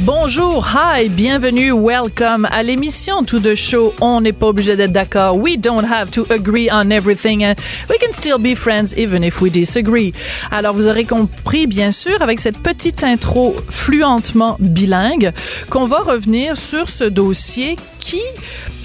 Bonjour, 0.00 0.62
hi, 0.74 1.08
bienvenue, 1.08 1.72
welcome 1.72 2.46
à 2.50 2.62
l'émission 2.62 3.22
To 3.24 3.40
The 3.40 3.54
Show. 3.54 3.94
On 4.02 4.20
n'est 4.20 4.34
pas 4.34 4.48
obligé 4.48 4.76
d'être 4.76 4.92
d'accord. 4.92 5.38
We 5.38 5.58
don't 5.58 5.86
have 5.90 6.10
to 6.10 6.26
agree 6.28 6.68
on 6.70 6.90
everything. 6.90 7.40
We 7.88 7.98
can 7.98 8.12
still 8.12 8.38
be 8.38 8.54
friends 8.54 8.94
even 8.98 9.24
if 9.24 9.40
we 9.40 9.50
disagree. 9.50 10.12
Alors, 10.50 10.74
vous 10.74 10.86
aurez 10.86 11.06
compris, 11.06 11.66
bien 11.66 11.92
sûr, 11.92 12.20
avec 12.20 12.40
cette 12.40 12.58
petite 12.58 13.04
intro 13.04 13.56
fluentement 13.70 14.58
bilingue, 14.60 15.32
qu'on 15.70 15.86
va 15.86 16.00
revenir 16.00 16.58
sur 16.58 16.90
ce 16.90 17.04
dossier 17.04 17.76
qui 17.98 18.20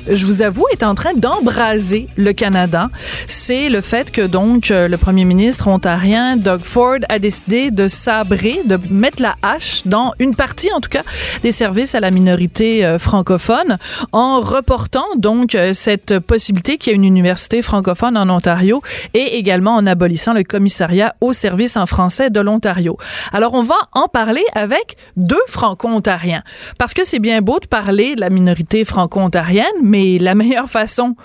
je 0.09 0.25
vous 0.25 0.41
avoue, 0.41 0.65
est 0.71 0.83
en 0.83 0.95
train 0.95 1.13
d'embraser 1.13 2.07
le 2.15 2.33
Canada. 2.33 2.89
C'est 3.27 3.69
le 3.69 3.81
fait 3.81 4.11
que 4.11 4.21
donc 4.21 4.71
euh, 4.71 4.87
le 4.87 4.97
premier 4.97 5.25
ministre 5.25 5.67
ontarien 5.67 6.37
Doug 6.37 6.61
Ford 6.63 6.97
a 7.09 7.19
décidé 7.19 7.71
de 7.71 7.87
sabrer, 7.87 8.61
de 8.65 8.79
mettre 8.89 9.21
la 9.21 9.35
hache 9.41 9.85
dans 9.85 10.13
une 10.19 10.35
partie, 10.35 10.71
en 10.73 10.81
tout 10.81 10.89
cas, 10.89 11.03
des 11.43 11.51
services 11.51 11.95
à 11.95 11.99
la 11.99 12.11
minorité 12.11 12.85
euh, 12.85 12.97
francophone, 12.97 13.77
en 14.11 14.41
reportant 14.41 15.05
donc 15.17 15.55
euh, 15.55 15.73
cette 15.73 16.19
possibilité 16.19 16.77
qu'il 16.77 16.91
y 16.91 16.93
ait 16.93 16.95
une 16.95 17.05
université 17.05 17.61
francophone 17.61 18.17
en 18.17 18.29
Ontario 18.29 18.81
et 19.13 19.38
également 19.38 19.75
en 19.75 19.85
abolissant 19.85 20.33
le 20.33 20.43
commissariat 20.43 21.15
aux 21.21 21.33
services 21.33 21.77
en 21.77 21.86
français 21.86 22.30
de 22.30 22.39
l'Ontario. 22.39 22.97
Alors 23.33 23.53
on 23.53 23.63
va 23.63 23.77
en 23.93 24.08
parler 24.08 24.43
avec 24.53 24.95
deux 25.17 25.36
franco-ontariens 25.47 26.43
parce 26.77 26.93
que 26.93 27.05
c'est 27.05 27.19
bien 27.19 27.41
beau 27.41 27.59
de 27.59 27.67
parler 27.67 28.15
de 28.15 28.21
la 28.21 28.30
minorité 28.30 28.86
franco-ontarienne, 28.86 29.65
mais 29.92 30.20
la 30.20 30.36
meilleure 30.36 30.70
façon 30.70 31.16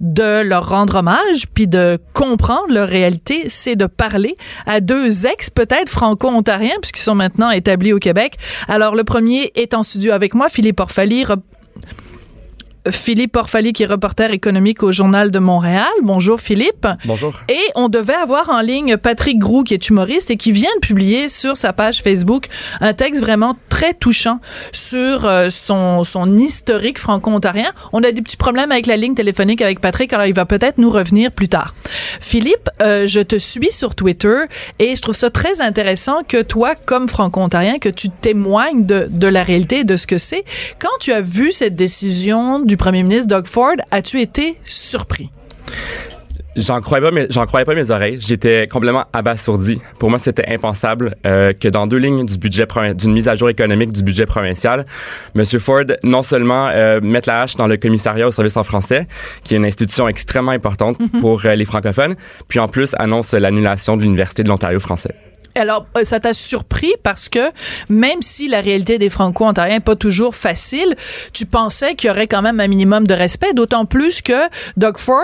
de 0.00 0.40
leur 0.40 0.70
rendre 0.70 0.96
hommage 0.96 1.46
puis 1.52 1.68
de 1.68 1.98
comprendre 2.14 2.72
leur 2.72 2.88
réalité, 2.88 3.44
c'est 3.48 3.76
de 3.76 3.86
parler 3.86 4.36
à 4.64 4.80
deux 4.80 5.26
ex 5.26 5.50
peut-être 5.50 5.90
franco-ontariens 5.90 6.76
puisqu'ils 6.80 7.02
sont 7.02 7.14
maintenant 7.14 7.50
établis 7.50 7.92
au 7.92 7.98
Québec. 7.98 8.38
Alors 8.66 8.94
le 8.94 9.04
premier 9.04 9.52
est 9.54 9.74
en 9.74 9.82
studio 9.82 10.12
avec 10.12 10.34
moi, 10.34 10.48
Philippe 10.48 10.80
Orfali, 10.80 11.24
Philippe 12.90 13.36
Orfali, 13.36 13.72
qui 13.72 13.82
est 13.82 13.86
reporter 13.86 14.30
économique 14.32 14.82
au 14.82 14.92
Journal 14.92 15.30
de 15.30 15.38
Montréal. 15.38 15.88
Bonjour 16.02 16.40
Philippe. 16.40 16.86
Bonjour. 17.06 17.34
Et 17.48 17.60
on 17.74 17.88
devait 17.88 18.14
avoir 18.14 18.50
en 18.50 18.60
ligne 18.60 18.96
Patrick 18.96 19.38
Groux, 19.38 19.62
qui 19.62 19.72
est 19.72 19.88
humoriste 19.88 20.30
et 20.30 20.36
qui 20.36 20.52
vient 20.52 20.70
de 20.76 20.80
publier 20.86 21.28
sur 21.28 21.56
sa 21.56 21.72
page 21.72 22.02
Facebook 22.02 22.46
un 22.80 22.92
texte 22.92 23.22
vraiment 23.22 23.56
très 23.70 23.94
touchant 23.94 24.40
sur 24.72 25.24
euh, 25.24 25.48
son, 25.50 26.04
son 26.04 26.36
historique 26.36 26.98
franco-ontarien. 26.98 27.72
On 27.92 28.02
a 28.02 28.12
des 28.12 28.20
petits 28.20 28.36
problèmes 28.36 28.70
avec 28.70 28.86
la 28.86 28.96
ligne 28.96 29.14
téléphonique 29.14 29.62
avec 29.62 29.80
Patrick, 29.80 30.12
alors 30.12 30.26
il 30.26 30.34
va 30.34 30.44
peut-être 30.44 30.78
nous 30.78 30.90
revenir 30.90 31.32
plus 31.32 31.48
tard. 31.48 31.74
Philippe, 32.20 32.68
euh, 32.82 33.06
je 33.06 33.20
te 33.20 33.36
suis 33.36 33.72
sur 33.72 33.94
Twitter 33.94 34.42
et 34.78 34.94
je 34.94 35.00
trouve 35.00 35.16
ça 35.16 35.30
très 35.30 35.60
intéressant 35.60 36.18
que 36.26 36.42
toi, 36.42 36.74
comme 36.74 37.08
franco-ontarien, 37.08 37.78
que 37.78 37.88
tu 37.88 38.10
témoignes 38.10 38.84
de, 38.84 39.08
de 39.10 39.26
la 39.26 39.42
réalité 39.42 39.84
de 39.84 39.96
ce 39.96 40.06
que 40.06 40.18
c'est. 40.18 40.44
Quand 40.78 40.96
tu 41.00 41.12
as 41.12 41.20
vu 41.20 41.50
cette 41.50 41.76
décision 41.76 42.60
du 42.60 42.73
premier 42.76 43.02
ministre 43.02 43.28
Doug 43.28 43.46
Ford, 43.46 43.76
as-tu 43.90 44.20
été 44.20 44.58
surpris? 44.64 45.30
J'en 46.56 46.80
croyais 46.80 47.02
pas, 47.02 47.10
mes, 47.10 47.26
j'en 47.30 47.46
croyais 47.46 47.64
pas 47.64 47.74
mes 47.74 47.90
oreilles. 47.90 48.18
J'étais 48.20 48.68
complètement 48.68 49.06
abasourdi. 49.12 49.80
Pour 49.98 50.08
moi, 50.10 50.20
c'était 50.20 50.46
impensable 50.52 51.16
euh, 51.26 51.52
que 51.52 51.66
dans 51.66 51.88
deux 51.88 51.96
lignes 51.96 52.24
du 52.24 52.38
budget 52.38 52.66
d'une 52.96 53.12
mise 53.12 53.26
à 53.26 53.34
jour 53.34 53.48
économique 53.48 53.92
du 53.92 54.04
budget 54.04 54.24
provincial, 54.24 54.86
M. 55.34 55.44
Ford 55.58 55.84
non 56.04 56.22
seulement 56.22 56.68
euh, 56.68 57.00
mette 57.02 57.26
la 57.26 57.42
hache 57.42 57.56
dans 57.56 57.66
le 57.66 57.76
commissariat 57.76 58.28
au 58.28 58.30
service 58.30 58.56
en 58.56 58.62
français, 58.62 59.08
qui 59.42 59.54
est 59.54 59.56
une 59.56 59.64
institution 59.64 60.06
extrêmement 60.06 60.52
importante 60.52 60.98
pour 61.20 61.44
euh, 61.44 61.56
les 61.56 61.64
francophones, 61.64 62.14
puis 62.46 62.60
en 62.60 62.68
plus 62.68 62.94
annonce 62.98 63.32
l'annulation 63.32 63.96
de 63.96 64.02
l'université 64.02 64.44
de 64.44 64.48
l'Ontario 64.48 64.78
français. 64.78 65.14
Alors, 65.56 65.86
euh, 65.96 66.04
ça 66.04 66.18
t'a 66.18 66.32
surpris 66.32 66.92
parce 67.04 67.28
que 67.28 67.38
même 67.88 68.22
si 68.22 68.48
la 68.48 68.60
réalité 68.60 68.98
des 68.98 69.08
Franco-Ontariens 69.08 69.74
n'est 69.74 69.80
pas 69.80 69.94
toujours 69.94 70.34
facile, 70.34 70.96
tu 71.32 71.46
pensais 71.46 71.94
qu'il 71.94 72.08
y 72.08 72.10
aurait 72.10 72.26
quand 72.26 72.42
même 72.42 72.58
un 72.58 72.66
minimum 72.66 73.06
de 73.06 73.14
respect, 73.14 73.54
d'autant 73.54 73.84
plus 73.84 74.20
que 74.20 74.32
Doug 74.76 74.98
Ford, 74.98 75.22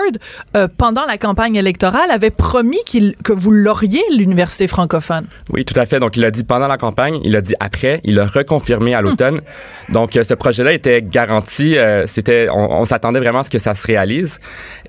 euh, 0.55 0.69
pendant 0.77 1.05
la 1.05 1.17
campagne 1.17 1.55
électorale, 1.55 2.09
avait 2.11 2.29
promis 2.29 2.79
qu'il, 2.85 3.15
que 3.25 3.33
vous 3.33 3.51
l'auriez, 3.51 4.01
l'université 4.15 4.67
francophone. 4.67 5.27
Oui, 5.51 5.65
tout 5.65 5.77
à 5.77 5.85
fait. 5.85 5.99
Donc, 5.99 6.15
il 6.15 6.23
a 6.23 6.31
dit 6.31 6.45
pendant 6.45 6.69
la 6.69 6.77
campagne, 6.77 7.19
il 7.25 7.35
a 7.35 7.41
dit 7.41 7.55
après, 7.59 7.99
il 8.05 8.17
a 8.17 8.25
reconfirmé 8.25 8.95
à 8.95 9.01
l'automne. 9.01 9.41
Donc, 9.89 10.15
euh, 10.15 10.23
ce 10.23 10.33
projet-là 10.33 10.71
était 10.71 11.01
garanti. 11.01 11.75
c'était, 12.05 12.47
on, 12.49 12.81
on 12.81 12.85
s'attendait 12.85 13.19
vraiment 13.19 13.39
à 13.39 13.43
ce 13.43 13.49
que 13.49 13.59
ça 13.59 13.73
se 13.73 13.85
réalise. 13.85 14.39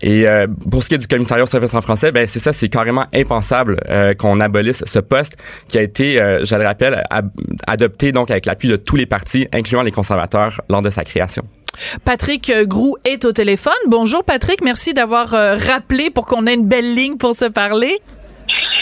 Et 0.03 0.25
pour 0.71 0.83
ce 0.83 0.89
qui 0.89 0.95
est 0.95 0.99
du 0.99 1.09
commissariat 1.09 1.43
au 1.43 1.47
service 1.47 1.75
en 1.75 1.81
français, 1.81 2.13
ben 2.13 2.27
c'est 2.27 2.39
ça, 2.39 2.53
c'est 2.53 2.69
carrément 2.69 3.07
impensable 3.15 3.81
qu'on 4.19 4.41
abolisse 4.41 4.85
ce 4.87 4.99
poste 4.99 5.32
qui 5.69 5.79
a 5.79 5.83
été, 5.83 6.21
euh, 6.21 6.45
je 6.45 6.55
le 6.55 6.65
rappelle, 6.65 7.03
adopté 7.67 8.13
donc 8.13 8.31
avec 8.31 8.47
l'appui 8.47 8.69
de 8.69 8.77
tous 8.77 8.97
les 8.97 9.07
partis, 9.07 9.49
incluant 9.53 9.83
les 9.83 9.91
conservateurs, 9.91 10.61
lors 10.69 10.83
de 10.83 10.91
sa 10.91 11.05
création. 11.05 11.45
Patrick 12.05 12.51
euh, 12.51 12.65
Groux 12.65 12.97
est 13.05 13.25
au 13.25 13.33
téléphone. 13.33 13.73
Bonjour 13.87 14.25
Patrick, 14.25 14.63
merci 14.63 14.95
d'avoir 14.95 15.35
euh, 15.35 15.57
rappelé 15.57 16.11
pour 16.11 16.27
qu'on 16.27 16.47
ait 16.47 16.55
une 16.55 16.67
belle 16.67 16.95
ligne 16.95 17.17
pour 17.17 17.35
se 17.35 17.47
parler. 17.47 18.01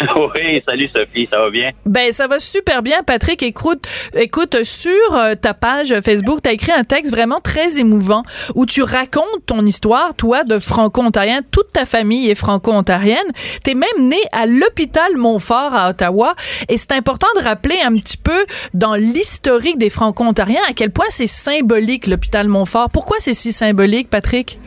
Oui, 0.34 0.62
salut 0.66 0.88
Sophie, 0.94 1.28
ça 1.30 1.38
va 1.38 1.50
bien? 1.50 1.70
Ben 1.86 2.12
ça 2.12 2.26
va 2.26 2.38
super 2.38 2.82
bien, 2.82 3.02
Patrick. 3.02 3.42
Écoute, 3.42 3.86
écoute 4.14 4.64
sur 4.64 5.14
euh, 5.14 5.34
ta 5.34 5.54
page 5.54 5.94
Facebook, 6.00 6.40
tu 6.42 6.48
as 6.48 6.52
écrit 6.52 6.72
un 6.72 6.84
texte 6.84 7.12
vraiment 7.12 7.40
très 7.40 7.78
émouvant 7.78 8.22
où 8.54 8.66
tu 8.66 8.82
racontes 8.82 9.46
ton 9.46 9.64
histoire, 9.66 10.14
toi 10.14 10.44
de 10.44 10.58
franco-ontarien, 10.58 11.40
toute 11.50 11.72
ta 11.72 11.84
famille 11.84 12.30
est 12.30 12.34
franco-ontarienne. 12.34 13.18
T'es 13.64 13.74
même 13.74 14.08
né 14.08 14.20
à 14.32 14.46
l'hôpital 14.46 15.16
Montfort 15.16 15.74
à 15.74 15.90
Ottawa 15.90 16.34
et 16.68 16.78
c'est 16.78 16.92
important 16.92 17.28
de 17.36 17.42
rappeler 17.42 17.76
un 17.84 17.96
petit 17.96 18.16
peu 18.16 18.44
dans 18.74 18.94
l'historique 18.94 19.78
des 19.78 19.90
franco-ontariens 19.90 20.62
à 20.68 20.72
quel 20.72 20.90
point 20.90 21.06
c'est 21.08 21.26
symbolique 21.26 22.06
l'hôpital 22.06 22.48
Montfort. 22.48 22.90
Pourquoi 22.90 23.16
c'est 23.20 23.34
si 23.34 23.52
symbolique, 23.52 24.08
Patrick? 24.10 24.58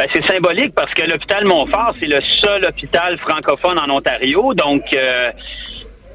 Ben, 0.00 0.08
c'est 0.14 0.26
symbolique 0.26 0.74
parce 0.74 0.94
que 0.94 1.02
l'hôpital 1.02 1.44
Montfort, 1.44 1.94
c'est 2.00 2.06
le 2.06 2.22
seul 2.42 2.64
hôpital 2.64 3.18
francophone 3.18 3.78
en 3.78 3.94
Ontario. 3.94 4.54
Donc, 4.54 4.82
euh, 4.94 5.30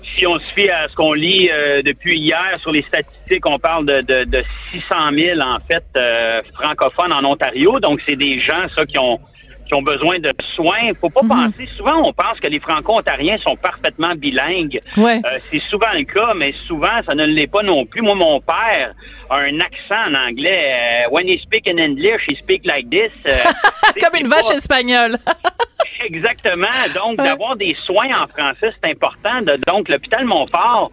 si 0.01 0.25
on 0.25 0.39
se 0.39 0.71
à 0.71 0.87
ce 0.87 0.95
qu'on 0.95 1.13
lit 1.13 1.51
euh, 1.51 1.83
depuis 1.83 2.17
hier 2.17 2.51
sur 2.57 2.71
les 2.71 2.81
statistiques, 2.81 3.45
on 3.45 3.59
parle 3.59 3.85
de, 3.85 4.01
de, 4.01 4.23
de 4.23 4.43
600 4.71 4.95
000, 5.13 5.39
en 5.39 5.59
fait, 5.59 5.83
euh, 5.97 6.41
francophones 6.55 7.13
en 7.13 7.23
Ontario. 7.25 7.79
Donc, 7.79 8.01
c'est 8.07 8.15
des 8.15 8.39
gens, 8.39 8.67
ça, 8.75 8.87
qui 8.87 8.97
ont 8.97 9.19
qui 9.65 9.73
ont 9.73 9.81
besoin 9.81 10.19
de 10.19 10.31
soins. 10.55 10.93
Faut 11.01 11.09
pas 11.09 11.23
Mhm. 11.23 11.29
penser. 11.51 11.67
Souvent, 11.75 11.97
on 12.07 12.13
pense 12.13 12.39
que 12.39 12.47
les 12.47 12.59
Franco-Ontariens 12.59 13.37
sont 13.39 13.55
parfaitement 13.55 14.13
bilingues. 14.15 14.79
Ouais. 14.97 15.19
Euh, 15.25 15.39
c'est 15.51 15.61
souvent 15.69 15.91
le 15.93 16.03
cas, 16.03 16.33
mais 16.35 16.53
souvent, 16.67 17.01
ça 17.05 17.15
ne 17.15 17.25
l'est 17.25 17.47
pas 17.47 17.63
non 17.63 17.85
plus. 17.85 18.01
Moi, 18.01 18.15
mon 18.15 18.39
père 18.41 18.93
a 19.29 19.37
un 19.39 19.59
accent 19.59 20.09
en 20.09 20.13
anglais. 20.29 21.05
Euh, 21.07 21.09
when 21.11 21.27
he 21.27 21.39
speak 21.39 21.67
in 21.67 21.77
English, 21.79 22.21
he 22.27 22.35
speak 22.35 22.65
like 22.65 22.89
this. 22.89 23.11
Euh, 23.27 23.31
Comme 24.01 24.19
une 24.21 24.27
vache 24.27 24.47
pas- 24.49 24.55
espagnole. 24.55 25.17
Exactement. 26.05 26.67
Donc, 26.93 27.17
d'avoir 27.17 27.55
des 27.55 27.75
soins 27.85 28.09
en 28.23 28.27
français, 28.27 28.71
c'est 28.83 28.91
important. 28.91 29.41
Donc, 29.67 29.89
l'hôpital 29.89 30.25
Montfort, 30.25 30.91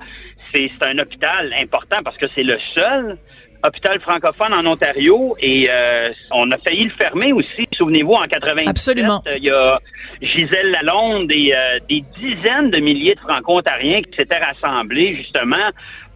c'est 0.54 0.70
un 0.86 0.98
hôpital 0.98 1.52
important 1.60 1.98
parce 2.04 2.16
que 2.16 2.26
c'est 2.34 2.42
le 2.42 2.58
seul 2.74 3.18
hôpital 3.64 4.00
francophone 4.00 4.52
en 4.54 4.66
Ontario 4.66 5.36
et 5.40 5.68
euh, 5.70 6.08
on 6.32 6.50
a 6.50 6.58
failli 6.58 6.84
le 6.84 6.90
fermer 6.90 7.32
aussi. 7.32 7.64
Souvenez-vous, 7.74 8.12
en 8.12 8.24
97, 8.26 8.68
Absolument. 8.68 9.22
euh, 9.26 9.32
il 9.36 9.44
y 9.44 9.50
a 9.50 9.78
Gisèle 10.20 10.70
Lalonde 10.72 11.30
et 11.30 11.54
euh, 11.54 11.78
des 11.88 12.02
dizaines 12.18 12.70
de 12.70 12.78
milliers 12.78 13.14
de 13.14 13.20
franco-ontariens 13.20 14.02
qui 14.02 14.12
s'étaient 14.16 14.38
rassemblés 14.38 15.14
justement 15.16 15.70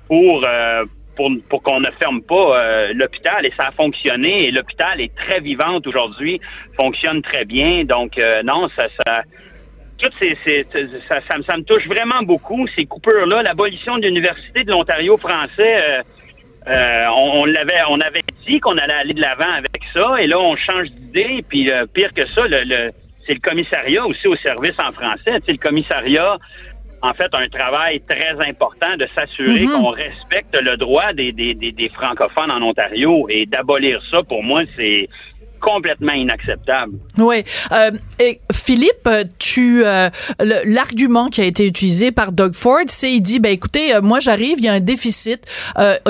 pour... 0.09 0.45
euh, 0.45 0.85
pour, 1.17 1.31
pour 1.49 1.63
qu'on 1.63 1.81
ne 1.81 1.91
ferme 1.93 2.21
pas 2.21 2.35
euh, 2.61 2.93
l'hôpital 2.93 3.47
et 3.47 3.53
ça 3.59 3.69
a 3.69 3.73
fonctionné 3.73 4.49
et 4.49 4.51
l'hôpital 4.51 5.01
est 5.01 5.15
très 5.17 5.41
vivante 5.41 5.87
aujourd'hui, 5.87 6.39
fonctionne 6.79 7.23
très 7.23 7.47
bien. 7.47 7.85
Donc 7.85 8.19
euh, 8.19 8.43
non, 8.43 8.69
ça, 8.79 8.87
ça 9.07 9.23
tout 9.97 10.11
ces, 10.19 10.37
ces- 10.45 10.67
ça, 11.09 11.21
ça, 11.27 11.39
me- 11.39 11.43
ça 11.45 11.57
me 11.57 11.63
touche 11.63 11.87
vraiment 11.87 12.23
beaucoup 12.23 12.67
ces 12.77 12.85
coupures-là. 12.85 13.43
L'abolition 13.45 13.97
de 13.97 14.03
l'université 14.03 14.63
de 14.65 14.71
l'Ontario 14.71 15.17
français, 15.17 15.77
euh, 15.89 16.03
euh, 16.69 17.07
on, 17.17 17.41
on 17.43 17.45
l'avait, 17.45 17.81
on 17.89 18.01
avait 18.01 18.23
dit 18.47 18.59
qu'on 18.61 18.77
allait 18.77 18.95
aller 18.95 19.15
de 19.15 19.21
l'avant 19.21 19.53
avec 19.57 19.81
ça 19.95 20.21
et 20.21 20.27
là 20.27 20.39
on 20.41 20.57
change 20.57 20.89
d'idée. 20.91 21.45
Puis 21.49 21.71
euh, 21.71 21.87
pire 21.93 22.13
que 22.15 22.27
ça, 22.27 22.47
le, 22.47 22.65
le- 22.65 22.91
c'est 23.27 23.35
le 23.35 23.41
commissariat 23.41 24.05
aussi 24.07 24.27
au 24.29 24.37
service 24.37 24.75
en 24.79 24.93
français. 24.93 25.41
Tu 25.41 25.47
sais, 25.47 25.53
le 25.53 25.59
commissariat 25.59 26.37
en 27.03 27.13
fait 27.13 27.33
un 27.35 27.49
travail 27.49 28.01
très 28.09 28.35
important 28.49 28.97
de 28.97 29.07
s'assurer 29.15 29.67
Mhm. 29.67 29.73
qu'on 29.73 29.91
respecte 29.91 30.55
le 30.55 30.77
droit 30.77 31.13
des, 31.13 31.31
des, 31.33 31.55
des, 31.55 31.71
des 31.73 31.89
francophones 31.91 32.51
en 32.51 32.63
Ontario 32.63 33.27
et 33.29 33.47
d'abolir 33.47 34.01
ça 34.11 34.23
pour 34.23 34.43
moi 34.43 34.63
c'est 34.77 35.09
complètement 35.67 36.13
inacceptable. 36.13 36.93
Oui. 37.19 37.43
Euh, 37.73 37.91
et 38.21 38.41
Philippe, 38.53 39.09
tu 39.39 39.83
l'argument 40.39 41.29
qui 41.29 41.41
a 41.41 41.45
été 41.45 41.67
utilisé 41.67 42.13
par 42.13 42.33
Doug 42.33 42.55
Ford, 42.55 42.85
c'est 42.87 43.13
il 43.13 43.21
dit 43.21 43.41
ben 43.41 43.51
écoutez, 43.51 43.93
moi 44.01 44.21
j'arrive, 44.21 44.59
il 44.59 44.65
y 44.65 44.69
a 44.69 44.73
un 44.73 44.81
déficit, 44.81 45.45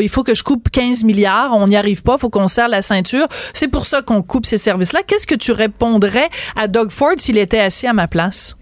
il 0.01 0.09
faut 0.09 0.23
que 0.23 0.35
je 0.35 0.43
coupe 0.43 0.69
15 0.71 1.05
milliards, 1.05 1.57
on 1.57 1.67
n'y 1.69 1.77
arrive 1.77 2.03
pas, 2.03 2.19
faut 2.19 2.31
qu'on 2.31 2.49
serre 2.49 2.69
la 2.69 2.83
ceinture. 2.83 3.27
C'est 3.55 3.69
pour 3.69 3.87
ça 3.87 4.03
qu'on 4.03 4.23
coupe 4.23 4.47
ces 4.47 4.59
services-là. 4.59 5.01
Qu'est-ce 5.07 5.27
que 5.27 5.35
tu 5.35 5.53
répondrais 5.53 6.29
à 6.55 6.69
Doug 6.69 6.91
Ford 6.91 7.15
s'il 7.17 7.39
était 7.39 7.61
assis 7.61 7.87
à 7.87 7.93
ma 7.93 8.09
place? 8.09 8.57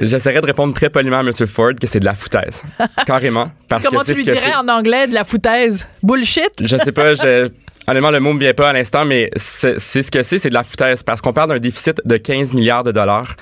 J'essaierai 0.00 0.40
de 0.40 0.46
répondre 0.46 0.74
très 0.74 0.90
poliment 0.90 1.18
à 1.18 1.20
M. 1.20 1.32
Ford 1.46 1.72
que 1.80 1.86
c'est 1.86 2.00
de 2.00 2.04
la 2.04 2.14
foutaise. 2.14 2.64
Carrément. 3.06 3.50
Parce 3.68 3.84
Comment 3.84 4.04
tu 4.04 4.14
lui 4.14 4.24
dirais 4.24 4.54
en 4.56 4.68
anglais 4.68 5.06
de 5.06 5.14
la 5.14 5.24
foutaise? 5.24 5.88
Bullshit? 6.02 6.52
Je 6.62 6.76
sais 6.76 6.92
pas, 6.92 7.14
je, 7.14 7.48
honnêtement, 7.86 8.10
le 8.10 8.20
mot 8.20 8.32
me 8.32 8.40
vient 8.40 8.54
pas 8.54 8.70
à 8.70 8.72
l'instant, 8.72 9.04
mais 9.04 9.30
c'est 9.36 9.78
ce 9.78 10.10
que 10.10 10.22
c'est, 10.22 10.38
c'est 10.38 10.48
de 10.48 10.54
la 10.54 10.64
foutaise 10.64 11.02
parce 11.02 11.20
qu'on 11.20 11.32
parle 11.32 11.50
d'un 11.50 11.58
déficit 11.58 12.00
de 12.04 12.16
15 12.16 12.52
milliards 12.54 12.84
de 12.84 12.92
dollars. 12.92 13.36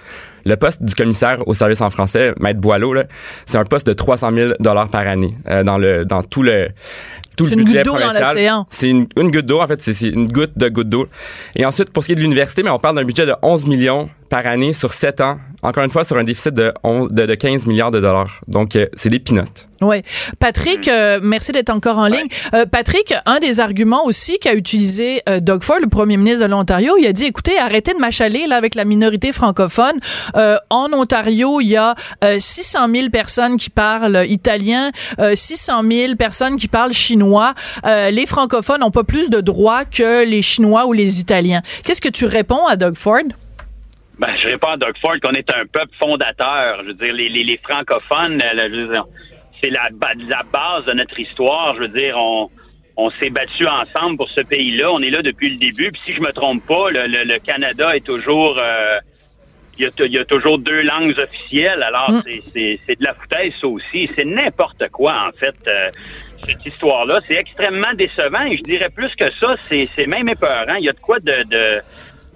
Le 0.47 0.57
poste 0.57 0.83
du 0.83 0.95
commissaire 0.95 1.47
au 1.49 1.55
service 1.55 1.81
en 1.81 1.89
français, 1.89 2.35
Maître 2.39 2.61
Boileau, 2.61 2.95
c'est 3.47 3.57
un 3.57 3.65
poste 3.65 3.87
de 3.87 3.95
300 3.95 4.31
000 4.35 4.53
dollars 4.61 4.89
par 4.89 5.07
année 5.07 5.35
euh, 5.49 5.63
dans 5.63 5.79
le 5.79 6.05
dans 6.05 6.23
tout 6.23 6.43
le 6.43 6.69
tout 7.37 7.47
le 7.47 7.57
budget 7.57 7.83
provincial. 7.83 8.65
C'est 8.69 8.91
une, 8.91 9.07
une, 9.17 9.31
goutte 9.31 9.47
d'eau, 9.47 9.61
en 9.61 9.67
fait, 9.67 9.81
c'est 9.81 10.09
une 10.09 10.31
goutte 10.31 10.57
de 10.57 10.69
goutte 10.69 10.89
d'eau. 10.89 11.09
Et 11.57 11.65
ensuite, 11.65 11.91
pour 11.91 12.03
ce 12.03 12.09
qui 12.09 12.13
est 12.13 12.17
de 12.17 12.21
l'université, 12.21 12.63
mais 12.63 12.71
on 12.71 12.79
parle 12.79 12.97
d'un 12.97 13.05
budget 13.05 13.27
de 13.27 13.35
11 13.43 13.67
millions 13.67 14.09
par 14.29 14.47
année 14.47 14.73
sur 14.73 14.93
7 14.93 15.21
ans. 15.21 15.39
Encore 15.65 15.83
une 15.83 15.91
fois, 15.91 16.05
sur 16.05 16.19
un 16.19 16.25
déficit 16.25 16.53
de, 16.53 16.75
de, 16.85 17.27
de 17.27 17.35
15 17.35 17.67
milliards 17.67 17.91
de 17.91 17.99
dollars. 17.99 18.43
Donc, 18.49 18.77
euh, 18.77 18.87
c'est 18.97 19.09
des 19.09 19.19
pinottes. 19.19 19.67
Oui. 19.81 20.03
Patrick, 20.39 20.89
euh, 20.89 21.21
merci 21.23 21.53
d'être 21.53 21.71
encore 21.71 21.97
en 21.97 22.07
ligne. 22.07 22.29
Euh, 22.53 22.67
Patrick, 22.67 23.15
un 23.25 23.39
des 23.39 23.61
arguments 23.61 24.05
aussi 24.05 24.39
qu'a 24.39 24.55
utilisé 24.55 25.23
Doug 25.41 25.63
Ford, 25.63 25.79
le 25.81 25.89
premier 25.89 26.19
ministre 26.19 26.45
de 26.45 26.51
l'Ontario, 26.51 26.97
il 26.99 27.07
a 27.07 27.13
dit, 27.13 27.25
écoutez, 27.25 27.59
arrêtez 27.59 27.95
de 27.95 27.99
m'achaler 27.99 28.47
là 28.47 28.57
avec 28.57 28.75
la 28.75 28.85
minorité 28.85 29.33
francophone. 29.33 29.99
en 30.35 30.93
Ontario, 30.93 31.61
il 31.61 31.69
y 31.69 31.77
a 31.77 31.95
600 32.39 32.79
000 32.95 33.09
personnes 33.11 33.57
qui 33.57 33.71
parlent 33.71 34.25
italien, 34.29 34.91
600 35.35 35.83
000 35.91 36.15
personnes 36.17 36.57
qui 36.57 36.69
parlent 36.69 36.93
chinois. 36.93 37.55
les 37.85 38.27
francophones 38.27 38.81
n'ont 38.81 38.91
pas 38.91 39.05
plus 39.05 39.31
de 39.31 39.41
droits 39.41 39.85
que 39.85 40.25
les 40.25 40.43
Chinois 40.43 40.87
ou 40.87 40.93
les 40.93 41.21
Italiens. 41.21 41.63
Qu'est-ce 41.85 42.01
que 42.01 42.09
tu 42.09 42.27
réponds 42.27 42.67
à 42.67 42.77
Doug 42.77 42.97
Ford? 42.97 43.25
Ben, 44.19 44.29
je 44.41 44.49
réponds 44.49 44.69
à 44.69 44.77
Doug 44.77 44.97
Ford 45.01 45.17
qu'on 45.23 45.33
est 45.33 45.51
un 45.51 45.67
peuple 45.67 45.95
fondateur. 45.99 46.83
Je 46.83 46.89
veux 46.89 46.95
dire, 46.95 47.13
les, 47.13 47.29
les, 47.29 47.57
francophones, 47.59 48.43
c'est 49.61 49.71
la, 49.71 49.89
la 50.29 50.43
base 50.53 50.85
de 50.85 50.93
notre 50.93 51.19
histoire. 51.19 51.75
Je 51.75 51.81
veux 51.81 51.89
dire, 51.89 52.17
on, 52.17 52.49
on 52.97 53.11
s'est 53.11 53.31
battu 53.31 53.67
ensemble 53.67 54.17
pour 54.17 54.31
ce 54.31 54.41
pays-là. 54.43 54.93
On 54.93 55.01
est 55.01 55.11
là 55.11 55.23
depuis 55.23 55.51
le 55.51 55.57
début. 55.57 55.91
Puis 55.91 56.01
si 56.07 56.13
je 56.13 56.21
me 56.21 56.31
trompe 56.33 56.65
pas, 56.67 56.91
le, 56.91 57.07
le, 57.07 57.39
Canada 57.39 57.97
est 57.97 58.05
toujours... 58.05 58.59
Euh, 58.59 58.99
il, 59.77 59.83
y 59.83 59.87
a, 59.87 59.91
il 60.07 60.13
y, 60.13 60.19
a, 60.19 60.25
toujours 60.25 60.59
deux 60.59 60.83
langues 60.83 61.19
officielles. 61.19 61.83
Alors, 61.83 62.13
mm. 62.13 62.23
c'est 62.55 63.01
de 63.01 63.05
la 63.05 63.15
foutaise, 63.15 63.53
ça 63.61 63.67
aussi. 63.67 64.09
C'est 64.15 64.25
n'importe 64.25 64.89
quoi, 64.93 65.29
en 65.29 65.33
fait, 65.37 65.57
euh, 65.67 65.91
cette 66.47 66.65
histoire-là. 66.65 67.19
C'est 67.27 67.35
extrêmement 67.35 67.93
décevant. 67.95 68.45
Et 68.45 68.57
je 68.59 68.63
dirais 68.63 68.91
plus 68.95 69.13
que 69.17 69.29
ça, 69.41 69.57
c'est 69.69 70.07
même 70.07 70.29
épeurant. 70.29 70.75
Il 70.79 70.85
y 70.85 70.89
a 70.89 70.93
de 70.93 71.01
quoi 71.01 71.19
de, 71.19 71.43
de, 71.49 71.81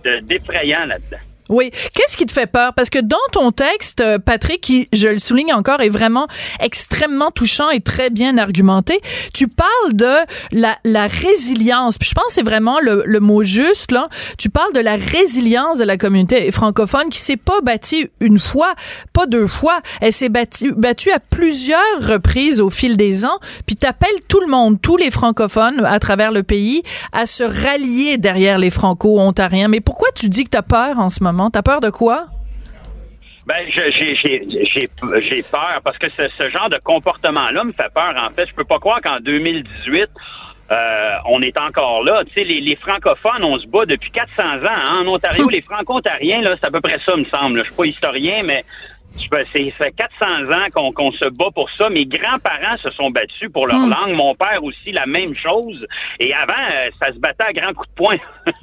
de 0.04 0.20
d'effrayant 0.26 0.86
là-dedans. 0.86 1.27
Oui. 1.48 1.70
Qu'est-ce 1.94 2.16
qui 2.16 2.26
te 2.26 2.32
fait 2.32 2.46
peur? 2.46 2.74
Parce 2.74 2.90
que 2.90 2.98
dans 2.98 3.16
ton 3.32 3.52
texte, 3.52 4.00
euh, 4.00 4.18
Patrick, 4.18 4.60
qui, 4.60 4.88
je 4.92 5.08
le 5.08 5.18
souligne 5.18 5.54
encore, 5.54 5.80
est 5.80 5.88
vraiment 5.88 6.26
extrêmement 6.60 7.30
touchant 7.30 7.70
et 7.70 7.80
très 7.80 8.10
bien 8.10 8.36
argumenté, 8.36 9.00
tu 9.32 9.48
parles 9.48 9.94
de 9.94 10.14
la, 10.52 10.76
la 10.84 11.06
résilience. 11.06 11.96
Puis 11.96 12.10
je 12.10 12.14
pense 12.14 12.26
que 12.26 12.32
c'est 12.32 12.42
vraiment 12.42 12.80
le, 12.80 13.02
le, 13.06 13.20
mot 13.20 13.44
juste, 13.44 13.92
là. 13.92 14.08
Tu 14.36 14.50
parles 14.50 14.72
de 14.74 14.80
la 14.80 14.96
résilience 14.96 15.78
de 15.78 15.84
la 15.84 15.96
communauté 15.96 16.50
francophone 16.50 17.08
qui 17.08 17.18
s'est 17.18 17.36
pas 17.36 17.60
bâtie 17.62 18.10
une 18.20 18.38
fois, 18.38 18.74
pas 19.14 19.26
deux 19.26 19.46
fois. 19.46 19.80
Elle 20.02 20.12
s'est 20.12 20.28
battue, 20.28 20.72
battue 20.72 21.10
à 21.12 21.18
plusieurs 21.18 21.78
reprises 22.00 22.60
au 22.60 22.68
fil 22.68 22.96
des 22.98 23.24
ans. 23.24 23.38
Puis 23.64 23.76
t'appelles 23.76 24.10
tout 24.28 24.40
le 24.40 24.48
monde, 24.48 24.80
tous 24.82 24.98
les 24.98 25.10
francophones 25.10 25.84
à 25.86 25.98
travers 25.98 26.30
le 26.30 26.42
pays, 26.42 26.82
à 27.12 27.24
se 27.26 27.44
rallier 27.44 28.18
derrière 28.18 28.58
les 28.58 28.70
franco-ontariens. 28.70 29.68
Mais 29.68 29.80
pourquoi 29.80 30.08
tu 30.14 30.28
dis 30.28 30.44
que 30.44 30.50
t'as 30.50 30.62
peur 30.62 30.98
en 30.98 31.08
ce 31.08 31.22
moment? 31.22 31.37
T'as 31.52 31.62
peur 31.62 31.80
de 31.80 31.90
quoi? 31.90 32.26
Ben, 33.46 33.64
j'ai 33.66 35.42
peur 35.50 35.80
parce 35.82 35.96
que 35.96 36.06
ce, 36.10 36.50
genre 36.50 36.68
de 36.68 36.78
comportement-là 36.84 37.64
me 37.64 37.72
fait 37.72 37.90
peur. 37.94 38.14
En 38.16 38.28
fait, 38.34 38.46
je 38.46 38.54
peux 38.54 38.64
pas 38.64 38.78
croire 38.78 39.00
qu'en 39.00 39.20
2018, 39.20 40.10
euh, 40.70 41.16
on 41.24 41.40
est 41.40 41.56
encore 41.56 42.04
là. 42.04 42.24
Tu 42.26 42.34
sais, 42.34 42.44
les, 42.44 42.76
francophones, 42.76 43.42
on 43.42 43.58
se 43.58 43.66
bat 43.66 43.86
depuis 43.86 44.10
400 44.10 44.42
ans. 44.42 44.68
Hein. 44.68 45.04
En 45.06 45.08
Ontario, 45.08 45.48
les 45.50 45.62
franco-ontariens, 45.62 46.42
là, 46.42 46.56
c'est 46.60 46.66
à 46.66 46.70
peu 46.70 46.82
près 46.82 46.98
ça, 47.06 47.16
me 47.16 47.24
semble. 47.24 47.60
Je 47.60 47.64
suis 47.64 47.74
pas 47.74 47.86
historien, 47.86 48.42
mais 48.44 48.66
ça 49.16 49.44
fait 49.52 49.92
400 49.92 50.26
ans 50.52 50.92
qu'on 50.92 51.10
se 51.12 51.24
bat 51.36 51.50
pour 51.54 51.68
ça. 51.76 51.88
Mes 51.90 52.06
grands-parents 52.06 52.76
se 52.82 52.90
sont 52.92 53.10
battus 53.10 53.50
pour 53.52 53.66
leur 53.66 53.80
hmm. 53.80 53.90
langue. 53.90 54.14
Mon 54.14 54.34
père 54.34 54.62
aussi, 54.62 54.92
la 54.92 55.06
même 55.06 55.34
chose. 55.34 55.86
Et 56.20 56.32
avant, 56.34 56.52
euh, 56.52 56.90
ça 57.00 57.12
se 57.12 57.18
battait 57.18 57.44
à 57.44 57.52
grands 57.52 57.74
coups 57.74 57.88
de 57.88 57.94
poing. 57.94 58.16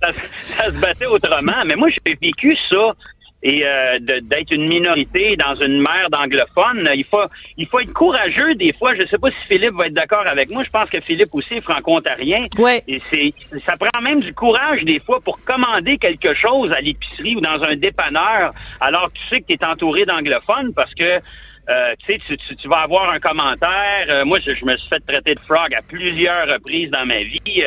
ça, 0.00 0.70
se 0.70 0.80
battait 0.80 1.06
autrement. 1.06 1.64
Mais 1.66 1.76
moi, 1.76 1.88
j'ai 1.90 2.14
vécu 2.20 2.56
ça 2.68 2.94
et 3.42 3.64
euh, 3.64 3.98
d'être 4.00 4.50
une 4.50 4.68
minorité 4.68 5.36
dans 5.36 5.54
une 5.54 5.80
mer 5.80 6.08
d'anglophones. 6.10 6.88
Il 6.94 7.04
faut, 7.04 7.24
il 7.56 7.66
faut 7.66 7.80
être 7.80 7.92
courageux 7.92 8.54
des 8.54 8.72
fois. 8.74 8.94
Je 8.94 9.02
ne 9.02 9.06
sais 9.06 9.18
pas 9.18 9.30
si 9.30 9.46
Philippe 9.46 9.74
va 9.74 9.86
être 9.86 9.94
d'accord 9.94 10.26
avec 10.26 10.50
moi. 10.50 10.62
Je 10.62 10.70
pense 10.70 10.90
que 10.90 11.00
Philippe 11.00 11.30
aussi 11.32 11.54
est 11.54 11.60
franco-ontarien. 11.60 12.40
Ouais. 12.58 12.82
Et 12.86 13.00
c'est, 13.08 13.32
ça 13.60 13.72
prend 13.78 14.00
même 14.02 14.20
du 14.20 14.34
courage 14.34 14.82
des 14.84 15.00
fois 15.00 15.20
pour 15.20 15.42
commander 15.44 15.96
quelque 15.96 16.34
chose 16.34 16.70
à 16.72 16.80
l'épicerie 16.80 17.36
ou 17.36 17.40
dans 17.40 17.62
un 17.62 17.76
dépanneur 17.76 18.52
alors 18.80 19.08
que 19.08 19.14
tu 19.14 19.28
sais 19.30 19.40
que 19.40 19.46
tu 19.46 19.54
es 19.54 19.64
entouré 19.64 20.04
d'anglophones 20.04 20.74
parce 20.74 20.94
que 20.94 21.20
euh, 21.68 21.94
tu 22.04 22.18
sais, 22.18 22.36
tu, 22.56 22.68
vas 22.68 22.80
avoir 22.80 23.10
un 23.10 23.20
commentaire. 23.20 24.06
Euh, 24.08 24.24
moi, 24.24 24.38
je, 24.40 24.50
me 24.64 24.76
suis 24.76 24.88
fait 24.88 25.00
traiter 25.06 25.34
de 25.34 25.40
frog 25.40 25.72
à 25.72 25.82
plusieurs 25.82 26.48
reprises 26.48 26.90
dans 26.90 27.06
ma 27.06 27.22
vie 27.22 27.62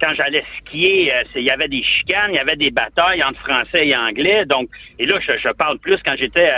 quand 0.00 0.14
j'allais 0.14 0.44
skier, 0.58 1.12
euh, 1.14 1.22
il 1.36 1.42
y 1.42 1.50
avait 1.50 1.68
des 1.68 1.82
chicanes, 1.82 2.30
il 2.30 2.36
y 2.36 2.40
avait 2.40 2.56
des 2.56 2.70
batailles 2.70 3.22
entre 3.22 3.40
français 3.40 3.86
et 3.86 3.96
anglais. 3.96 4.44
Donc, 4.46 4.68
et 4.98 5.06
là, 5.06 5.18
je, 5.20 5.52
parle 5.52 5.78
plus 5.78 5.98
quand 6.04 6.14
j'étais 6.16 6.50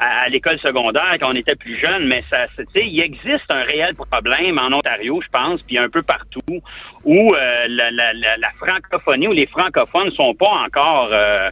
à, 0.00 0.28
l'école 0.28 0.58
secondaire, 0.60 1.10
quand 1.20 1.32
on 1.32 1.34
était 1.34 1.56
plus 1.56 1.78
jeune, 1.78 2.06
mais 2.06 2.22
ça, 2.30 2.46
il 2.74 3.00
existe 3.00 3.50
un 3.50 3.62
réel 3.62 3.94
problème 3.94 4.58
en 4.58 4.72
Ontario, 4.72 5.20
je 5.20 5.28
pense, 5.28 5.60
puis 5.62 5.76
un 5.76 5.88
peu 5.88 6.02
partout, 6.02 6.62
où 7.04 7.34
euh, 7.34 7.66
la, 7.68 8.50
francophonie 8.58 9.28
ou 9.28 9.32
les 9.32 9.46
francophones 9.46 10.10
sont 10.12 10.34
pas 10.34 10.64
encore 10.66 11.10
euh, 11.12 11.50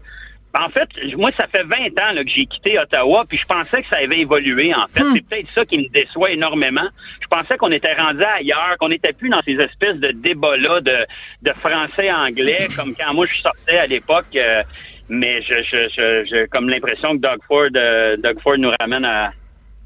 en 0.58 0.69
fait, 0.70 0.88
moi, 1.17 1.31
ça 1.37 1.47
fait 1.47 1.62
20 1.64 1.76
ans 1.99 2.23
que 2.23 2.28
j'ai 2.28 2.47
quitté 2.47 2.78
Ottawa, 2.78 3.25
puis 3.28 3.38
je 3.38 3.47
pensais 3.47 3.83
que 3.83 3.88
ça 3.88 3.97
avait 3.97 4.21
évolué, 4.21 4.75
en 4.75 4.87
fait. 4.88 5.02
Hmm. 5.02 5.12
C'est 5.14 5.28
peut-être 5.28 5.49
ça 5.54 5.64
qui 5.64 5.78
me 5.78 5.88
déçoit 5.88 6.30
énormément. 6.30 6.88
Je 7.21 7.26
pensais 7.26 7.57
qu'on 7.57 7.73
était 7.73 7.95
rendu 7.95 8.23
ailleurs, 8.23 8.76
qu'on 8.78 8.88
n'était 8.88 9.12
plus 9.12 9.28
dans 9.28 9.42
ces 9.42 9.54
espèces 9.54 9.97
de 9.97 10.12
débats-là 10.12 10.80
de, 10.80 10.97
de 11.42 11.52
français-anglais, 11.52 12.69
comme 12.76 12.95
quand 12.95 13.12
moi 13.12 13.26
je 13.26 13.37
sortais 13.40 13.78
à 13.78 13.87
l'époque. 13.87 14.35
Euh, 14.35 14.62
mais 15.09 15.40
je, 15.42 15.54
je, 15.62 16.25
je, 16.25 16.47
comme 16.47 16.69
l'impression 16.69 17.16
que 17.16 17.21
Doug 17.21 17.38
Ford, 17.47 17.69
euh, 17.76 18.16
Doug 18.16 18.40
Ford 18.40 18.59
nous 18.59 18.73
ramène 18.80 19.04
à, 19.04 19.33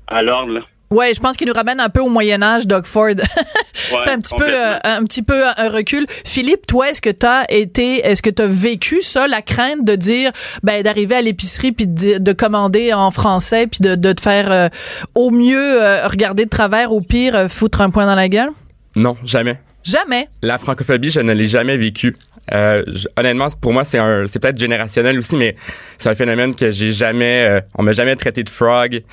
à 0.06 0.22
l'ordre. 0.22 0.66
Ouais, 0.92 1.14
je 1.14 1.20
pense 1.20 1.36
qu'il 1.36 1.46
nous 1.46 1.52
ramène 1.52 1.78
un 1.78 1.88
peu 1.88 2.00
au 2.00 2.08
Moyen 2.08 2.42
Âge, 2.42 2.66
Doug 2.66 2.84
Ford. 2.84 3.14
c'est 3.74 4.10
un 4.10 4.18
petit 4.18 4.34
peu, 4.34 4.48
euh, 4.48 4.76
un 4.82 5.04
petit 5.04 5.22
peu 5.22 5.44
un 5.46 5.68
recul. 5.68 6.04
Philippe, 6.24 6.66
toi, 6.66 6.90
est-ce 6.90 7.00
que 7.00 7.10
t'as 7.10 7.44
été, 7.48 8.04
est-ce 8.04 8.20
que 8.22 8.30
t'as 8.30 8.48
vécu 8.48 9.00
ça, 9.00 9.28
la 9.28 9.40
crainte 9.40 9.84
de 9.84 9.94
dire, 9.94 10.32
ben, 10.64 10.82
d'arriver 10.82 11.14
à 11.14 11.20
l'épicerie 11.20 11.70
puis 11.70 11.86
de, 11.86 12.32
commander 12.32 12.92
en 12.92 13.12
français 13.12 13.68
puis 13.68 13.78
de, 13.80 13.94
de 13.94 14.12
te 14.12 14.20
faire 14.20 14.50
euh, 14.50 14.68
au 15.14 15.30
mieux 15.30 15.80
euh, 15.80 16.08
regarder 16.08 16.44
de 16.44 16.50
travers, 16.50 16.90
au 16.90 17.00
pire 17.00 17.48
foutre 17.48 17.82
un 17.82 17.90
point 17.90 18.06
dans 18.06 18.16
la 18.16 18.28
gueule? 18.28 18.50
Non, 18.96 19.14
jamais. 19.24 19.60
Jamais. 19.84 20.28
La 20.42 20.58
francophobie, 20.58 21.12
je 21.12 21.20
ne 21.20 21.32
l'ai 21.32 21.46
jamais 21.46 21.76
vécue. 21.76 22.16
honnêtement, 23.16 23.46
pour 23.60 23.72
moi, 23.72 23.84
c'est 23.84 23.98
un, 23.98 24.26
c'est 24.26 24.40
peut-être 24.40 24.58
générationnel 24.58 25.20
aussi, 25.20 25.36
mais 25.36 25.54
c'est 25.98 26.08
un 26.08 26.16
phénomène 26.16 26.56
que 26.56 26.72
j'ai 26.72 26.90
jamais, 26.90 27.62
on 27.78 27.84
m'a 27.84 27.92
jamais 27.92 28.16
traité 28.16 28.42
de 28.42 28.50
frog 28.50 29.04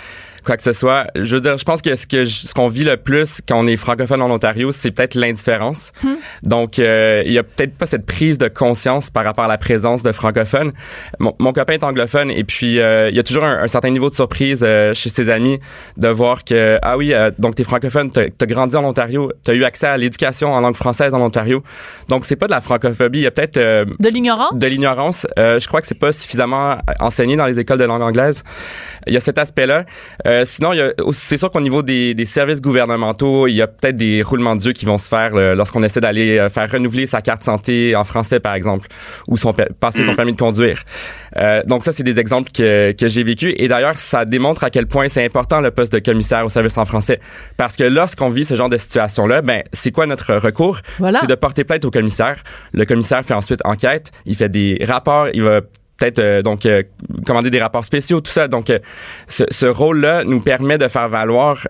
quoi 0.44 0.58
que 0.58 0.64
ce 0.64 0.74
soit. 0.74 1.08
Je 1.16 1.36
veux 1.36 1.42
dire, 1.42 1.58
je 1.58 1.64
pense 1.64 1.82
que 1.82 1.96
ce 1.96 2.08
que 2.08 2.26
ce 2.26 2.54
qu'on 2.54 2.68
vit 2.68 2.84
le 2.84 2.98
plus 2.98 3.42
quand 3.48 3.60
on 3.60 3.68
est 3.68 3.78
francophone 3.78 4.22
en 4.22 4.32
Ontario, 4.32 4.72
c'est 4.72 4.92
peut-être 4.92 5.16
l'indifférence. 5.16 5.92
Hmm. 6.04 6.16
Donc, 6.44 6.80
euh, 6.80 7.24
il 7.26 7.32
y 7.32 7.38
a 7.38 7.44
peut-être 7.44 7.76
pas 7.76 7.86
cette 7.86 8.06
prise 8.06 8.38
de 8.38 8.48
conscience 8.48 9.10
par 9.10 9.24
rapport 9.24 9.46
à 9.46 9.48
la 9.48 9.58
présence 9.58 10.04
de 10.04 10.12
francophones. 10.12 10.72
Mon, 11.20 11.34
mon 11.40 11.54
copain 11.54 11.74
est 11.74 11.84
anglophone 11.84 12.32
et 12.32 12.44
puis 12.44 12.80
euh, 12.80 13.10
il 13.10 13.16
y 13.16 13.20
a 13.20 13.24
toujours 13.24 13.44
un, 13.44 13.68
certain 13.68 13.90
niveau 13.90 14.10
de 14.10 14.16
surprise 14.16 14.64
euh, 14.66 14.94
chez 14.94 15.10
ses 15.10 15.30
amis 15.30 15.60
de 15.98 16.08
voir 16.08 16.44
que 16.44 16.78
ah 16.82 16.98
oui, 16.98 17.14
donc 17.40 17.56
t'es 17.56 17.64
francophone, 17.64 18.12
t'as 18.12 18.24
as 18.24 18.46
grandi 18.46 18.76
en 18.76 18.86
Ontario, 18.86 19.32
t'as 19.44 19.54
eu 19.54 19.64
accès 19.64 19.88
à 19.88 19.98
l'éducation 19.98 20.54
en 20.54 20.62
langue 20.62 20.76
française 20.76 21.14
en 21.14 21.22
Ontario. 21.22 21.64
Donc 22.10 22.26
c'est 22.26 22.36
pas 22.36 22.48
de 22.48 22.52
la 22.52 22.62
francophobie, 22.62 23.20
il 23.20 23.24
y 23.24 23.28
a 23.28 23.32
peut-être 23.32 23.58
de 23.58 24.10
l'ignorance? 24.10 24.54
De 24.54 24.68
l'ignorance. 24.68 25.28
je 25.38 25.68
crois 25.68 25.82
que 25.82 25.88
c'est 25.88 25.96
pas 25.96 26.12
suffisamment 26.12 26.78
enseigné 27.00 27.36
dans 27.36 27.46
les 27.46 27.60
écoles 27.60 27.80
de 27.80 27.86
langue 27.86 28.02
anglaise. 28.02 28.44
Il 29.08 29.14
y 29.14 29.18
a 29.18 29.20
cet 29.20 29.38
aspect-là. 29.38 29.86
Euh, 30.26 30.37
sinon, 30.46 30.74
y 30.74 30.82
a- 30.82 30.94
c'est 31.12 31.38
sûr 31.38 31.50
qu'au 31.52 31.62
niveau 31.62 31.82
des, 31.84 32.14
des 32.14 32.26
services 32.26 32.62
gouvernementaux, 32.62 33.48
il 33.48 33.54
y 33.56 33.62
a 33.62 33.68
peut-être 33.68 33.96
des 33.96 34.22
roulements 34.22 34.56
de 34.56 34.62
yeux 34.64 34.74
qui 34.74 34.86
vont 34.86 34.98
se 34.98 35.08
faire 35.08 35.32
euh, 35.36 35.56
lorsqu'on 35.56 35.84
essaie 35.84 36.00
d'aller 36.00 36.38
euh, 36.38 36.50
faire 36.50 36.70
renouveler 36.72 37.06
sa 37.06 37.22
carte 37.22 37.44
santé 37.44 37.96
en 37.96 38.04
français, 38.04 38.40
par 38.40 38.54
exemple, 38.56 38.88
ou 39.28 39.38
son, 39.38 39.54
passer 39.80 40.04
son 40.04 40.16
permis 40.16 40.34
de 40.34 40.38
conduire. 40.40 40.84
Euh, 41.38 41.62
donc 41.66 41.84
ça, 41.84 41.92
c'est 41.94 42.04
des 42.04 42.20
exemples 42.20 42.52
que, 42.52 42.92
que 42.94 43.08
j'ai 43.08 43.24
vécu. 43.24 43.54
Et 43.58 43.68
d'ailleurs, 43.68 43.98
ça 43.98 44.26
démontre 44.26 44.64
à 44.64 44.70
quel 44.70 44.88
point 44.88 45.08
c'est 45.08 45.24
important 45.26 45.62
le 45.62 45.72
poste 45.72 45.94
de 45.94 46.00
commissaire 46.00 46.46
au 46.46 46.50
service 46.50 46.78
en 46.78 46.86
français. 46.86 47.20
Parce 47.58 47.76
que 47.76 47.84
lorsqu'on 47.84 48.30
vit 48.30 48.46
ce 48.46 48.56
genre 48.56 48.70
de 48.70 48.78
situation-là, 48.78 49.42
ben, 49.42 49.64
c'est 49.74 49.92
quoi 49.92 50.06
notre 50.06 50.34
recours? 50.36 50.80
Voilà. 51.00 51.20
C'est 51.22 51.28
de 51.28 51.36
porter 51.36 51.64
plainte 51.64 51.86
au 51.86 51.92
commissaire. 51.92 52.38
Le 52.74 52.86
commissaire 52.86 53.24
fait 53.24 53.34
ensuite 53.34 53.60
enquête, 53.66 54.12
il 54.26 54.36
fait 54.36 54.50
des 54.50 54.80
rapports, 54.88 55.28
il 55.34 55.44
va 55.44 55.62
peut-être 55.98 56.20
euh, 56.20 56.42
donc 56.42 56.66
euh, 56.66 56.84
commander 57.26 57.50
des 57.50 57.60
rapports 57.60 57.86
spéciaux 57.86 58.22
tout 58.22 58.32
ça. 58.32 58.48
Donc 58.48 58.70
euh, 58.70 58.80
ce, 59.28 59.66
rôle-là 59.66 60.24
nous 60.24 60.40
permet 60.40 60.78
de 60.78 60.88
faire 60.88 61.10
valoir 61.10 61.68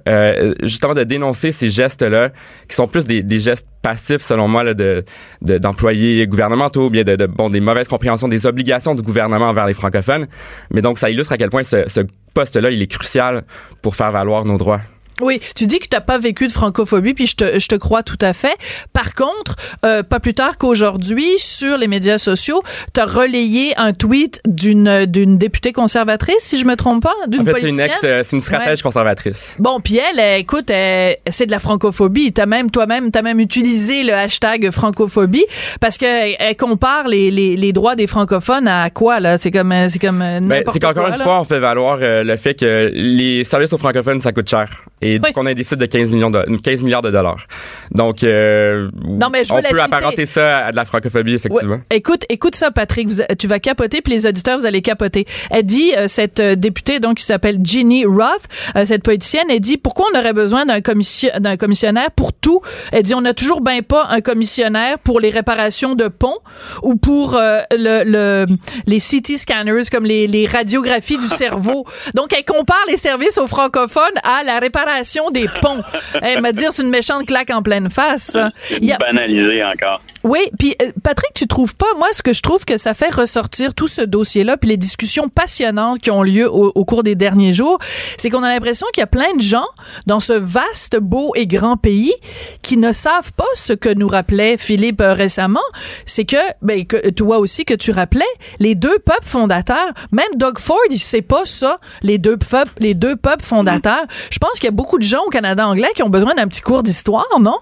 justement 0.61 0.93
de 0.93 1.03
dénoncer 1.03 1.51
ces 1.51 1.69
gestes-là 1.69 2.29
qui 2.69 2.75
sont 2.75 2.87
plus 2.87 3.05
des, 3.05 3.39
gestes 3.39 3.67
passifs 3.81 4.21
selon 4.21 4.47
moi 4.47 4.73
de 4.73 5.03
de- 5.41 5.57
d'employés 5.57 6.25
gouvernementaux 6.27 6.87
ou 6.87 6.89
bien 6.89 7.03
de, 7.03 7.15
de 7.15 7.25
bon 7.25 7.49
des 7.49 7.59
mauvaises 7.59 7.87
compréhensions 7.87 8.27
des 8.27 8.45
obligations 8.45 8.95
du 8.95 9.01
gouvernement 9.01 9.49
envers 9.49 9.65
les 9.65 9.73
francophones. 9.73 10.27
Mais 10.71 10.81
donc 10.81 10.97
ça 10.97 11.09
illustre 11.09 11.33
à 11.33 11.37
quel 11.37 11.49
point 11.49 11.63
ce, 11.63 11.83
ce 11.87 12.01
poste-là 12.33 12.69
il 12.71 12.81
est 12.81 12.87
crucial 12.87 13.43
pour 13.81 13.95
faire 13.95 14.11
valoir 14.11 14.45
nos 14.45 14.57
droits 14.57 14.81
Oui, 15.21 15.39
tu 15.55 15.65
dis 15.65 15.79
que 15.79 15.87
t'as 15.87 16.01
pas 16.01 16.17
vécu 16.17 16.47
de 16.47 16.51
francophobie, 16.51 17.13
puis 17.13 17.27
je 17.27 17.35
te, 17.35 17.59
je 17.59 17.67
te 17.67 17.75
crois 17.75 18.03
tout 18.03 18.17
à 18.21 18.33
fait. 18.33 18.55
Par 18.93 19.13
contre, 19.15 19.55
euh, 19.85 20.03
pas 20.03 20.19
plus 20.19 20.33
tard 20.33 20.57
qu'aujourd'hui, 20.57 21.25
sur 21.37 21.77
les 21.77 21.87
médias 21.87 22.17
sociaux, 22.17 22.61
t'as 22.93 23.05
relayé 23.05 23.73
un 23.77 23.93
tweet 23.93 24.41
d'une 24.47 25.05
d'une 25.05 25.37
députée 25.37 25.73
conservatrice, 25.73 26.39
si 26.39 26.59
je 26.59 26.65
me 26.65 26.75
trompe 26.75 27.03
pas, 27.03 27.13
d'une 27.27 27.41
en 27.41 27.45
fait 27.45 27.61
c'est 27.61 27.69
une 27.69 27.79
ex 27.79 27.99
euh, 28.03 28.21
c'est 28.23 28.35
une 28.35 28.41
stratège 28.41 28.67
Ouais. 28.79 28.83
conservatrice 28.83 29.55
Bon, 29.59 29.79
puis 29.79 29.97
elle, 29.99 30.39
écoute, 30.39 30.69
euh, 30.71 31.13
c'est 31.29 31.45
de 31.45 31.51
la 31.51 31.59
francophobie. 31.59 32.33
T'as 32.33 32.45
même 32.45 32.69
toi-même, 32.71 33.11
t'as 33.11 33.21
même 33.21 33.39
utilisé 33.39 34.03
le 34.03 34.13
hashtag 34.13 34.69
francophobie 34.71 35.45
parce 35.81 35.97
que 35.97 36.05
elle 36.05 36.55
compare 36.57 37.07
les, 37.07 37.31
les, 37.31 37.55
les 37.55 37.73
droits 37.73 37.95
des 37.95 38.07
francophones 38.07 38.67
à 38.67 38.89
quoi 38.89 39.19
là? 39.19 39.37
C'est 39.37 39.51
comme 39.51 39.73
c'est 39.87 39.99
comme 39.99 40.21
euh, 40.21 40.39
Ben, 40.41 40.63
c'est 40.71 40.79
qu'encore 40.79 41.07
une 41.07 41.15
fois, 41.15 41.39
on 41.39 41.43
fait 41.43 41.59
valoir 41.59 41.99
euh, 42.01 42.23
le 42.23 42.35
fait 42.37 42.53
que 42.55 42.91
les 42.93 43.43
services 43.43 43.73
aux 43.73 43.77
francophones, 43.77 44.21
ça 44.21 44.31
coûte 44.31 44.49
cher. 44.49 44.69
Et 45.01 45.19
Oui. 45.23 45.31
qu'on 45.31 45.45
a 45.45 45.51
un 45.51 45.53
déficit 45.53 45.77
de 45.77 45.85
15, 45.85 46.11
millions 46.11 46.31
de, 46.31 46.43
15 46.57 46.81
milliards 46.81 47.03
de 47.03 47.11
dollars. 47.11 47.45
Donc, 47.91 48.23
euh, 48.23 48.89
Non, 49.05 49.29
mais 49.31 49.43
je 49.45 49.53
on 49.53 49.57
peut 49.61 49.67
citer. 49.67 49.79
apparenter 49.79 50.25
ça 50.25 50.65
à 50.65 50.71
de 50.71 50.75
la 50.75 50.85
francophobie, 50.85 51.35
effectivement. 51.35 51.79
Écoute, 51.91 52.23
écoute 52.29 52.55
ça, 52.55 52.71
Patrick. 52.71 53.07
Vous- 53.09 53.21
tu 53.37 53.45
vas 53.47 53.59
capoter, 53.59 54.01
puis 54.01 54.13
les 54.13 54.25
auditeurs, 54.25 54.57
vous 54.57 54.65
allez 54.65 54.81
capoter. 54.81 55.25
Elle 55.51 55.63
dit, 55.65 55.93
euh, 55.95 56.07
cette 56.07 56.39
euh, 56.39 56.55
députée, 56.55 56.99
donc, 56.99 57.17
qui 57.17 57.23
s'appelle 57.25 57.59
Ginny 57.63 58.05
Roth, 58.05 58.47
euh, 58.75 58.85
cette 58.87 59.03
politicienne, 59.03 59.45
elle 59.51 59.59
dit, 59.59 59.77
pourquoi 59.77 60.07
on 60.13 60.17
aurait 60.19 60.33
besoin 60.33 60.65
d'un 60.65 60.81
commission, 60.81 61.29
d'un 61.37 61.57
commissionnaire 61.57 62.09
pour 62.11 62.33
tout? 62.33 62.61
Elle 62.91 63.03
dit, 63.03 63.13
on 63.13 63.21
n'a 63.21 63.35
toujours 63.35 63.61
bien 63.61 63.81
pas 63.83 64.07
un 64.09 64.21
commissionnaire 64.21 64.97
pour 64.97 65.19
les 65.19 65.29
réparations 65.29 65.93
de 65.93 66.07
ponts 66.07 66.39
ou 66.81 66.95
pour 66.95 67.35
euh, 67.35 67.59
le, 67.71 68.03
le, 68.03 68.45
les 68.87 68.99
CT 68.99 69.37
scanners, 69.37 69.83
comme 69.91 70.05
les, 70.05 70.25
les 70.25 70.47
radiographies 70.47 71.19
du 71.19 71.27
cerveau. 71.27 71.85
Donc, 72.15 72.33
elle 72.35 72.45
compare 72.45 72.83
les 72.89 72.97
services 72.97 73.37
aux 73.37 73.45
francophones 73.47 74.03
à 74.23 74.43
la 74.43 74.57
réparation 74.57 74.86
des 75.33 75.47
ponts. 75.61 75.81
Elle 76.21 76.41
m'a 76.41 76.51
dit, 76.51 76.63
c'est 76.71 76.81
une 76.81 76.89
méchante 76.89 77.25
claque 77.25 77.49
en 77.49 77.61
pleine 77.61 77.89
face. 77.89 78.37
Il 78.81 78.91
a- 78.91 78.97
Banalisé 78.97 79.63
encore. 79.63 80.01
oui, 80.23 80.39
puis 80.57 80.75
euh, 80.81 80.91
Patrick, 81.03 81.31
tu 81.33 81.47
trouves 81.47 81.75
pas 81.75 81.87
moi 81.97 82.07
ce 82.13 82.21
que 82.21 82.33
je 82.33 82.41
trouve 82.41 82.65
que 82.65 82.77
ça 82.77 82.93
fait 82.93 83.13
ressortir 83.13 83.73
tout 83.73 83.87
ce 83.87 84.01
dossier-là 84.01 84.57
puis 84.57 84.69
les 84.69 84.77
discussions 84.77 85.29
passionnantes 85.29 85.99
qui 85.99 86.11
ont 86.11 86.23
lieu 86.23 86.49
au, 86.51 86.71
au 86.73 86.85
cours 86.85 87.03
des 87.03 87.15
derniers 87.15 87.53
jours, 87.53 87.79
c'est 88.17 88.29
qu'on 88.29 88.43
a 88.43 88.49
l'impression 88.49 88.87
qu'il 88.93 89.01
y 89.01 89.03
a 89.03 89.07
plein 89.07 89.33
de 89.35 89.41
gens 89.41 89.65
dans 90.05 90.19
ce 90.19 90.33
vaste, 90.33 90.97
beau 90.99 91.31
et 91.35 91.47
grand 91.47 91.77
pays 91.77 92.13
qui 92.61 92.77
ne 92.77 92.91
savent 92.93 93.33
pas 93.33 93.45
ce 93.55 93.73
que 93.73 93.89
nous 93.93 94.07
rappelait 94.07 94.57
Philippe 94.57 95.01
euh, 95.01 95.13
récemment, 95.13 95.59
c'est 96.05 96.25
que 96.25 96.37
ben 96.61 96.85
que 96.85 97.09
toi 97.09 97.37
aussi 97.39 97.65
que 97.65 97.73
tu 97.73 97.91
rappelais 97.91 98.25
les 98.59 98.75
deux 98.75 98.99
peuples 98.99 99.25
fondateurs, 99.25 99.91
même 100.11 100.27
Doug 100.35 100.59
Ford, 100.59 100.77
il 100.89 100.99
sait 100.99 101.21
pas 101.21 101.41
ça, 101.45 101.79
les 102.01 102.17
deux 102.17 102.37
peuples 102.37 102.71
les 102.79 102.93
deux 102.93 103.15
peuples 103.15 103.43
fondateurs. 103.43 104.05
Je 104.31 104.37
pense 104.39 104.53
qu'il 104.53 104.65
y 104.65 104.67
a 104.67 104.71
beaucoup 104.77 104.97
de 104.99 105.03
gens 105.03 105.23
au 105.25 105.29
Canada 105.29 105.67
anglais 105.67 105.89
qui 105.95 106.03
ont 106.03 106.09
besoin 106.09 106.33
d'un 106.35 106.47
petit 106.47 106.61
cours 106.61 106.83
d'histoire, 106.83 107.25
non? 107.41 107.57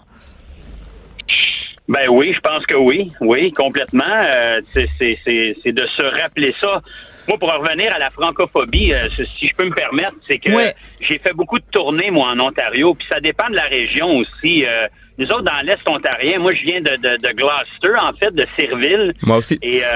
Ben 1.87 2.07
oui, 2.09 2.33
je 2.33 2.39
pense 2.39 2.65
que 2.65 2.73
oui, 2.73 3.11
oui, 3.21 3.51
complètement. 3.51 4.03
Euh, 4.05 4.59
c'est- 4.73 4.89
c'est 4.97 5.19
c'est- 5.23 5.55
c'est 5.61 5.71
de 5.71 5.85
se 5.85 6.01
rappeler 6.01 6.51
ça. 6.59 6.81
Moi, 7.27 7.37
pour 7.37 7.49
revenir 7.51 7.93
à 7.93 7.99
la 7.99 8.09
francophobie, 8.09 8.91
euh, 8.93 9.07
si 9.37 9.47
je 9.47 9.55
peux 9.55 9.65
me 9.65 9.73
permettre, 9.73 10.15
c'est 10.27 10.39
que 10.39 10.49
Ouais. 10.51 10.73
j'ai 11.01 11.19
fait 11.19 11.33
beaucoup 11.33 11.59
de 11.59 11.65
tournées, 11.71 12.09
moi, 12.11 12.29
en 12.31 12.39
Ontario, 12.39 12.95
puis 12.95 13.05
ça 13.07 13.19
dépend 13.19 13.47
de 13.49 13.55
la 13.55 13.63
région 13.77 14.17
aussi. 14.17 14.65
Euh, 14.65 14.87
nous 15.19 15.27
autres, 15.31 15.43
dans 15.43 15.61
l'Est 15.63 15.87
ontarien, 15.87 16.39
moi, 16.39 16.53
je 16.55 16.61
viens 16.63 16.81
de, 16.81 16.95
de, 16.97 17.17
de 17.27 17.31
Gloucester, 17.33 17.99
en 17.99 18.13
fait, 18.13 18.33
de 18.33 18.45
Sirville. 18.57 19.13
Moi 19.21 19.37
aussi. 19.37 19.57
Et 19.61 19.81
euh, 19.85 19.87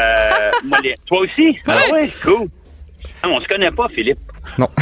moi, 0.66 0.78
les- 0.84 0.96
toi 1.08 1.20
aussi? 1.22 1.58
Ah 1.68 1.78
oui, 1.92 2.10
cool. 2.24 2.48
Ah, 3.24 3.28
on 3.30 3.40
se 3.40 3.48
connaît 3.48 3.72
pas, 3.72 3.88
Philippe. 3.94 4.20
Non. 4.58 4.68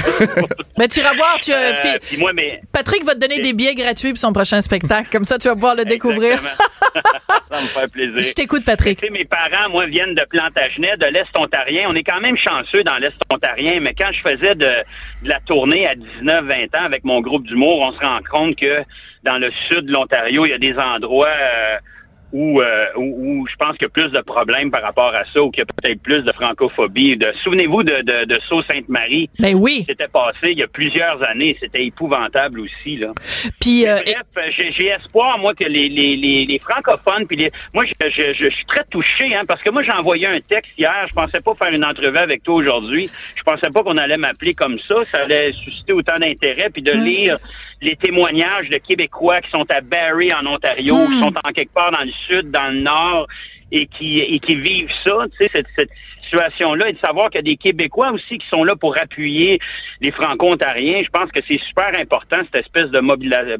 Ben 0.78 0.88
tu 0.88 1.00
iras 1.00 1.14
voir, 1.16 1.38
tu 1.42 1.52
Euh, 1.52 1.74
Phil- 1.76 2.00
puis 2.02 2.18
moi, 2.18 2.32
mais... 2.34 2.62
Patrick 2.72 3.04
va 3.04 3.14
te 3.16 3.20
donner 3.20 3.40
des 3.40 3.54
billets 3.54 3.74
gratuits 3.74 4.10
pour 4.12 4.20
son 4.20 4.32
prochain 4.32 4.62
spectacle. 4.62 5.08
Comme 5.12 5.24
ça, 5.26 5.38
tu 5.40 5.48
vas 5.48 5.56
pouvoir 5.56 5.74
le 5.76 5.86
découvrir. 5.86 6.38
Ça 7.50 7.62
me 7.62 7.68
fait 7.68 7.92
plaisir. 7.92 8.20
Je 8.20 8.34
t'écoute, 8.34 8.64
Patrick. 8.66 9.00
Tu 9.00 9.08
sais, 9.08 9.12
mes 9.12 9.26
parents, 9.26 9.70
moi, 9.72 9.86
viennent 9.88 10.14
de 10.14 10.24
Plantagenet, 10.30 10.92
de 11.00 11.06
l'Est 11.08 11.36
ontarien. 11.36 11.86
On 11.90 11.96
est 11.96 12.04
quand 12.04 12.20
même 12.22 12.38
chanceux 12.38 12.84
dans 12.84 12.98
l'Est 12.98 13.16
ontarien, 13.34 13.80
mais 13.82 13.94
quand 13.98 14.10
je 14.12 14.22
faisais 14.22 14.54
de, 14.56 14.66
de 15.24 15.30
la 15.30 15.40
tournée 15.42 15.88
à 15.88 15.96
19-20 15.96 16.78
ans 16.78 16.86
avec 16.86 17.04
mon 17.04 17.22
groupe 17.22 17.46
d'humour, 17.48 17.80
on 17.82 17.92
se 17.94 18.00
rend 18.00 18.20
compte 18.30 18.56
que 18.56 18.84
dans 19.24 19.38
le 19.38 19.52
sud 19.68 19.86
de 19.88 19.92
l'Ontario, 19.92 20.46
il 20.46 20.50
y 20.50 20.54
a 20.54 20.58
des 20.60 20.76
endroits 20.78 21.28
euh, 21.28 21.78
où, 22.34 22.62
euh, 22.62 22.86
où, 22.98 23.42
où 23.42 23.48
je 23.48 23.56
pense 23.56 23.78
qu'il 23.78 23.84
y 23.84 23.86
a 23.86 23.90
plus 23.90 24.12
de 24.12 24.22
problèmes 24.22 24.72
par 24.72 24.82
rapport 24.82 25.14
à 25.16 25.24
ça, 25.34 25.42
ou 25.42 25.52
qu'il 25.52 25.62
y 25.62 25.64
a 25.64 25.66
peut-être 25.66 26.02
plus 26.02 26.24
de 26.24 26.32
francophobie. 26.32 27.18
De, 27.18 27.32
Souvenez-vous 27.44 27.84
de, 27.84 28.02
de, 28.02 28.26
de 28.26 28.40
Sault-Sainte-Marie. 28.48 29.30
Ben 29.40 29.56
oui. 29.56 29.86
C'était 29.88 30.08
passé 30.08 30.52
il 30.52 30.60
y 30.60 30.64
a 30.64 30.68
plusieurs 30.68 31.22
années. 31.28 31.58
C'était 31.60 31.86
épouvantable 31.86 32.60
aussi, 32.60 32.98
là. 32.98 33.12
Puis 33.62 33.88
euh, 33.88 33.98
Bref, 34.34 34.52
j'ai, 34.58 34.72
j'ai 34.72 34.88
espoir, 34.88 35.38
moi, 35.40 35.54
que 35.54 35.66
les, 35.66 35.90
les, 35.90 36.16
les, 36.16 36.46
les 36.46 36.58
francophones, 36.60 37.28
puis 37.28 37.38
les, 37.38 37.52
moi, 37.74 37.86
je, 37.86 37.94
je, 38.08 38.34
je, 38.34 38.34
je 38.34 38.50
suis 38.50 38.66
très 38.66 38.84
touché, 38.90 39.36
hein, 39.36 39.44
parce 39.48 39.62
que 39.62 39.70
moi, 39.70 39.84
j'ai 39.84 39.94
envoyé 39.94 40.28
un 40.28 40.40
texte 40.40 40.72
hier. 40.78 41.06
Je 41.10 41.14
pensais 41.14 41.42
pas 41.42 41.54
faire 41.56 41.74
une 41.74 41.86
entrevue 41.86 42.18
avec 42.18 42.44
toi 42.44 42.56
aujourd'hui. 42.56 43.10
Je 43.36 43.44
pensais 43.44 43.70
pas 43.74 43.84
qu'on 43.84 43.98
allait 43.98 44.18
m'appeler 44.18 44.54
comme 44.54 44.80
ça. 44.88 44.96
Ça 45.12 45.24
allait 45.24 45.52
susciter 45.54 45.94
autant 45.94 46.16
d'intérêt, 46.20 46.70
puis 46.72 46.82
de 46.82 46.92
lire 46.92 47.38
les 47.82 47.96
témoignages 47.96 48.70
de 48.70 48.78
Québécois 48.78 49.42
qui 49.42 49.52
sont 49.52 49.66
à 49.72 49.82
Barrie, 49.82 50.34
en 50.34 50.46
Ontario, 50.48 50.96
Hmm. 50.96 51.08
qui 51.08 51.20
sont 51.20 51.34
en 51.46 51.52
quelque 51.52 51.74
part 51.74 51.92
dans 51.92 52.04
le 52.04 52.12
sud, 52.28 52.50
dans 52.52 52.74
le 52.74 52.82
nord, 52.82 53.28
et 53.72 53.86
qui, 53.88 54.20
et 54.20 54.40
qui 54.40 54.56
vivent 54.56 54.90
ça, 55.04 55.26
tu 55.32 55.38
sais, 55.38 55.50
cette, 55.54 55.68
cette 55.76 55.90
situation-là, 56.24 56.90
et 56.90 56.94
de 56.94 57.00
savoir 57.00 57.30
qu'il 57.30 57.38
y 57.40 57.40
a 57.40 57.42
des 57.44 57.58
Québécois 57.58 58.12
aussi 58.12 58.38
qui 58.38 58.48
sont 58.50 58.64
là 58.64 58.76
pour 58.76 58.96
appuyer 59.02 59.60
les 60.02 60.12
Franco-Ontariens. 60.12 61.02
Je 61.04 61.10
pense 61.10 61.32
que 61.32 61.40
c'est 61.48 61.60
super 61.68 61.92
important, 62.00 62.38
cette 62.52 62.66
espèce 62.66 62.90
de 62.92 63.00
mobila- 63.00 63.58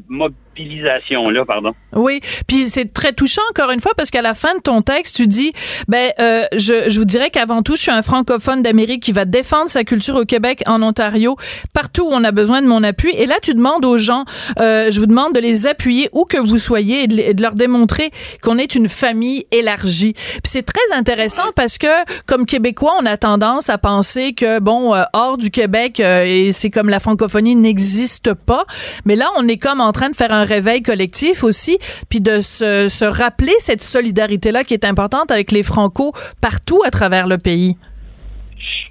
oui. 1.92 2.20
Puis 2.46 2.68
c'est 2.68 2.92
très 2.92 3.12
touchant 3.12 3.42
encore 3.50 3.70
une 3.70 3.80
fois 3.80 3.92
parce 3.96 4.10
qu'à 4.10 4.22
la 4.22 4.34
fin 4.34 4.54
de 4.54 4.60
ton 4.60 4.82
texte, 4.82 5.16
tu 5.16 5.26
dis, 5.26 5.52
ben 5.88 6.10
euh, 6.20 6.44
je, 6.54 6.88
je 6.88 6.98
vous 6.98 7.04
dirais 7.04 7.30
qu'avant 7.30 7.62
tout, 7.62 7.76
je 7.76 7.82
suis 7.82 7.90
un 7.90 8.02
francophone 8.02 8.62
d'Amérique 8.62 9.02
qui 9.02 9.12
va 9.12 9.24
défendre 9.24 9.68
sa 9.68 9.84
culture 9.84 10.16
au 10.16 10.24
Québec, 10.24 10.62
en 10.66 10.82
Ontario, 10.82 11.36
partout 11.72 12.02
où 12.02 12.10
on 12.12 12.24
a 12.24 12.32
besoin 12.32 12.62
de 12.62 12.66
mon 12.66 12.82
appui. 12.82 13.10
Et 13.16 13.26
là, 13.26 13.36
tu 13.42 13.54
demandes 13.54 13.84
aux 13.84 13.98
gens, 13.98 14.24
euh, 14.60 14.90
je 14.90 15.00
vous 15.00 15.06
demande 15.06 15.34
de 15.34 15.40
les 15.40 15.66
appuyer 15.66 16.08
où 16.12 16.24
que 16.24 16.38
vous 16.38 16.58
soyez 16.58 17.04
et 17.04 17.06
de, 17.06 17.18
et 17.18 17.34
de 17.34 17.42
leur 17.42 17.54
démontrer 17.54 18.10
qu'on 18.42 18.58
est 18.58 18.74
une 18.74 18.88
famille 18.88 19.46
élargie. 19.50 20.12
Puis 20.12 20.42
c'est 20.44 20.62
très 20.62 20.96
intéressant 20.96 21.52
parce 21.54 21.78
que 21.78 21.86
comme 22.26 22.46
Québécois, 22.46 22.94
on 23.00 23.06
a 23.06 23.16
tendance 23.16 23.70
à 23.70 23.78
penser 23.78 24.32
que 24.32 24.60
bon, 24.60 24.94
euh, 24.94 25.02
hors 25.12 25.38
du 25.38 25.50
Québec, 25.50 26.00
euh, 26.00 26.24
et 26.24 26.52
c'est 26.52 26.70
comme 26.70 26.88
la 26.88 27.00
francophonie 27.00 27.54
n'existe 27.54 28.34
pas. 28.34 28.64
Mais 29.04 29.16
là, 29.16 29.28
on 29.36 29.46
est 29.48 29.56
comme 29.56 29.80
en 29.80 29.92
train 29.92 30.10
de 30.10 30.16
faire 30.16 30.32
un 30.32 30.44
réveil 30.48 30.82
collectif 30.82 31.44
aussi, 31.44 31.78
puis 32.08 32.20
de 32.20 32.40
se, 32.40 32.88
se 32.88 33.04
rappeler 33.04 33.54
cette 33.58 33.82
solidarité-là 33.82 34.64
qui 34.64 34.74
est 34.74 34.84
importante 34.84 35.30
avec 35.30 35.52
les 35.52 35.62
Franco 35.62 36.12
partout 36.40 36.82
à 36.84 36.90
travers 36.90 37.26
le 37.26 37.38
pays. 37.38 37.76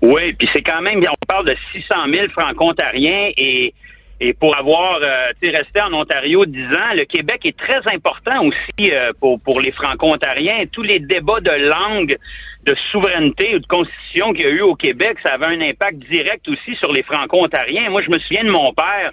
Oui, 0.02 0.34
puis 0.34 0.48
c'est 0.54 0.62
quand 0.62 0.82
même, 0.82 1.00
on 1.00 1.26
parle 1.28 1.48
de 1.48 1.56
600 1.74 1.96
000 2.14 2.28
franco-ontariens 2.30 3.32
et, 3.36 3.74
et 4.20 4.34
pour 4.34 4.56
avoir 4.58 5.00
euh, 5.04 5.32
resté 5.42 5.82
en 5.82 5.94
Ontario 5.94 6.46
10 6.46 6.60
ans, 6.66 6.94
le 6.94 7.06
Québec 7.06 7.42
est 7.46 7.58
très 7.58 7.82
important 7.94 8.46
aussi 8.46 8.92
euh, 8.92 9.12
pour, 9.20 9.40
pour 9.42 9.60
les 9.60 9.72
franco-ontariens. 9.72 10.66
Tous 10.72 10.84
les 10.84 11.00
débats 11.00 11.40
de 11.40 11.52
langue, 11.52 12.18
de 12.66 12.76
souveraineté 12.92 13.56
ou 13.56 13.60
de 13.60 13.68
constitution 13.68 14.34
qu'il 14.34 14.46
y 14.46 14.48
a 14.48 14.52
eu 14.52 14.62
au 14.62 14.76
Québec, 14.76 15.18
ça 15.24 15.36
avait 15.36 15.56
un 15.56 15.62
impact 15.62 15.98
direct 16.10 16.48
aussi 16.48 16.76
sur 16.76 16.92
les 16.92 17.04
franco-ontariens. 17.04 17.90
Moi, 17.90 18.02
je 18.02 18.10
me 18.10 18.20
souviens 18.20 18.44
de 18.44 18.52
mon 18.52 18.74
père. 18.74 19.12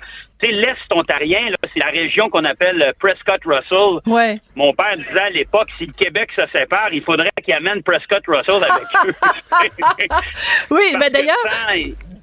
L'Est 0.52 0.92
ontarien, 0.92 1.40
c'est 1.72 1.80
la 1.80 1.90
région 1.90 2.28
qu'on 2.28 2.44
appelle 2.44 2.82
euh, 2.82 2.92
Prescott-Russell. 2.98 4.00
Ouais. 4.06 4.38
Mon 4.54 4.72
père 4.72 4.96
disait 4.96 5.18
à 5.20 5.30
l'époque, 5.30 5.68
si 5.78 5.86
le 5.86 5.92
Québec 5.92 6.30
se 6.36 6.42
sépare, 6.52 6.88
il 6.92 7.02
faudrait 7.02 7.30
qu'il 7.44 7.54
amène 7.54 7.82
Prescott 7.82 8.22
Russell 8.26 8.62
avec 8.62 8.86
eux. 9.06 9.14
Oui, 10.70 10.88
Parce 10.92 11.04
ben 11.04 11.10
d'ailleurs, 11.10 11.36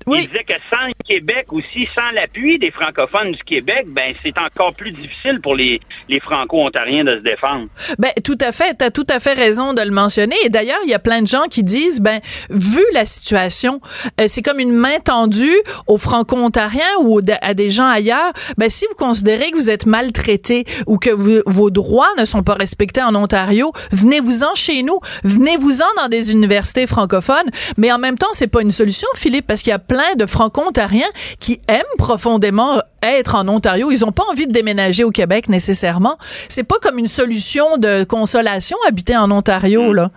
oui. 0.08 0.20
il 0.24 0.28
disait 0.28 0.44
que 0.44 0.54
sans 0.70 0.88
le 0.88 0.94
Québec 1.06 1.46
aussi, 1.52 1.88
sans 1.96 2.10
l'appui 2.14 2.58
des 2.60 2.72
francophones 2.72 3.32
du 3.32 3.44
Québec, 3.44 3.86
ben 3.88 4.12
c'est 4.24 4.38
encore 4.40 4.74
plus 4.74 4.92
difficile 4.92 5.40
pour 5.42 5.56
les, 5.56 5.80
les 6.10 6.20
franco-ontariens 6.20 7.04
de 7.04 7.18
se 7.18 7.24
défendre. 7.24 7.68
Ben 8.00 8.12
tout 8.24 8.38
à 8.42 8.52
fait, 8.52 8.78
tu 8.78 8.86
as 8.86 8.92
tout 8.92 9.06
à 9.10 9.20
fait 9.20 9.34
raison 9.34 9.74
de 9.74 9.82
le 9.82 9.92
mentionner. 9.92 10.36
Et 10.46 10.50
d'ailleurs, 10.50 10.80
il 10.86 10.90
y 10.90 10.94
a 10.94 11.00
plein 11.00 11.22
de 11.22 11.28
gens 11.28 11.44
qui 11.50 11.64
disent, 11.64 12.02
ben 12.02 12.20
vu 12.50 12.82
la 12.94 13.06
situation, 13.06 13.82
euh, 14.20 14.26
c'est 14.28 14.42
comme 14.42 14.60
une 14.60 14.74
main 14.74 15.00
tendue 15.04 15.58
aux 15.88 15.98
franco-ontariens 15.98 16.84
ou 17.02 17.20
à 17.42 17.54
des 17.54 17.72
gens 17.72 17.88
ailleurs. 17.88 18.32
Ben 18.58 18.70
si 18.70 18.86
vous 18.90 18.96
considérez 18.96 19.52
que 19.52 19.56
vous 19.56 19.70
êtes 19.70 19.86
maltraité 19.86 20.66
ou 20.88 20.98
que 20.98 21.10
vos 21.46 21.70
droits 21.70 22.10
ne 22.18 22.26
sont 22.26 22.44
pas 22.44 22.56
respectés 22.56 23.02
en 23.02 23.16
Ontario, 23.16 23.72
venez-vous-en 23.92 24.56
chez 24.56 24.84
nous, 24.84 25.00
venez-vous-en 25.24 26.02
dans 26.02 26.08
des 26.08 26.32
universités 26.32 26.88
francophones. 26.88 27.50
Mais 27.78 27.92
en 27.92 28.00
même 28.00 28.18
temps, 28.18 28.28
c'est 28.34 28.48
pas 28.48 28.62
une 28.62 28.72
solution, 28.72 29.08
Philippe, 29.16 29.48
parce 29.48 29.62
qu'il 29.62 29.72
y 29.72 29.74
a 29.74 29.80
plein 29.92 30.16
de 30.18 30.26
franco-ontariens 30.26 31.10
qui 31.42 31.60
aiment 31.68 31.82
profondément 31.98 32.82
être 33.04 33.36
en 33.36 33.46
Ontario. 33.50 33.92
Ils 33.92 34.06
ont 34.06 34.14
pas 34.14 34.24
envie 34.32 34.48
de 34.48 34.54
déménager 34.54 35.04
au 35.04 35.12
Québec 35.12 35.50
nécessairement. 35.50 36.18
C'est 36.48 36.64
pas 36.64 36.78
comme 36.82 36.98
une 36.98 37.08
solution 37.08 37.76
de 37.76 38.06
consolation 38.06 38.78
habiter 38.88 39.18
en 39.18 39.30
Ontario, 39.32 39.92
là. 39.92 40.12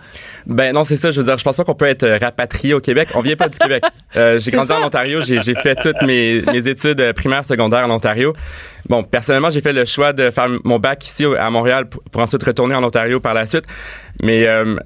Ben 0.45 0.73
non, 0.73 0.85
c'est 0.85 0.95
ça. 0.95 1.11
Je 1.11 1.19
veux 1.19 1.25
dire, 1.25 1.37
je 1.37 1.43
pense 1.43 1.57
pas 1.57 1.65
qu'on 1.65 1.75
peut 1.75 1.89
être 1.89 2.07
rapatrié 2.21 2.73
au 2.73 2.79
Québec. 2.79 3.09
On 3.15 3.19
vient 3.19 3.35
pas 3.35 3.49
du 3.49 3.57
Québec. 3.57 3.83
Euh, 4.17 4.39
j'ai 4.39 4.51
grandi 4.51 4.71
en 4.71 4.85
Ontario. 4.85 5.19
J'ai 5.19 5.55
fait 5.55 5.75
toutes 5.75 6.01
mes, 6.01 6.41
mes 6.43 6.69
études 6.69 7.11
primaires, 7.13 7.43
secondaires 7.43 7.85
en 7.85 7.91
Ontario. 7.91 8.33
Bon, 8.87 9.03
personnellement, 9.03 9.49
j'ai 9.49 9.59
fait 9.59 9.73
le 9.73 9.83
choix 9.83 10.13
de 10.13 10.31
faire 10.31 10.47
mon 10.63 10.79
bac 10.79 11.05
ici 11.05 11.25
à 11.25 11.49
Montréal 11.49 11.87
pour, 11.89 12.21
ensuite 12.21 12.41
retourner 12.43 12.75
en 12.75 12.83
Ontario 12.83 13.19
par 13.19 13.33
la 13.33 13.45
suite. 13.45 13.65
Mais 14.21 14.47
euh, 14.47 14.77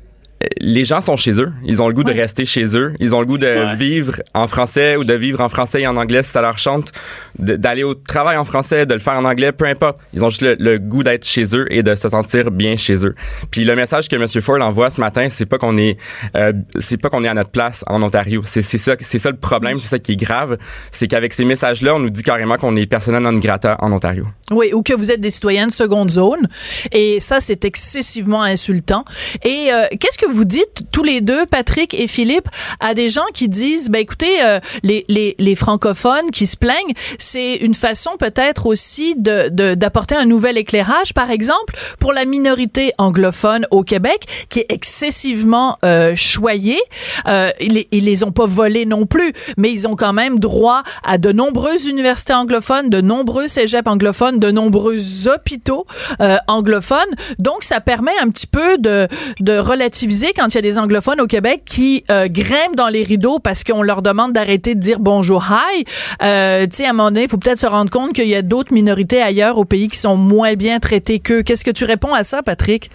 les 0.61 0.85
gens 0.85 1.01
sont 1.01 1.17
chez 1.17 1.33
eux. 1.33 1.51
Ils 1.65 1.81
ont 1.81 1.87
le 1.87 1.93
goût 1.93 2.03
de 2.03 2.13
rester 2.13 2.45
chez 2.45 2.77
eux. 2.77 2.93
Ils 2.99 3.13
ont 3.13 3.19
le 3.19 3.25
goût 3.25 3.37
de 3.37 3.75
vivre 3.75 4.21
en 4.33 4.47
français 4.47 4.95
ou 4.95 5.03
de 5.03 5.13
vivre 5.13 5.41
en 5.41 5.49
français 5.49 5.81
et 5.81 5.87
en 5.87 5.97
anglais 5.97 6.23
si 6.23 6.31
ça 6.31 6.41
leur 6.41 6.57
chante, 6.57 6.91
d'aller 7.37 7.83
au 7.83 7.93
travail 7.93 8.37
en 8.37 8.45
français, 8.45 8.85
de 8.85 8.93
le 8.93 8.99
faire 8.99 9.15
en 9.15 9.25
anglais, 9.25 9.51
peu 9.51 9.65
importe. 9.65 9.97
Ils 10.13 10.23
ont 10.23 10.29
juste 10.29 10.41
le, 10.41 10.77
goût 10.77 11.03
d'être 11.03 11.25
chez 11.25 11.55
eux 11.55 11.65
et 11.71 11.83
de 11.83 11.93
se 11.95 12.07
sentir 12.07 12.51
bien 12.51 12.77
chez 12.77 13.05
eux. 13.05 13.15
Puis 13.51 13.65
le 13.65 13.75
message 13.75 14.07
que 14.07 14.15
M. 14.15 14.41
Ford 14.41 14.61
envoie 14.61 14.89
ce 14.89 15.01
matin, 15.01 15.27
c'est 15.29 15.45
pas 15.45 15.57
qu'on 15.57 15.77
est, 15.77 15.97
euh, 16.35 16.53
c'est 16.79 16.97
pas 16.97 17.09
qu'on 17.09 17.23
est 17.23 17.27
à 17.27 17.33
notre 17.33 17.51
place 17.51 17.83
en 17.87 18.01
Ontario. 18.01 18.41
C'est 18.45 18.61
ça, 18.61 18.95
c'est 18.99 19.19
ça 19.19 19.31
le 19.31 19.37
problème, 19.37 19.79
c'est 19.79 19.89
ça 19.89 19.99
qui 19.99 20.13
est 20.13 20.15
grave, 20.15 20.57
c'est 20.91 21.07
qu'avec 21.07 21.33
ces 21.33 21.45
messages-là, 21.45 21.95
on 21.95 21.99
nous 21.99 22.09
dit 22.09 22.23
carrément 22.23 22.55
qu'on 22.55 22.75
est 22.75 22.85
personnel 22.85 23.21
non 23.23 23.33
grata 23.33 23.77
en 23.79 23.91
Ontario. 23.91 24.25
Oui, 24.51 24.71
ou 24.73 24.83
que 24.83 24.93
vous 24.93 25.11
êtes 25.11 25.21
des 25.21 25.31
citoyens 25.31 25.67
de 25.67 25.71
seconde 25.71 26.09
zone, 26.09 26.47
et 26.91 27.19
ça 27.19 27.39
c'est 27.39 27.65
excessivement 27.65 28.43
insultant. 28.43 29.03
Et 29.43 29.69
euh, 29.71 29.85
qu'est-ce 29.99 30.17
que 30.17 30.28
vous 30.29 30.45
dites 30.45 30.83
tous 30.91 31.03
les 31.03 31.21
deux, 31.21 31.45
Patrick 31.45 31.93
et 31.93 32.07
Philippe, 32.07 32.47
à 32.79 32.93
des 32.93 33.09
gens 33.09 33.25
qui 33.33 33.49
disent, 33.49 33.89
ben 33.89 33.99
écoutez, 33.99 34.43
euh, 34.43 34.59
les, 34.83 35.05
les, 35.07 35.35
les, 35.37 35.55
francophones 35.55 36.31
qui 36.31 36.47
se 36.47 36.57
plaignent, 36.57 36.93
c'est 37.17 37.55
une 37.55 37.73
façon 37.73 38.11
peut-être 38.17 38.65
aussi 38.65 39.15
de 39.17 39.49
d'apporter 39.49 40.15
un 40.15 40.25
nouvel 40.25 40.57
éclairage, 40.57 41.13
par 41.13 41.31
exemple, 41.31 41.75
pour 41.99 42.13
la 42.13 42.25
minorité 42.25 42.93
anglophone 42.97 43.65
au 43.71 43.83
Québec, 43.83 44.25
qui 44.49 44.59
est 44.59 44.71
excessivement 44.71 45.77
euh, 45.83 46.15
choyée. 46.15 46.79
Euh, 47.27 47.51
ils, 47.59 47.85
ils 47.91 48.05
les 48.05 48.23
ont 48.23 48.31
pas 48.31 48.45
volés 48.45 48.85
non 48.85 49.05
plus, 49.05 49.33
mais 49.57 49.71
ils 49.71 49.87
ont 49.87 49.95
quand 49.95 50.13
même 50.13 50.39
droit 50.39 50.83
à 51.03 51.17
de 51.17 51.31
nombreuses 51.31 51.85
universités 51.87 52.33
anglophones, 52.33 52.89
de 52.89 53.01
nombreux 53.01 53.47
cégeps 53.47 53.87
anglophones, 53.87 54.39
de 54.39 54.51
nombreux 54.51 55.27
hôpitaux 55.27 55.85
euh, 56.21 56.37
anglophones. 56.47 56.99
Donc, 57.37 57.63
ça 57.63 57.81
permet 57.81 58.17
un 58.21 58.29
petit 58.29 58.47
peu 58.47 58.77
de, 58.77 59.07
de 59.39 59.57
relativiser 59.57 60.18
quand 60.35 60.47
il 60.53 60.55
y 60.55 60.57
a 60.57 60.61
des 60.61 60.77
anglophones 60.77 61.21
au 61.21 61.27
Québec 61.27 61.61
qui 61.65 62.03
euh, 62.11 62.27
grimpent 62.29 62.75
dans 62.75 62.89
les 62.89 63.03
rideaux 63.03 63.39
parce 63.39 63.63
qu'on 63.63 63.81
leur 63.81 64.01
demande 64.01 64.33
d'arrêter 64.33 64.75
de 64.75 64.79
dire 64.79 64.99
bonjour, 64.99 65.45
hi. 65.49 65.85
Euh, 66.21 66.65
tu 66.65 66.77
sais, 66.77 66.85
à 66.85 66.89
un 66.89 66.93
moment 66.93 67.09
donné, 67.09 67.23
il 67.23 67.29
faut 67.29 67.37
peut-être 67.37 67.57
se 67.57 67.67
rendre 67.67 67.89
compte 67.89 68.13
qu'il 68.13 68.27
y 68.27 68.35
a 68.35 68.41
d'autres 68.41 68.73
minorités 68.73 69.21
ailleurs 69.21 69.57
au 69.57 69.65
pays 69.65 69.87
qui 69.87 69.97
sont 69.97 70.17
moins 70.17 70.53
bien 70.55 70.79
traitées 70.79 71.19
qu'eux. 71.19 71.41
Qu'est-ce 71.43 71.65
que 71.65 71.71
tu 71.71 71.85
réponds 71.85 72.13
à 72.13 72.23
ça, 72.23 72.43
Patrick? 72.43 72.89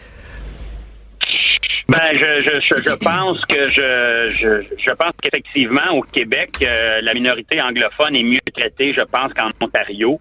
Ben, 1.88 1.98
je, 2.12 2.42
je, 2.42 2.82
je, 2.82 2.94
pense 2.96 3.44
que 3.44 3.68
je, 3.68 4.34
je, 4.40 4.74
je 4.78 4.90
pense 4.94 5.12
qu'effectivement 5.22 5.92
au 5.92 6.00
Québec, 6.00 6.50
euh, 6.62 7.00
la 7.02 7.12
minorité 7.12 7.60
anglophone 7.60 8.16
est 8.16 8.22
mieux 8.22 8.38
traitée, 8.56 8.94
je 8.94 9.02
pense, 9.02 9.32
qu'en 9.34 9.48
Ontario. 9.62 10.18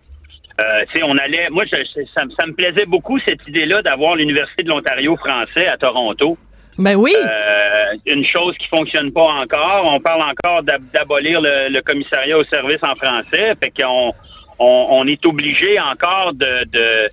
Euh, 0.62 0.84
on 1.04 1.18
allait, 1.18 1.50
moi, 1.50 1.64
je, 1.66 1.84
ça, 2.14 2.22
ça, 2.38 2.46
me 2.46 2.54
plaisait 2.54 2.86
beaucoup 2.86 3.18
cette 3.20 3.48
idée-là 3.48 3.82
d'avoir 3.82 4.16
l'université 4.16 4.64
de 4.64 4.70
l'Ontario 4.70 5.16
français 5.16 5.68
à 5.68 5.78
Toronto. 5.78 6.38
Ben 6.78 6.96
oui. 6.96 7.14
Euh, 7.16 7.98
une 8.06 8.26
chose 8.26 8.56
qui 8.58 8.68
fonctionne 8.68 9.12
pas 9.12 9.22
encore. 9.22 9.84
On 9.86 10.00
parle 10.00 10.24
encore 10.24 10.64
d'abolir 10.64 11.42
le, 11.42 11.82
commissariat 11.82 12.38
au 12.38 12.44
service 12.46 12.82
en 12.84 12.96
français. 12.96 13.54
Fait 13.64 13.72
qu'on 13.80 14.14
on, 14.60 15.08
est 15.08 15.26
obligé 15.26 15.80
encore 15.80 16.34
de, 16.34 16.66
de 16.72 17.08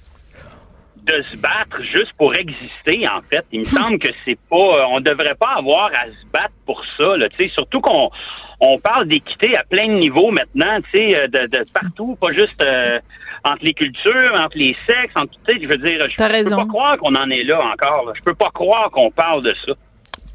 de 1.03 1.23
se 1.23 1.37
battre 1.39 1.83
juste 1.83 2.13
pour 2.19 2.35
exister, 2.35 3.09
en 3.09 3.23
fait. 3.23 3.45
Il 3.53 3.61
me 3.61 3.65
hmm. 3.65 3.69
semble 3.69 3.99
que 3.99 4.11
c'est 4.25 4.39
pas, 4.51 4.87
on 4.91 5.01
devrait 5.01 5.35
pas 5.35 5.55
avoir 5.57 5.87
à 5.87 6.07
se 6.07 6.27
battre 6.31 6.53
pour 6.67 6.83
ça, 6.99 7.17
là, 7.17 7.29
tu 7.31 7.37
sais, 7.37 7.51
surtout 7.55 7.81
qu'on 7.81 8.11
on 8.61 8.79
parle 8.79 9.09
d'équité 9.09 9.57
à 9.57 9.65
plein 9.65 9.87
de 9.89 9.95
niveaux 9.95 10.31
maintenant, 10.31 10.79
tu 10.93 11.11
sais, 11.11 11.29
de, 11.29 11.47
de, 11.47 11.65
partout, 11.73 12.17
pas 12.21 12.33
juste 12.33 12.61
euh, 12.61 12.99
entre 13.45 13.65
les 13.65 13.75
cultures, 13.75 14.33
entre 14.35 14.57
les 14.57 14.77
sexes, 14.87 15.15
entre, 15.17 15.33
tu 15.47 15.53
sais, 15.53 15.61
je 15.63 15.69
veux 15.69 15.79
dire, 15.79 16.07
je 16.09 16.17
peux 16.17 16.57
pas 16.57 16.67
croire 16.67 16.99
qu'on 16.99 17.15
en 17.15 17.31
est 17.31 17.45
là 17.45 17.61
encore, 17.73 18.13
je 18.17 18.23
peux 18.23 18.35
pas 18.35 18.51
croire 18.53 18.91
qu'on 18.91 19.11
parle 19.11 19.43
de 19.43 19.55
ça. 19.67 19.73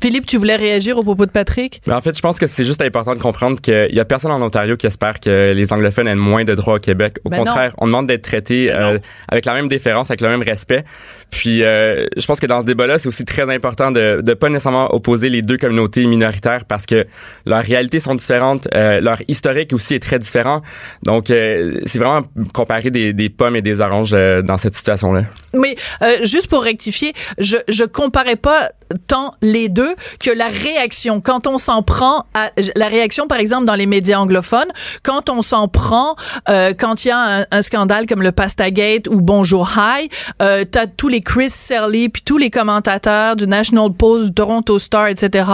Philippe, 0.01 0.25
tu 0.27 0.37
voulais 0.37 0.55
réagir 0.55 0.97
au 0.97 1.03
propos 1.03 1.25
de 1.25 1.31
Patrick? 1.31 1.81
Mais 1.87 1.93
en 1.93 2.01
fait, 2.01 2.15
je 2.15 2.21
pense 2.21 2.37
que 2.37 2.45
c'est 2.45 2.65
juste 2.65 2.81
important 2.81 3.15
de 3.15 3.19
comprendre 3.19 3.59
qu'il 3.59 3.89
y 3.91 3.99
a 3.99 4.05
personne 4.05 4.31
en 4.31 4.41
Ontario 4.41 4.77
qui 4.77 4.85
espère 4.85 5.19
que 5.19 5.53
les 5.55 5.73
anglophones 5.73 6.07
aient 6.07 6.15
moins 6.15 6.43
de 6.43 6.53
droits 6.53 6.75
au 6.75 6.79
Québec. 6.79 7.17
Au 7.23 7.29
ben 7.29 7.37
contraire, 7.37 7.73
on 7.79 7.87
demande 7.87 8.05
d'être 8.07 8.23
traités 8.23 8.67
ben 8.67 8.75
euh, 8.75 8.99
avec 9.29 9.45
la 9.45 9.53
même 9.53 9.67
déférence, 9.67 10.11
avec 10.11 10.21
le 10.21 10.29
même 10.29 10.43
respect. 10.43 10.83
Puis, 11.31 11.63
euh, 11.63 12.05
je 12.15 12.25
pense 12.25 12.39
que 12.39 12.45
dans 12.45 12.61
ce 12.61 12.65
débat-là, 12.65 12.97
c'est 12.97 13.07
aussi 13.07 13.25
très 13.25 13.53
important 13.53 13.91
de 13.91 14.21
ne 14.25 14.33
pas 14.33 14.49
nécessairement 14.49 14.93
opposer 14.93 15.29
les 15.29 15.41
deux 15.41 15.57
communautés 15.57 16.05
minoritaires 16.05 16.65
parce 16.65 16.85
que 16.85 17.05
leurs 17.45 17.63
réalités 17.63 17.99
sont 17.99 18.15
différentes, 18.15 18.67
euh, 18.73 19.01
leur 19.01 19.19
historique 19.27 19.73
aussi 19.73 19.95
est 19.95 19.99
très 19.99 20.19
différent. 20.19 20.61
Donc, 21.03 21.29
euh, 21.29 21.79
c'est 21.85 21.99
vraiment 21.99 22.25
comparer 22.53 22.89
des, 22.89 23.13
des, 23.13 23.29
pommes 23.29 23.55
et 23.55 23.61
des 23.61 23.81
oranges 23.81 24.13
euh, 24.13 24.41
dans 24.41 24.57
cette 24.57 24.75
situation-là. 24.75 25.23
Mais 25.53 25.75
juste 26.23 26.47
pour 26.47 26.63
rectifier, 26.63 27.13
je 27.37 27.57
je 27.67 27.83
comparais 27.85 28.35
pas 28.35 28.69
tant 29.07 29.33
les 29.41 29.69
deux 29.69 29.95
que 30.19 30.29
la 30.29 30.47
réaction 30.47 31.21
quand 31.21 31.47
on 31.47 31.57
s'en 31.57 31.81
prend 31.81 32.25
à 32.33 32.51
la 32.75 32.87
réaction 32.87 33.27
par 33.27 33.39
exemple 33.39 33.65
dans 33.65 33.75
les 33.75 33.85
médias 33.85 34.19
anglophones 34.19 34.67
quand 35.01 35.29
on 35.29 35.41
s'en 35.41 35.67
prend 35.67 36.15
quand 36.45 37.05
il 37.05 37.07
y 37.07 37.11
a 37.11 37.39
un, 37.39 37.45
un, 37.51 37.61
scandale 37.61 38.05
comme 38.05 38.21
le 38.21 38.31
Pastagate 38.31 39.07
ou 39.07 39.21
Bonjour 39.21 39.71
High, 39.77 40.09
euh, 40.41 40.65
t'as 40.69 40.87
tous 40.87 41.07
les 41.07 41.14
Chris 41.21 41.49
Serley, 41.49 42.09
puis 42.09 42.21
tous 42.23 42.37
les 42.37 42.49
commentateurs 42.49 43.35
du 43.35 43.47
National 43.47 43.91
Post, 43.91 44.25
du 44.25 44.33
Toronto 44.33 44.79
Star, 44.79 45.07
etc., 45.07 45.45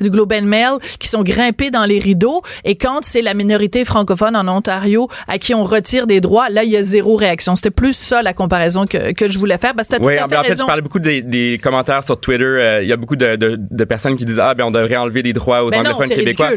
du 0.00 0.10
Globe 0.10 0.32
and 0.32 0.42
Mail, 0.42 0.78
qui 0.98 1.08
sont 1.08 1.22
grimpés 1.22 1.70
dans 1.70 1.84
les 1.84 1.98
rideaux. 1.98 2.42
Et 2.64 2.76
quand 2.76 2.98
c'est 3.02 3.22
la 3.22 3.34
minorité 3.34 3.84
francophone 3.84 4.36
en 4.36 4.48
Ontario 4.48 5.08
à 5.28 5.38
qui 5.38 5.54
on 5.54 5.64
retire 5.64 6.06
des 6.06 6.20
droits, 6.20 6.48
là, 6.48 6.64
il 6.64 6.70
y 6.70 6.76
a 6.76 6.82
zéro 6.82 7.16
réaction. 7.16 7.56
C'était 7.56 7.70
plus 7.70 7.96
ça 7.96 8.22
la 8.22 8.32
comparaison 8.32 8.84
que, 8.86 9.12
que 9.12 9.30
je 9.30 9.38
voulais 9.38 9.58
faire. 9.58 9.74
Ben, 9.74 9.84
oui, 10.00 10.20
en, 10.20 10.28
fait, 10.28 10.58
je 10.58 10.64
parlais 10.64 10.82
beaucoup 10.82 10.98
des, 10.98 11.22
des 11.22 11.58
commentaires 11.62 12.04
sur 12.04 12.18
Twitter. 12.18 12.44
Euh, 12.44 12.82
il 12.82 12.88
y 12.88 12.92
a 12.92 12.96
beaucoup 12.96 13.16
de, 13.16 13.36
de, 13.36 13.56
de, 13.58 13.84
personnes 13.84 14.16
qui 14.16 14.24
disent 14.24 14.40
ah 14.40 14.54
ben 14.54 14.64
on 14.64 14.70
devrait 14.70 14.96
enlever 14.96 15.22
des 15.22 15.32
droits 15.32 15.64
aux 15.64 15.70
ben 15.70 15.80
anglophones 15.80 16.08
québécois. 16.08 16.50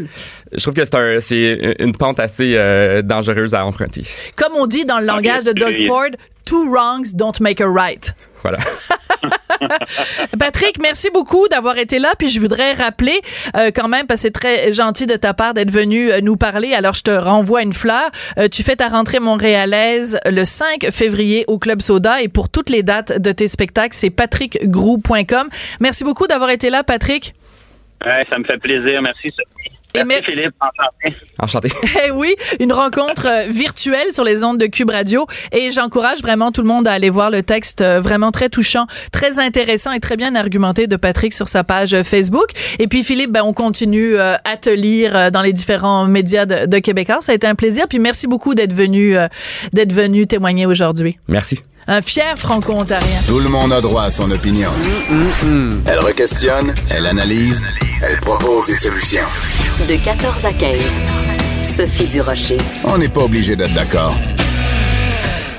Je 0.51 0.61
trouve 0.61 0.73
que 0.73 0.83
c'est 0.83 0.95
un, 0.95 1.19
c'est 1.19 1.75
une 1.79 1.93
pente 1.93 2.19
assez 2.19 2.53
euh, 2.55 3.01
dangereuse 3.01 3.53
à 3.53 3.65
emprunter. 3.65 4.03
Comme 4.35 4.53
on 4.55 4.67
dit 4.67 4.85
dans 4.85 4.99
le 4.99 5.05
langage 5.05 5.43
de 5.43 5.53
Doug 5.53 5.75
Ford, 5.87 6.09
two 6.45 6.69
wrongs 6.69 7.13
don't 7.13 7.39
make 7.39 7.61
a 7.61 7.69
right. 7.69 8.13
Voilà. 8.41 8.59
Patrick, 10.39 10.79
merci 10.81 11.09
beaucoup 11.13 11.47
d'avoir 11.47 11.77
été 11.77 11.97
là. 11.99 12.13
Puis 12.17 12.29
je 12.29 12.39
voudrais 12.39 12.73
rappeler 12.73 13.21
euh, 13.55 13.71
quand 13.73 13.87
même, 13.87 14.05
parce 14.05 14.19
que 14.21 14.27
c'est 14.27 14.31
très 14.31 14.73
gentil 14.73 15.05
de 15.05 15.15
ta 15.15 15.33
part 15.33 15.53
d'être 15.53 15.71
venu 15.71 16.11
euh, 16.11 16.19
nous 16.21 16.35
parler. 16.35 16.73
Alors 16.73 16.93
je 16.93 17.03
te 17.03 17.11
renvoie 17.11 17.61
une 17.61 17.73
fleur. 17.73 18.11
Euh, 18.37 18.49
tu 18.49 18.63
fais 18.63 18.75
ta 18.75 18.89
rentrée 18.89 19.19
montréalaise 19.19 20.19
le 20.25 20.43
5 20.43 20.91
février 20.91 21.45
au 21.47 21.57
Club 21.57 21.81
Soda. 21.81 22.21
Et 22.21 22.27
pour 22.27 22.49
toutes 22.49 22.69
les 22.69 22.83
dates 22.83 23.19
de 23.19 23.31
tes 23.31 23.47
spectacles, 23.47 23.95
c'est 23.95 24.09
patrickgrou.com. 24.09 25.49
Merci 25.79 26.03
beaucoup 26.03 26.27
d'avoir 26.27 26.49
été 26.49 26.69
là, 26.69 26.83
Patrick. 26.83 27.33
Ouais, 28.05 28.25
ça 28.29 28.37
me 28.37 28.43
fait 28.43 28.57
plaisir. 28.57 29.01
Merci. 29.01 29.33
Merci 29.95 30.23
Philippe, 30.25 30.55
enchanté. 30.59 31.17
Enchanté. 31.39 31.69
Eh 32.05 32.11
oui, 32.11 32.35
une 32.59 32.73
rencontre 32.73 33.27
euh, 33.27 33.47
virtuelle 33.49 34.11
sur 34.11 34.23
les 34.23 34.43
ondes 34.43 34.57
de 34.57 34.65
Cube 34.65 34.89
Radio 34.89 35.27
et 35.51 35.71
j'encourage 35.71 36.21
vraiment 36.21 36.51
tout 36.51 36.61
le 36.61 36.67
monde 36.67 36.87
à 36.87 36.93
aller 36.93 37.09
voir 37.09 37.29
le 37.29 37.43
texte 37.43 37.81
euh, 37.81 38.01
vraiment 38.01 38.31
très 38.31 38.49
touchant, 38.49 38.87
très 39.11 39.39
intéressant 39.39 39.91
et 39.91 39.99
très 39.99 40.17
bien 40.17 40.35
argumenté 40.35 40.87
de 40.87 40.95
Patrick 40.95 41.33
sur 41.33 41.47
sa 41.47 41.63
page 41.63 41.93
euh, 41.93 42.03
Facebook. 42.03 42.47
Et 42.79 42.87
puis 42.87 43.03
Philippe, 43.03 43.31
ben, 43.31 43.43
on 43.43 43.53
continue 43.53 44.17
à 44.17 44.57
te 44.59 44.69
lire 44.69 45.31
dans 45.31 45.41
les 45.41 45.53
différents 45.53 46.05
médias 46.05 46.45
de, 46.45 46.65
de 46.65 46.79
Québécois. 46.79 47.17
Ça 47.21 47.31
a 47.31 47.35
été 47.35 47.47
un 47.47 47.55
plaisir. 47.55 47.87
Puis 47.87 47.99
merci 47.99 48.27
beaucoup 48.27 48.55
d'être 48.55 48.73
venu, 48.73 49.15
d'être 49.73 49.93
venu 49.93 50.25
témoigner 50.27 50.65
aujourd'hui. 50.65 51.17
Merci. 51.27 51.59
Un 51.87 52.01
fier 52.01 52.37
franco-ontarien. 52.37 53.19
Tout 53.27 53.39
le 53.39 53.49
monde 53.49 53.73
a 53.73 53.81
droit 53.81 54.03
à 54.03 54.11
son 54.11 54.31
opinion. 54.31 54.71
Elle 55.85 55.99
requestionne, 55.99 56.73
elle 56.89 57.05
analyse, 57.07 57.65
elle 58.01 58.19
propose 58.21 58.67
des 58.67 58.75
solutions. 58.75 59.25
De 59.87 59.95
14 59.95 60.45
à 60.45 60.53
15. 60.53 60.79
Sophie 61.75 62.07
Durocher. 62.07 62.57
On 62.85 62.97
n'est 62.97 63.09
pas 63.09 63.21
obligé 63.21 63.57
d'être 63.57 63.73
d'accord. 63.73 64.15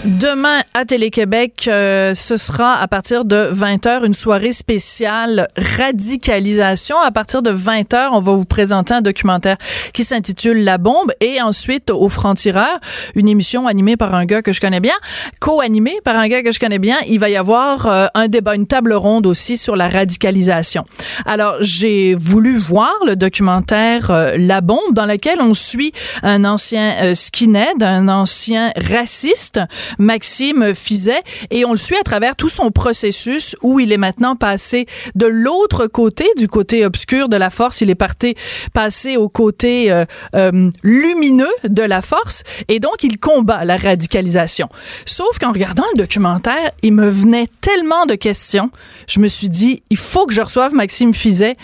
Demain 0.05 0.63
à 0.77 0.85
Télé-Québec, 0.85 1.69
euh, 1.69 2.17
ce 2.17 2.37
sera 2.37 2.81
à 2.81 2.89
partir 2.89 3.25
de 3.25 3.49
20h 3.53 4.05
une 4.05 4.13
soirée 4.13 4.51
spéciale 4.51 5.47
radicalisation. 5.57 6.99
À 6.99 7.13
partir 7.13 7.43
de 7.43 7.53
20h, 7.53 8.09
on 8.11 8.21
va 8.21 8.33
vous 8.33 8.45
présenter 8.45 8.93
un 8.93 9.01
documentaire 9.01 9.57
qui 9.93 10.03
s'intitule 10.03 10.65
La 10.65 10.79
bombe 10.79 11.13
et 11.21 11.41
ensuite 11.41 11.93
au 11.93 12.09
franc-tireur, 12.09 12.81
une 13.15 13.29
émission 13.29 13.69
animée 13.69 13.97
par 13.97 14.17
un 14.17 14.25
gars 14.25 14.43
que 14.43 14.53
je 14.53 14.61
connais 14.61 14.81
bien, 14.81 14.97
co-animée 15.41 16.01
par 16.03 16.17
un 16.17 16.27
gars 16.27 16.43
que 16.43 16.51
je 16.51 16.59
connais 16.59 16.81
bien. 16.81 16.97
Il 17.07 17.21
va 17.21 17.31
y 17.31 17.37
avoir 17.37 17.87
euh, 17.87 18.07
un 18.15 18.27
débat, 18.27 18.57
une 18.57 18.67
table 18.67 18.95
ronde 18.95 19.29
aussi 19.29 19.57
sur 19.57 19.77
la 19.77 19.89
radicalisation. 19.89 20.85
Alors, 21.25 21.55
j'ai 21.61 22.17
voulu 22.17 22.57
voir 22.57 22.95
le 23.07 23.15
documentaire 23.15 24.11
euh, 24.11 24.33
La 24.37 24.61
bombe 24.61 24.93
dans 24.93 25.07
lequel 25.07 25.41
on 25.41 25.55
suit 25.55 25.93
un 26.25 26.45
ancien 26.45 27.15
skinhead, 27.15 27.81
un 27.81 28.09
ancien 28.09 28.73
raciste 28.77 29.61
Maxime 30.01 30.63
Fizet, 30.72 31.22
et 31.50 31.64
on 31.64 31.72
le 31.72 31.77
suit 31.77 31.96
à 31.96 32.03
travers 32.03 32.37
tout 32.37 32.48
son 32.48 32.70
processus 32.70 33.57
où 33.62 33.81
il 33.81 33.92
est 33.92 33.98
maintenant 33.98 34.37
passé 34.37 34.87
de 35.14 35.27
l'autre 35.27 35.87
côté, 35.87 36.27
du 36.37 36.48
côté 36.48 36.87
obscur 36.87 37.29
de 37.29 37.37
la 37.37 37.50
force, 37.50 37.81
il 37.81 37.90
est 37.90 37.94
parti, 37.94 38.35
passé 38.72 39.16
au 39.16 39.29
côté 39.29 39.90
euh, 39.90 40.05
euh, 40.35 40.70
lumineux 40.83 41.53
de 41.68 41.83
la 41.83 42.00
force, 42.00 42.42
et 42.68 42.81
donc 42.81 43.03
il 43.03 43.18
combat 43.18 43.64
la 43.64 43.77
radicalisation. 43.77 44.68
Sauf 45.05 45.38
qu'en 45.38 45.53
regardant 45.53 45.85
le 45.94 45.98
documentaire, 45.98 46.70
il 46.83 46.92
me 46.92 47.09
venait 47.09 47.48
tellement 47.61 48.07
de 48.07 48.14
questions, 48.14 48.70
je 49.07 49.20
me 49.20 49.29
suis 49.29 49.48
dit, 49.48 49.83
il 49.90 49.96
faut 49.96 50.27
que 50.27 50.35
je 50.35 50.40
reçoive 50.40 50.74
Maxime 50.74 51.12
Fizet, 51.12 51.57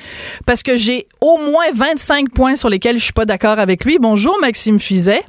parce 0.46 0.62
que 0.62 0.76
j'ai 0.76 1.06
au 1.20 1.38
moins 1.38 1.70
25 1.72 2.30
points 2.30 2.56
sur 2.56 2.68
lesquels 2.68 2.98
je 2.98 3.04
suis 3.04 3.12
pas 3.12 3.26
d'accord 3.26 3.58
avec 3.58 3.84
lui. 3.84 3.98
Bonjour 3.98 4.36
Maxime 4.40 4.80
Fizet. 4.80 5.22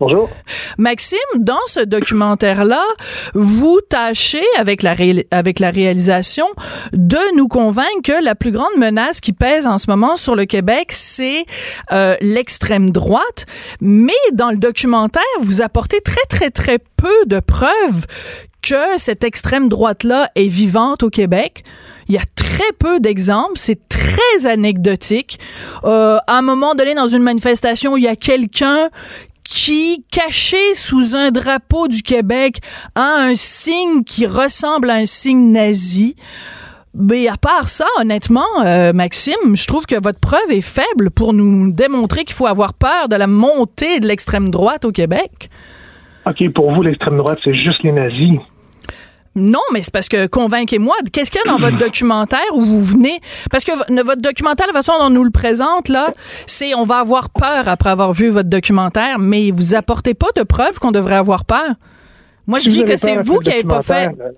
Bonjour. 0.00 0.30
Maxime, 0.78 1.18
dans 1.38 1.58
ce 1.66 1.80
documentaire-là, 1.80 2.84
vous 3.34 3.80
tâchez 3.80 4.44
avec 4.56 4.84
la, 4.84 4.92
réalisation 4.94 6.46
de 6.92 7.36
nous 7.36 7.48
convaincre 7.48 8.02
que 8.04 8.24
la 8.24 8.36
plus 8.36 8.52
grande 8.52 8.76
menace 8.78 9.20
qui 9.20 9.32
pèse 9.32 9.66
en 9.66 9.76
ce 9.76 9.90
moment 9.90 10.14
sur 10.14 10.36
le 10.36 10.44
Québec, 10.44 10.92
c'est 10.92 11.46
euh, 11.90 12.14
l'extrême 12.20 12.92
droite. 12.92 13.46
Mais 13.80 14.12
dans 14.32 14.50
le 14.50 14.56
documentaire, 14.56 15.22
vous 15.40 15.62
apportez 15.62 16.00
très, 16.00 16.24
très, 16.28 16.50
très 16.50 16.78
peu 16.78 17.26
de 17.26 17.40
preuves 17.40 18.06
que 18.62 18.98
cette 18.98 19.24
extrême 19.24 19.68
droite-là 19.68 20.30
est 20.36 20.46
vivante 20.46 21.02
au 21.02 21.10
Québec. 21.10 21.64
Il 22.08 22.14
y 22.14 22.18
a 22.18 22.24
très 22.36 22.72
peu 22.78 23.00
d'exemples, 23.00 23.56
c'est 23.56 23.88
très 23.88 24.46
anecdotique. 24.46 25.40
Euh, 25.84 26.18
à 26.26 26.38
un 26.38 26.42
moment 26.42 26.74
donné, 26.76 26.94
dans 26.94 27.08
une 27.08 27.22
manifestation, 27.22 27.96
il 27.96 28.04
y 28.04 28.08
a 28.08 28.16
quelqu'un 28.16 28.90
qui, 29.48 30.04
caché 30.10 30.74
sous 30.74 31.14
un 31.14 31.30
drapeau 31.30 31.88
du 31.88 32.02
Québec, 32.02 32.58
a 32.94 33.16
un 33.18 33.34
signe 33.34 34.04
qui 34.04 34.26
ressemble 34.26 34.90
à 34.90 34.94
un 34.94 35.06
signe 35.06 35.52
nazi. 35.52 36.16
Mais 36.94 37.28
à 37.28 37.36
part 37.36 37.70
ça, 37.70 37.86
honnêtement, 37.98 38.44
euh, 38.64 38.92
Maxime, 38.92 39.54
je 39.54 39.66
trouve 39.66 39.86
que 39.86 40.00
votre 40.00 40.20
preuve 40.20 40.50
est 40.50 40.60
faible 40.60 41.10
pour 41.10 41.32
nous 41.32 41.72
démontrer 41.72 42.24
qu'il 42.24 42.34
faut 42.34 42.46
avoir 42.46 42.74
peur 42.74 43.08
de 43.08 43.16
la 43.16 43.26
montée 43.26 44.00
de 44.00 44.06
l'extrême 44.06 44.50
droite 44.50 44.84
au 44.84 44.92
Québec. 44.92 45.48
OK, 46.26 46.52
pour 46.52 46.74
vous, 46.74 46.82
l'extrême 46.82 47.16
droite, 47.16 47.38
c'est 47.42 47.56
juste 47.56 47.82
les 47.82 47.92
nazis. 47.92 48.38
Non, 49.38 49.60
mais 49.72 49.82
c'est 49.82 49.92
parce 49.92 50.08
que 50.08 50.26
convainquez-moi, 50.26 50.94
qu'est-ce 51.12 51.30
qu'il 51.30 51.40
y 51.44 51.48
a 51.48 51.52
dans 51.52 51.58
votre 51.58 51.78
documentaire 51.86 52.40
où 52.54 52.60
vous 52.60 52.82
venez? 52.82 53.20
Parce 53.50 53.64
que 53.64 53.72
votre 54.02 54.20
documentaire 54.20 54.66
la 54.66 54.72
façon 54.72 54.92
dont 54.98 55.06
on 55.06 55.10
nous 55.10 55.24
le 55.24 55.30
présente 55.30 55.88
là, 55.88 56.12
c'est 56.46 56.74
on 56.74 56.84
va 56.84 56.98
avoir 56.98 57.30
peur 57.30 57.68
après 57.68 57.90
avoir 57.90 58.12
vu 58.12 58.28
votre 58.28 58.48
documentaire, 58.48 59.18
mais 59.18 59.50
vous 59.50 59.74
apportez 59.74 60.14
pas 60.14 60.28
de 60.36 60.42
preuves 60.42 60.78
qu'on 60.78 60.92
devrait 60.92 61.16
avoir 61.16 61.44
peur. 61.44 61.74
Moi, 62.46 62.58
je 62.60 62.68
dis 62.68 62.84
que 62.84 62.96
c'est 62.96 63.16
vous 63.16 63.38
qui 63.40 63.50
avez 63.50 63.62
pas 63.62 63.82
fait 63.82 64.08
euh, 64.08 64.30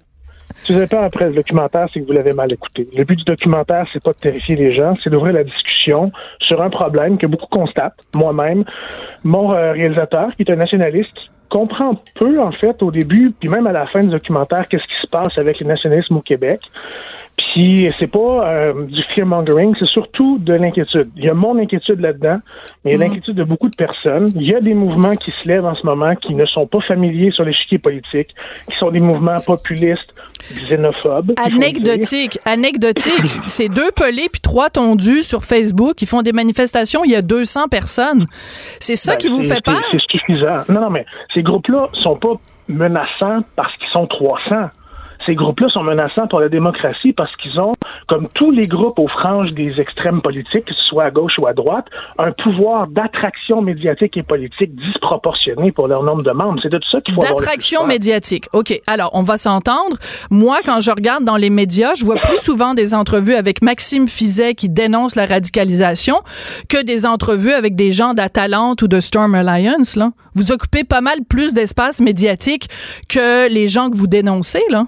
si 0.64 0.72
vous 0.72 0.78
avez 0.78 0.88
peur 0.88 1.04
après 1.04 1.26
le 1.26 1.34
documentaire, 1.34 1.86
c'est 1.92 2.00
que 2.00 2.06
vous 2.06 2.12
l'avez 2.12 2.32
mal 2.32 2.52
écouté. 2.52 2.88
Le 2.96 3.04
but 3.04 3.16
du 3.16 3.24
documentaire, 3.24 3.86
c'est 3.92 4.02
pas 4.02 4.12
de 4.12 4.18
terrifier 4.18 4.56
les 4.56 4.74
gens, 4.74 4.94
c'est 5.02 5.10
d'ouvrir 5.10 5.32
la 5.32 5.44
discussion 5.44 6.10
sur 6.40 6.60
un 6.60 6.70
problème 6.70 7.18
que 7.18 7.26
beaucoup 7.26 7.46
constatent. 7.46 7.94
Moi-même, 8.14 8.64
mon 9.24 9.52
euh, 9.52 9.72
réalisateur, 9.72 10.30
qui 10.36 10.42
est 10.42 10.52
un 10.52 10.56
nationaliste, 10.56 11.16
comprend 11.50 11.96
peu, 12.14 12.40
en 12.40 12.52
fait, 12.52 12.82
au 12.82 12.90
début, 12.90 13.30
puis 13.38 13.50
même 13.50 13.66
à 13.66 13.72
la 13.72 13.86
fin 13.86 14.00
du 14.00 14.08
documentaire, 14.08 14.66
qu'est-ce 14.68 14.84
qui 14.84 15.00
se 15.02 15.06
passe 15.06 15.36
avec 15.36 15.60
le 15.60 15.66
nationalisme 15.66 16.16
au 16.16 16.22
Québec. 16.22 16.60
Puis 17.52 17.92
c'est 17.98 18.06
pas 18.06 18.52
euh, 18.54 18.86
du 18.86 19.02
fear-mongering, 19.12 19.74
c'est 19.76 19.88
surtout 19.88 20.38
de 20.38 20.52
l'inquiétude. 20.52 21.10
Il 21.16 21.24
y 21.24 21.28
a 21.28 21.34
mon 21.34 21.58
inquiétude 21.58 21.98
là-dedans, 21.98 22.38
mais 22.84 22.92
il 22.92 22.92
y 22.92 22.94
a 22.94 22.98
mm. 22.98 23.00
l'inquiétude 23.00 23.34
de 23.34 23.42
beaucoup 23.42 23.68
de 23.68 23.74
personnes. 23.74 24.30
Il 24.36 24.46
y 24.46 24.54
a 24.54 24.60
des 24.60 24.74
mouvements 24.74 25.16
qui 25.16 25.32
se 25.32 25.48
lèvent 25.48 25.64
en 25.64 25.74
ce 25.74 25.84
moment 25.84 26.14
qui 26.14 26.34
ne 26.34 26.46
sont 26.46 26.68
pas 26.68 26.80
familiers 26.80 27.32
sur 27.32 27.44
l'échiquier 27.44 27.78
politique, 27.78 28.28
qui 28.70 28.76
sont 28.78 28.92
des 28.92 29.00
mouvements 29.00 29.40
populistes, 29.40 30.14
xénophobes. 30.64 31.32
Anecdotique, 31.44 32.38
anecdotique. 32.44 33.36
c'est 33.46 33.68
deux 33.68 33.90
pelés 33.90 34.28
puis 34.30 34.40
trois 34.40 34.70
tondus 34.70 35.24
sur 35.24 35.44
Facebook 35.44 35.96
qui 35.96 36.06
font 36.06 36.22
des 36.22 36.32
manifestations, 36.32 37.04
il 37.04 37.10
y 37.10 37.16
a 37.16 37.22
200 37.22 37.66
personnes. 37.68 38.26
C'est 38.78 38.96
ça 38.96 39.12
ben, 39.12 39.18
qui 39.18 39.28
vous 39.28 39.42
fait 39.42 39.62
peur? 39.64 39.82
C'est 39.90 40.00
suffisant. 40.08 40.62
Non, 40.68 40.82
non, 40.82 40.90
mais 40.90 41.04
ces 41.34 41.42
groupes-là 41.42 41.88
sont 41.94 42.14
pas 42.14 42.34
menaçants 42.68 43.42
parce 43.56 43.74
qu'ils 43.76 43.88
sont 43.88 44.06
300 44.06 44.70
ces 45.26 45.34
groupes-là 45.34 45.68
sont 45.68 45.82
menaçants 45.82 46.26
pour 46.28 46.40
la 46.40 46.48
démocratie 46.48 47.12
parce 47.12 47.34
qu'ils 47.36 47.58
ont, 47.60 47.72
comme 48.08 48.28
tous 48.34 48.50
les 48.50 48.66
groupes 48.66 48.98
aux 48.98 49.08
franges 49.08 49.52
des 49.54 49.80
extrêmes 49.80 50.22
politiques, 50.22 50.64
que 50.64 50.74
ce 50.74 50.84
soit 50.84 51.04
à 51.04 51.10
gauche 51.10 51.38
ou 51.38 51.46
à 51.46 51.52
droite, 51.52 51.86
un 52.18 52.32
pouvoir 52.32 52.86
d'attraction 52.86 53.60
médiatique 53.62 54.16
et 54.16 54.22
politique 54.22 54.74
disproportionné 54.74 55.72
pour 55.72 55.88
leur 55.88 56.02
nombre 56.02 56.22
de 56.22 56.30
membres. 56.30 56.58
C'est 56.62 56.70
de 56.70 56.78
tout 56.78 56.90
ça 56.90 57.00
qu'il 57.00 57.14
faut 57.14 57.20
D'attraction 57.20 57.86
médiatique. 57.86 58.46
OK. 58.52 58.80
Alors, 58.86 59.10
on 59.12 59.22
va 59.22 59.38
s'entendre. 59.38 59.96
Moi, 60.30 60.58
quand 60.64 60.80
je 60.80 60.90
regarde 60.90 61.24
dans 61.24 61.36
les 61.36 61.50
médias, 61.50 61.94
je 61.94 62.04
vois 62.04 62.16
plus 62.16 62.38
souvent 62.38 62.74
des 62.74 62.94
entrevues 62.94 63.34
avec 63.34 63.62
Maxime 63.62 64.08
Fizet 64.08 64.54
qui 64.54 64.68
dénonce 64.68 65.16
la 65.16 65.26
radicalisation 65.26 66.20
que 66.68 66.82
des 66.82 67.06
entrevues 67.06 67.52
avec 67.52 67.74
des 67.74 67.92
gens 67.92 68.14
d'Atalante 68.14 68.82
ou 68.82 68.88
de 68.88 69.00
Storm 69.00 69.34
Alliance, 69.34 69.96
là. 69.96 70.10
Vous 70.34 70.52
occupez 70.52 70.84
pas 70.84 71.00
mal 71.00 71.18
plus 71.28 71.54
d'espace 71.54 72.00
médiatique 72.00 72.68
que 73.08 73.48
les 73.52 73.68
gens 73.68 73.90
que 73.90 73.96
vous 73.96 74.06
dénoncez, 74.06 74.62
là 74.70 74.86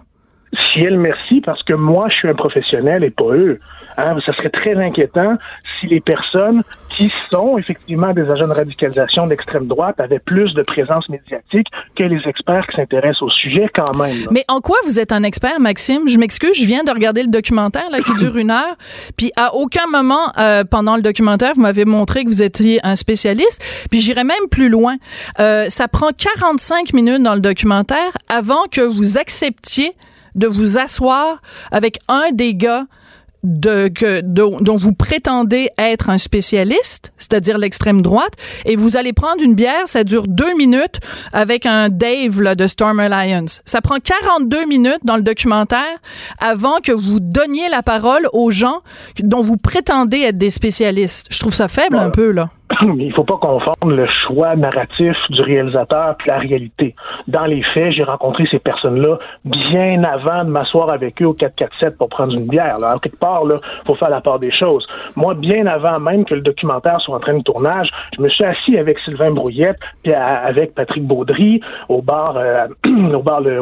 ciel 0.72 0.98
merci 0.98 1.40
parce 1.40 1.62
que 1.62 1.72
moi, 1.72 2.08
je 2.08 2.16
suis 2.16 2.28
un 2.28 2.34
professionnel 2.34 3.04
et 3.04 3.10
pas 3.10 3.32
eux. 3.32 3.58
Hein, 3.98 4.16
ça 4.24 4.32
serait 4.34 4.50
très 4.50 4.74
inquiétant 4.74 5.36
si 5.78 5.86
les 5.86 6.00
personnes 6.00 6.62
qui 6.94 7.12
sont 7.30 7.58
effectivement 7.58 8.12
des 8.12 8.28
agents 8.30 8.48
de 8.48 8.52
radicalisation 8.52 9.26
d'extrême 9.26 9.66
droite 9.66 10.00
avaient 10.00 10.18
plus 10.18 10.54
de 10.54 10.62
présence 10.62 11.08
médiatique 11.08 11.68
que 11.96 12.02
les 12.02 12.20
experts 12.26 12.66
qui 12.68 12.76
s'intéressent 12.76 13.22
au 13.22 13.30
sujet 13.30 13.68
quand 13.74 13.94
même. 13.96 14.16
Mais 14.30 14.44
en 14.48 14.60
quoi 14.60 14.76
vous 14.84 14.98
êtes 14.98 15.12
un 15.12 15.22
expert, 15.22 15.60
Maxime? 15.60 16.08
Je 16.08 16.18
m'excuse, 16.18 16.54
je 16.54 16.66
viens 16.66 16.84
de 16.84 16.90
regarder 16.90 17.22
le 17.22 17.28
documentaire 17.28 17.90
là, 17.90 18.00
qui 18.00 18.14
dure 18.14 18.36
une 18.36 18.50
heure, 18.50 18.76
puis 19.16 19.30
à 19.36 19.54
aucun 19.54 19.86
moment 19.90 20.32
euh, 20.38 20.64
pendant 20.64 20.96
le 20.96 21.02
documentaire, 21.02 21.52
vous 21.54 21.62
m'avez 21.62 21.84
montré 21.84 22.24
que 22.24 22.28
vous 22.28 22.42
étiez 22.42 22.80
un 22.82 22.96
spécialiste, 22.96 23.86
puis 23.90 24.00
j'irai 24.00 24.24
même 24.24 24.48
plus 24.50 24.68
loin. 24.68 24.96
Euh, 25.38 25.66
ça 25.68 25.88
prend 25.88 26.10
45 26.16 26.94
minutes 26.94 27.22
dans 27.22 27.34
le 27.34 27.40
documentaire 27.40 28.10
avant 28.28 28.64
que 28.70 28.80
vous 28.80 29.18
acceptiez 29.18 29.92
de 30.34 30.46
vous 30.46 30.78
asseoir 30.78 31.40
avec 31.70 31.98
un 32.08 32.30
des 32.32 32.54
gars 32.54 32.86
de, 33.42 33.88
que, 33.88 34.20
dont, 34.20 34.76
vous 34.76 34.92
prétendez 34.92 35.70
être 35.78 36.10
un 36.10 36.18
spécialiste, 36.18 37.12
c'est-à-dire 37.18 37.58
l'extrême 37.58 38.00
droite, 38.00 38.34
et 38.64 38.76
vous 38.76 38.96
allez 38.96 39.12
prendre 39.12 39.42
une 39.42 39.54
bière, 39.54 39.86
ça 39.86 40.04
dure 40.04 40.28
deux 40.28 40.54
minutes 40.56 41.00
avec 41.32 41.66
un 41.66 41.88
Dave 41.88 42.40
là, 42.40 42.54
de 42.54 42.66
Storm 42.66 43.00
Alliance. 43.00 43.62
Ça 43.64 43.80
prend 43.80 43.96
42 43.96 44.66
minutes 44.66 45.00
dans 45.04 45.16
le 45.16 45.22
documentaire 45.22 45.98
avant 46.38 46.78
que 46.82 46.92
vous 46.92 47.18
donniez 47.20 47.68
la 47.68 47.82
parole 47.82 48.28
aux 48.32 48.50
gens 48.50 48.82
dont 49.20 49.42
vous 49.42 49.56
prétendez 49.56 50.20
être 50.20 50.38
des 50.38 50.50
spécialistes. 50.50 51.26
Je 51.30 51.40
trouve 51.40 51.54
ça 51.54 51.68
faible 51.68 51.96
un 51.96 52.10
peu, 52.10 52.30
là. 52.30 52.50
il 52.98 53.12
faut 53.12 53.24
pas 53.24 53.36
confondre 53.36 53.76
le 53.84 54.06
choix 54.06 54.56
narratif 54.56 55.16
du 55.30 55.42
réalisateur 55.42 56.16
et 56.24 56.28
la 56.28 56.38
réalité. 56.38 56.94
Dans 57.28 57.44
les 57.44 57.62
faits, 57.74 57.92
j'ai 57.92 58.04
rencontré 58.04 58.46
ces 58.50 58.58
personnes-là 58.58 59.18
bien 59.44 60.02
avant 60.04 60.44
de 60.44 60.50
m'asseoir 60.50 60.90
avec 60.90 61.20
eux 61.22 61.26
au 61.26 61.34
447 61.34 61.98
pour 61.98 62.08
prendre 62.08 62.34
une 62.34 62.46
bière. 62.46 62.76
Alors, 62.76 63.00
quelque 63.00 63.18
part, 63.18 63.42
il 63.44 63.56
faut 63.86 63.94
faire 63.94 64.10
la 64.10 64.20
part 64.20 64.38
des 64.38 64.52
choses. 64.52 64.86
Moi, 65.16 65.34
bien 65.34 65.66
avant 65.66 65.98
même 65.98 66.24
que 66.24 66.34
le 66.34 66.40
documentaire 66.40 67.00
soit 67.00 67.16
en 67.16 67.20
train 67.20 67.36
de 67.36 67.42
tournage, 67.42 67.88
je 68.16 68.22
me 68.22 68.28
suis 68.28 68.44
assis 68.44 68.76
avec 68.78 68.98
Sylvain 69.00 69.32
Brouillette 69.32 69.78
puis 70.02 70.12
avec 70.12 70.74
Patrick 70.74 71.04
Baudry 71.04 71.60
au 71.88 72.02
bar, 72.02 72.36
euh, 72.36 72.66
au 73.14 73.22
bar 73.22 73.40
le, 73.40 73.60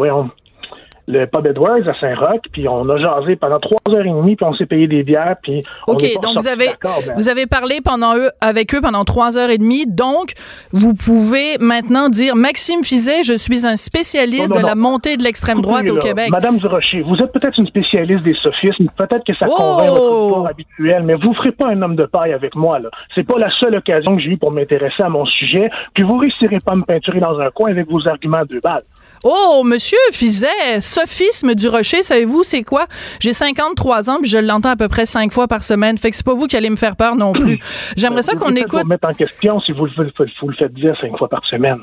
le 1.10 1.26
pub 1.26 1.46
Edwards 1.46 1.86
à 1.86 1.94
Saint-Roch, 2.00 2.40
puis 2.52 2.68
on 2.68 2.88
a 2.88 2.98
jasé 2.98 3.36
pendant 3.36 3.58
trois 3.58 3.78
heures 3.90 4.06
et 4.06 4.10
demie, 4.10 4.36
puis 4.36 4.46
on 4.46 4.54
s'est 4.54 4.66
payé 4.66 4.86
des 4.86 5.02
bières, 5.02 5.36
puis 5.42 5.62
OK, 5.86 6.02
donc 6.22 6.38
vous 6.38 6.46
avez 6.46 6.68
ben. 6.82 6.90
vous 7.16 7.28
avez 7.28 7.46
parlé 7.46 7.80
pendant 7.80 8.16
eux 8.16 8.30
avec 8.40 8.74
eux 8.74 8.80
pendant 8.80 9.04
trois 9.04 9.36
heures 9.36 9.50
et 9.50 9.58
demie, 9.58 9.86
donc 9.86 10.32
vous 10.72 10.94
pouvez 10.94 11.58
maintenant 11.58 12.08
dire 12.08 12.36
Maxime 12.36 12.84
Fizet, 12.84 13.22
je 13.24 13.34
suis 13.34 13.66
un 13.66 13.76
spécialiste 13.76 14.54
de 14.54 14.64
la 14.64 14.74
montée 14.74 15.16
de 15.16 15.22
l'extrême 15.22 15.60
droite 15.60 15.88
au 15.90 15.96
Québec. 15.96 16.30
Madame 16.30 16.58
Durocher, 16.58 17.02
vous 17.02 17.16
êtes 17.16 17.32
peut-être 17.32 17.58
une 17.58 17.66
spécialiste 17.66 18.24
des 18.24 18.34
sophismes, 18.34 18.86
peut-être 18.96 19.24
que 19.24 19.34
ça 19.34 19.46
oh! 19.48 19.54
convainc 19.56 19.90
votre 19.90 20.50
habituel, 20.50 21.02
mais 21.04 21.14
vous 21.14 21.34
ferez 21.34 21.52
pas 21.52 21.68
un 21.68 21.82
homme 21.82 21.96
de 21.96 22.06
paille 22.06 22.32
avec 22.32 22.54
moi 22.54 22.78
là. 22.78 22.90
C'est 23.14 23.26
pas 23.26 23.38
la 23.38 23.50
seule 23.58 23.74
occasion 23.76 24.16
que 24.16 24.22
j'ai 24.22 24.30
eu 24.30 24.38
pour 24.38 24.50
m'intéresser 24.52 25.02
à 25.02 25.08
mon 25.08 25.24
sujet, 25.26 25.70
puis 25.94 26.02
vous 26.02 26.16
réussirez 26.16 26.60
pas 26.60 26.72
à 26.72 26.76
me 26.76 26.84
peinturer 26.84 27.20
dans 27.20 27.38
un 27.40 27.50
coin 27.50 27.70
avec 27.70 27.88
vos 27.90 28.06
arguments 28.06 28.44
deux 28.44 28.60
balles. 28.60 28.82
Oh, 29.22 29.62
monsieur 29.66 29.98
Fizet, 30.12 30.80
sophisme 30.80 31.54
du 31.54 31.68
rocher, 31.68 32.02
savez-vous 32.02 32.42
c'est 32.42 32.62
quoi? 32.62 32.86
J'ai 33.20 33.34
53 33.34 34.08
ans 34.08 34.18
puis 34.20 34.30
je 34.30 34.38
l'entends 34.38 34.70
à 34.70 34.76
peu 34.76 34.88
près 34.88 35.04
cinq 35.04 35.30
fois 35.30 35.46
par 35.46 35.62
semaine. 35.62 35.98
Fait 35.98 36.10
que 36.10 36.16
c'est 36.16 36.24
pas 36.24 36.32
vous 36.32 36.46
qui 36.46 36.56
allez 36.56 36.70
me 36.70 36.76
faire 36.76 36.96
peur 36.96 37.16
non 37.16 37.32
plus. 37.32 37.58
J'aimerais 37.96 38.22
ça 38.22 38.34
qu'on 38.34 38.56
écoute. 38.56 38.80
Vous 38.80 38.88
mettre 38.88 39.08
en 39.08 39.12
question 39.12 39.60
si 39.60 39.72
vous, 39.72 39.86
vous 39.96 40.48
le 40.48 40.54
faites 40.54 40.72
dire 40.72 40.96
cinq 41.00 41.18
fois 41.18 41.28
par 41.28 41.44
semaine. 41.44 41.80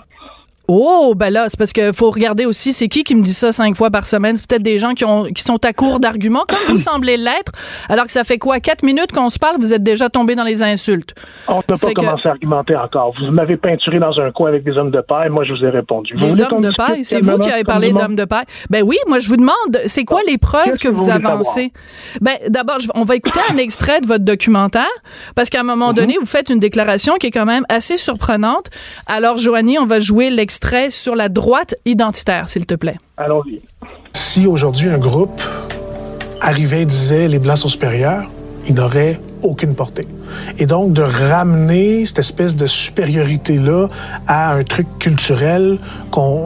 Oh, 0.70 1.14
ben 1.16 1.30
là, 1.30 1.46
c'est 1.48 1.58
parce 1.58 1.72
qu'il 1.72 1.94
faut 1.94 2.12
regarder 2.12 2.46
aussi 2.46 2.74
c'est 2.74 2.90
qui 2.90 3.06
qui 3.06 3.16
me 3.16 3.24
dit 3.24 3.34
ça 3.34 3.54
cinq 3.54 3.78
fois 3.78 3.90
par 3.90 4.06
semaine? 4.06 4.36
C'est 4.36 4.46
peut-être 4.46 4.64
des 4.64 4.80
gens 4.80 4.94
qui, 4.94 5.06
ont, 5.06 5.24
qui 5.24 5.42
sont 5.42 5.64
à 5.64 5.72
court 5.72 6.02
d'arguments, 6.02 6.44
comme 6.48 6.76
vous 6.76 6.82
semblez 6.82 7.16
l'être, 7.16 7.54
alors 7.88 8.06
que 8.06 8.12
ça 8.12 8.26
fait 8.26 8.38
quoi, 8.38 8.60
quatre 8.60 8.84
minutes 8.84 9.14
qu'on 9.14 9.30
se 9.30 9.40
parle, 9.40 9.56
vous 9.60 9.74
êtes 9.74 9.84
déjà 9.84 10.10
tombé 10.10 10.36
dans 10.36 10.44
les 10.44 10.64
insultes. 10.64 11.16
On 11.48 11.62
n'a 11.70 11.78
pas 11.78 11.94
commencé 11.94 12.28
à 12.28 12.32
argumenter 12.32 12.76
encore. 12.76 13.14
Vous 13.18 13.32
m'avez 13.32 13.56
peinturé 13.56 14.00
dans 14.00 14.20
un 14.20 14.32
coin 14.32 14.50
avec 14.50 14.64
des 14.64 14.74
hommes 14.74 14.92
de 14.92 15.00
paille, 15.00 15.30
moi 15.30 15.46
je 15.46 15.54
vous 15.54 15.64
ai 15.64 15.70
répondu. 15.70 16.16
des 16.16 16.42
hommes 16.42 16.62
de 16.62 16.76
paille? 16.76 17.06
C'est 17.06 17.22
vous 17.22 17.40
qui 17.40 17.50
avez 17.50 17.64
parlé 17.64 17.94
d'hommes 17.94 18.18
de 18.18 18.26
paille? 18.26 18.46
Ben 18.70 18.84
oui, 18.84 18.98
moi 19.08 19.20
je 19.20 19.30
vous 19.30 19.38
demande, 19.38 19.54
c'est 19.86 20.04
quoi 20.04 20.20
les 20.28 20.38
preuves 20.38 20.78
que, 20.78 20.90
vous, 20.90 21.10
avancez? 21.10 21.72
Ben 22.20 22.34
d'abord, 22.50 22.80
on 22.94 23.06
va 23.06 23.16
écouter 23.16 23.40
un 23.50 23.58
extrait 23.58 24.02
de 24.02 24.08
votre 24.08 24.26
documentaire, 24.26 24.86
parce 25.34 25.50
qu'à 25.50 25.62
un 25.62 25.64
moment 25.64 25.90
mhm. 25.90 25.96
donné, 25.96 26.18
vous 26.20 26.26
faites 26.26 26.50
une 26.50 26.60
déclaration 26.60 27.16
qui 27.16 27.28
est 27.28 27.32
quand 27.32 27.46
même 27.46 27.64
assez 27.70 27.96
surprenante. 27.96 28.66
Alors, 29.06 29.38
Joanie, 29.38 29.80
on 29.80 29.86
va 29.86 30.02
jouer 30.02 30.30
l'extrait 30.30 30.57
sur 30.90 31.16
la 31.16 31.30
droite 31.30 31.76
identitaire, 31.86 32.50
s'il 32.50 32.66
te 32.66 32.76
plaît. 32.76 32.98
Allons-y. 33.18 33.62
Si 34.14 34.46
aujourd'hui 34.46 34.90
un 34.90 34.98
groupe 34.98 35.42
arrivait 36.42 36.82
et 36.82 36.86
disait 36.86 37.28
les 37.28 37.40
Blancs 37.40 37.58
sont 37.58 37.68
supérieurs, 37.68 38.30
il 38.68 38.76
n'aurait 38.76 39.20
aucune 39.44 39.76
portée. 39.76 40.08
Et 40.60 40.66
donc, 40.66 40.94
de 40.94 41.02
ramener 41.02 42.06
cette 42.06 42.20
espèce 42.20 42.56
de 42.56 42.68
supériorité-là 42.68 43.88
à 44.28 44.54
un 44.54 44.64
truc 44.64 44.88
culturel 45.00 45.80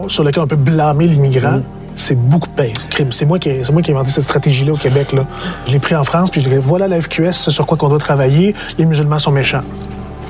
sur 0.08 0.24
lequel 0.24 0.44
on 0.44 0.48
peut 0.48 0.56
blâmer 0.56 1.08
l'immigrant, 1.08 1.58
mm. 1.58 1.64
c'est 1.96 2.20
beaucoup 2.20 2.50
pire. 2.50 2.76
C'est 3.10 3.26
moi, 3.26 3.40
qui, 3.40 3.50
moi 3.72 3.82
qui 3.82 3.92
ai 3.92 3.94
inventé 3.94 4.12
cette 4.12 4.26
stratégie-là 4.26 4.74
au 4.74 4.78
Québec. 4.78 5.14
Là. 5.14 5.26
Je 5.66 5.72
l'ai 5.72 5.80
pris 5.80 5.96
en 5.96 6.04
France, 6.04 6.30
puis 6.30 6.42
je 6.42 6.50
dis, 6.50 6.56
voilà 6.58 6.88
la 6.88 7.02
FQS, 7.02 7.32
c'est 7.32 7.52
sur 7.52 7.66
quoi 7.66 7.78
qu'on 7.78 7.90
doit 7.90 8.00
travailler, 8.00 8.54
les 8.78 8.86
musulmans 8.86 9.20
sont 9.20 9.32
méchants 9.32 9.64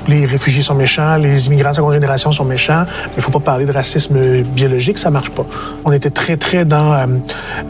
les 0.08 0.26
réfugiés 0.26 0.62
sont 0.62 0.74
méchants, 0.74 1.16
les 1.16 1.46
immigrants 1.46 1.70
de 1.70 1.76
seconde 1.76 1.92
génération 1.92 2.32
sont 2.32 2.44
méchants, 2.44 2.84
mais 2.86 3.14
il 3.18 3.22
faut 3.22 3.30
pas 3.30 3.40
parler 3.40 3.66
de 3.66 3.72
racisme 3.72 4.42
biologique, 4.42 4.98
ça 4.98 5.10
marche 5.10 5.30
pas. 5.30 5.44
On 5.84 5.92
était 5.92 6.10
très, 6.10 6.36
très 6.36 6.64
dans 6.64 6.92
euh, 6.92 7.06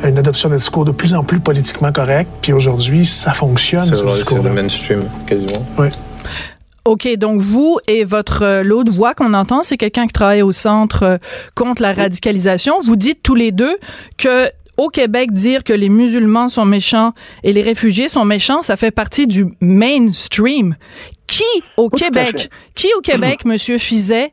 une 0.05 0.19
adoption 0.19 0.49
de 0.49 0.57
discours 0.57 0.85
de 0.85 0.93
plus 0.93 1.15
en 1.15 1.25
plus 1.25 1.41
politiquement 1.41 1.93
correct, 1.93 2.29
puis 2.41 2.53
aujourd'hui, 2.53 3.07
ça 3.07 3.33
fonctionne, 3.33 3.87
ce 3.87 4.05
discours 4.05 4.39
C'est 4.43 4.49
le 4.49 4.55
mainstream, 4.55 5.05
quasiment. 5.27 5.65
Oui. 5.79 5.89
OK, 6.85 7.09
donc 7.17 7.41
vous 7.41 7.79
et 7.87 8.03
votre 8.03 8.43
euh, 8.43 8.63
l'autre 8.65 8.93
voix 8.93 9.15
qu'on 9.15 9.35
entend, 9.35 9.63
c'est 9.63 9.77
quelqu'un 9.77 10.07
qui 10.07 10.13
travaille 10.13 10.43
au 10.43 10.51
centre 10.51 11.05
euh, 11.05 11.19
contre 11.55 11.81
la 11.81 11.93
radicalisation. 11.93 12.75
Vous 12.85 12.97
dites 12.97 13.23
tous 13.23 13.37
les 13.37 13.53
deux 13.53 13.77
que 14.19 14.51
au 14.79 14.89
Québec, 14.89 15.33
dire 15.33 15.65
que 15.65 15.73
les 15.73 15.89
musulmans 15.89 16.49
sont 16.49 16.65
méchants 16.65 17.13
et 17.45 17.53
les 17.53 17.63
réfugiés 17.63 18.09
sont 18.09 18.25
méchants, 18.25 18.63
ça 18.63 18.77
fait 18.77 18.91
partie 18.91 19.27
du 19.27 19.47
mainstream. 19.61 20.77
Qui 21.33 21.65
au 21.79 21.89
Québec, 21.89 22.51
qui 22.75 22.89
au 22.97 23.01
Québec, 23.01 23.47
Monsieur 23.47 23.79
Fizet, 23.79 24.33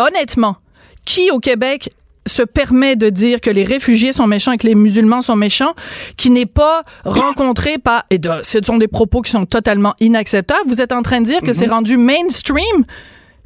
honnêtement, 0.00 0.56
qui 1.04 1.30
au 1.30 1.38
Québec 1.38 1.90
se 2.26 2.42
permet 2.42 2.96
de 2.96 3.10
dire 3.10 3.40
que 3.40 3.50
les 3.50 3.62
réfugiés 3.62 4.12
sont 4.12 4.26
méchants 4.26 4.50
et 4.50 4.58
que 4.58 4.66
les 4.66 4.74
musulmans 4.74 5.22
sont 5.22 5.36
méchants, 5.36 5.74
qui 6.16 6.30
n'est 6.30 6.46
pas 6.46 6.82
rencontré 7.04 7.78
par, 7.78 8.04
et 8.10 8.20
ce 8.42 8.58
sont 8.60 8.76
des 8.76 8.88
propos 8.88 9.22
qui 9.22 9.30
sont 9.30 9.46
totalement 9.46 9.94
inacceptables. 10.00 10.68
Vous 10.68 10.80
êtes 10.80 10.92
en 10.92 11.02
train 11.02 11.20
de 11.20 11.26
dire 11.26 11.40
que 11.42 11.52
c'est 11.52 11.66
mhm. 11.66 11.74
rendu 11.74 11.96
mainstream, 11.96 12.84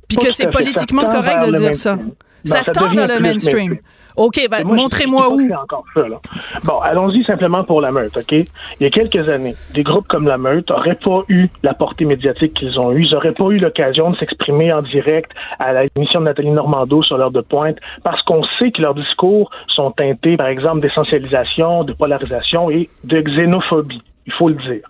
puis 0.08 0.16
que 0.16 0.32
c'est 0.32 0.50
politiquement 0.50 1.10
correct 1.10 1.46
de 1.46 1.58
dire 1.58 1.76
ça. 1.76 1.98
Ça, 2.44 2.62
tend 2.64 2.94
vers 2.94 3.08
le 3.08 3.20
mainstream. 3.20 3.76
OK, 4.16 4.40
ben, 4.50 4.64
montrez-moi 4.64 5.28
où. 5.30 5.48
Bon, 6.64 6.78
allons-y 6.80 7.24
simplement 7.24 7.64
pour 7.64 7.80
la 7.80 7.92
meute, 7.92 8.16
OK? 8.16 8.32
Il 8.32 8.46
y 8.80 8.86
a 8.86 8.90
quelques 8.90 9.28
années, 9.28 9.54
des 9.74 9.82
groupes 9.82 10.08
comme 10.08 10.26
la 10.26 10.38
meute 10.38 10.70
n'auraient 10.70 10.98
pas 11.02 11.20
eu 11.28 11.48
la 11.62 11.74
portée 11.74 12.04
médiatique 12.04 12.54
qu'ils 12.54 12.78
ont 12.78 12.92
eue. 12.92 13.04
Ils 13.04 13.12
n'auraient 13.12 13.32
pas 13.32 13.48
eu 13.48 13.58
l'occasion 13.58 14.10
de 14.10 14.16
s'exprimer 14.16 14.72
en 14.72 14.82
direct 14.82 15.30
à 15.58 15.72
la 15.72 15.84
émission 15.96 16.20
de 16.20 16.26
Nathalie 16.26 16.50
Normando 16.50 17.02
sur 17.02 17.18
l'heure 17.18 17.30
de 17.30 17.40
pointe 17.40 17.76
parce 18.02 18.22
qu'on 18.22 18.42
sait 18.58 18.70
que 18.70 18.80
leurs 18.80 18.94
discours 18.94 19.50
sont 19.68 19.90
teintés, 19.90 20.36
par 20.36 20.48
exemple, 20.48 20.80
d'essentialisation, 20.80 21.84
de 21.84 21.92
polarisation 21.92 22.70
et 22.70 22.88
de 23.04 23.20
xénophobie. 23.20 24.02
Il 24.26 24.32
faut 24.32 24.48
le 24.48 24.56
dire. 24.56 24.82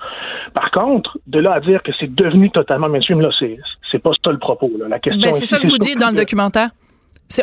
Par 0.54 0.70
contre, 0.70 1.18
de 1.26 1.38
là 1.40 1.52
à 1.52 1.60
dire 1.60 1.82
que 1.82 1.92
c'est 2.00 2.14
devenu 2.14 2.50
totalement 2.50 2.88
mainstream, 2.88 3.20
là, 3.20 3.28
c'est, 3.38 3.58
c'est 3.90 3.98
pas 3.98 4.12
ça 4.24 4.30
le 4.30 4.38
propos. 4.38 4.70
Là. 4.78 4.86
La 4.88 4.98
question. 4.98 5.20
Ben, 5.20 5.34
c'est 5.34 5.44
ça 5.44 5.58
que 5.58 5.66
vous 5.66 5.78
dites 5.78 5.98
dans 5.98 6.10
le 6.10 6.16
documentaire? 6.16 6.70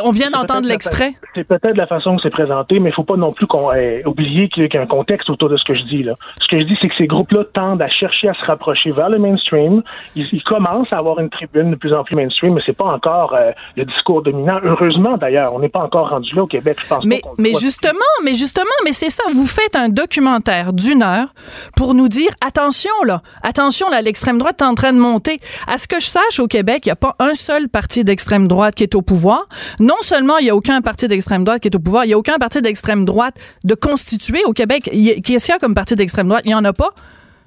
On 0.02 0.12
vient 0.12 0.32
d'entendre 0.32 0.68
l'extrait. 0.68 1.14
C'est 1.36 1.44
peut-être 1.44 1.76
la 1.76 1.88
façon 1.88 2.16
que 2.16 2.22
c'est 2.22 2.30
présenté, 2.30 2.80
mais 2.80 2.90
il 2.90 2.94
faut 2.94 3.04
pas 3.04 3.18
non 3.18 3.32
plus 3.32 3.48
qu'on 3.48 3.72
oublier 4.06 4.50
qu'il 4.50 4.70
y 4.72 4.78
a 4.78 4.82
un 4.82 4.86
contexte 4.86 5.30
autour 5.30 5.50
de 5.50 5.58
ce 5.58 5.64
que 5.64 5.76
je 5.76 5.84
dis 5.84 6.04
là. 6.04 6.16
Ce 6.42 6.48
que 6.48 6.60
je 6.60 6.66
dis, 6.66 6.78
c'est 6.82 6.88
que 6.88 6.96
ces 6.98 7.08
groupes-là 7.08 7.44
tendent 7.54 7.82
à 7.82 7.90
chercher 7.90 8.30
à 8.30 8.34
se 8.34 8.46
rapprocher 8.46 8.92
vers 8.92 9.10
le 9.10 9.20
mainstream. 9.20 9.84
Ils, 10.16 10.44
commencent 10.44 10.92
à 10.92 10.98
avoir 10.98 11.20
une 11.20 11.30
tribune 11.30 11.72
de 11.72 11.76
plus 11.76 11.94
en 11.94 12.04
plus 12.04 12.16
mainstream, 12.16 12.52
mais 12.54 12.62
c'est 12.66 12.78
pas 12.78 12.86
encore 12.86 13.34
euh, 13.34 13.52
le 13.76 13.86
discours 13.86 14.22
dominant. 14.22 14.60
Heureusement 14.64 15.18
d'ailleurs, 15.18 15.54
on 15.54 15.60
n'est 15.60 15.70
pas 15.70 15.82
encore 15.82 16.10
rendu 16.10 16.36
là 16.36 16.44
au 16.44 16.48
Québec. 16.48 16.78
Je 16.82 16.88
pense 16.88 17.06
mais 17.06 17.22
mais 17.38 17.54
justement, 17.60 18.00
mais 18.24 18.36
justement, 18.36 18.66
mais 18.84 18.94
c'est 18.94 19.10
ça. 19.10 19.24
Vous 19.34 19.48
faites 19.48 19.76
un 19.76 19.90
documentaire 19.90 20.74
d'une 20.74 21.02
heure 21.02 21.34
pour 21.76 21.94
nous 21.94 22.08
dire 22.08 22.32
attention 22.46 22.92
là, 23.06 23.22
attention 23.42 23.90
là, 23.90 24.02
l'extrême 24.02 24.38
droite 24.38 24.62
est 24.62 24.66
en 24.66 24.76
train 24.76 24.94
de 24.94 25.00
monter. 25.00 25.38
À 25.68 25.78
ce 25.78 25.88
que 25.88 26.00
je 26.00 26.08
sache, 26.08 26.40
au 26.40 26.48
Québec, 26.48 26.86
il 26.86 26.90
n'y 26.90 26.94
a 26.94 26.98
pas 26.98 27.16
un 27.20 27.34
seul 27.34 27.70
parti 27.70 28.04
d'extrême 28.04 28.48
droite 28.48 28.76
qui 28.76 28.84
est 28.84 28.96
au 28.96 29.02
pouvoir 29.02 29.48
non 29.80 29.96
seulement 30.02 30.38
il 30.38 30.46
n'y 30.46 30.50
a 30.50 30.56
aucun 30.56 30.82
parti 30.82 31.08
d'extrême 31.08 31.44
droite 31.44 31.62
qui 31.62 31.68
est 31.68 31.76
au 31.76 31.80
pouvoir, 31.80 32.06
il 32.06 32.10
n'y 32.10 32.14
a 32.14 32.18
aucun 32.18 32.38
parti 32.38 32.62
d'extrême 32.62 33.06
droite 33.06 33.36
de 33.64 33.76
constitué 33.76 34.40
au 34.46 34.54
Québec. 34.54 34.84
Qu'est-ce 34.92 35.46
qu'il 35.46 35.54
y 35.54 35.56
a 35.56 35.60
comme 35.60 35.76
parti 35.76 35.96
d'extrême 35.96 36.28
droite? 36.28 36.44
Il 36.46 36.50
n'y 36.50 36.56
en 36.56 36.64
a 36.66 36.74
pas. 36.74 36.90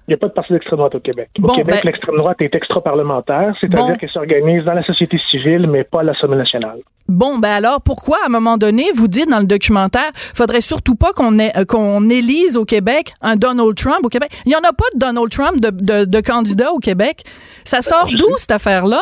Il 0.09 0.13
n'y 0.13 0.15
a 0.15 0.19
pas 0.19 0.29
de 0.29 0.33
parti 0.35 0.53
d'extrême 0.53 0.79
droite 0.79 0.95
au 0.95 1.01
Québec. 1.01 1.29
Au 1.43 1.49
Québec, 1.53 1.81
ben- 1.83 1.91
l'extrême 1.91 2.17
droite 2.17 2.37
est 2.41 2.55
extra-parlementaire, 2.55 3.53
c'est-à-dire 3.61 3.99
qu'elle 3.99 4.11
s'organise 4.11 4.65
dans 4.65 4.75
la 4.75 4.85
société 4.85 5.19
civile, 5.31 5.67
mais 5.69 5.83
pas 5.83 6.01
à 6.01 6.03
l'Assemblée 6.05 6.37
nationale. 6.37 6.79
Bon, 7.09 7.39
ben 7.39 7.51
alors, 7.51 7.81
pourquoi, 7.81 8.19
à 8.23 8.27
un 8.27 8.29
moment 8.29 8.57
donné, 8.57 8.85
vous 8.95 9.09
dites 9.09 9.29
dans 9.29 9.41
le 9.41 9.47
documentaire, 9.47 10.11
faudrait 10.15 10.61
surtout 10.61 10.95
pas 10.95 11.13
qu'on 11.13 11.37
euh, 11.39 11.65
qu'on 11.69 12.09
élise 12.09 12.57
au 12.57 12.65
Québec 12.65 13.15
un 13.21 13.35
Donald 13.35 13.75
Trump 13.75 14.01
au 14.05 14.09
Québec? 14.09 14.31
Il 14.45 14.51
n'y 14.51 14.55
en 14.55 14.61
a 14.61 14.73
pas 14.73 14.85
de 14.95 14.99
Donald 15.01 15.29
Trump 15.31 15.61
de, 15.61 15.71
de, 15.71 16.05
de 16.05 16.21
candidat 16.21 16.73
au 16.73 16.79
Québec. 16.79 17.25
Ça 17.67 17.83
sort 17.83 18.09
d'où, 18.11 18.37
cette 18.37 18.53
affaire-là? 18.53 19.01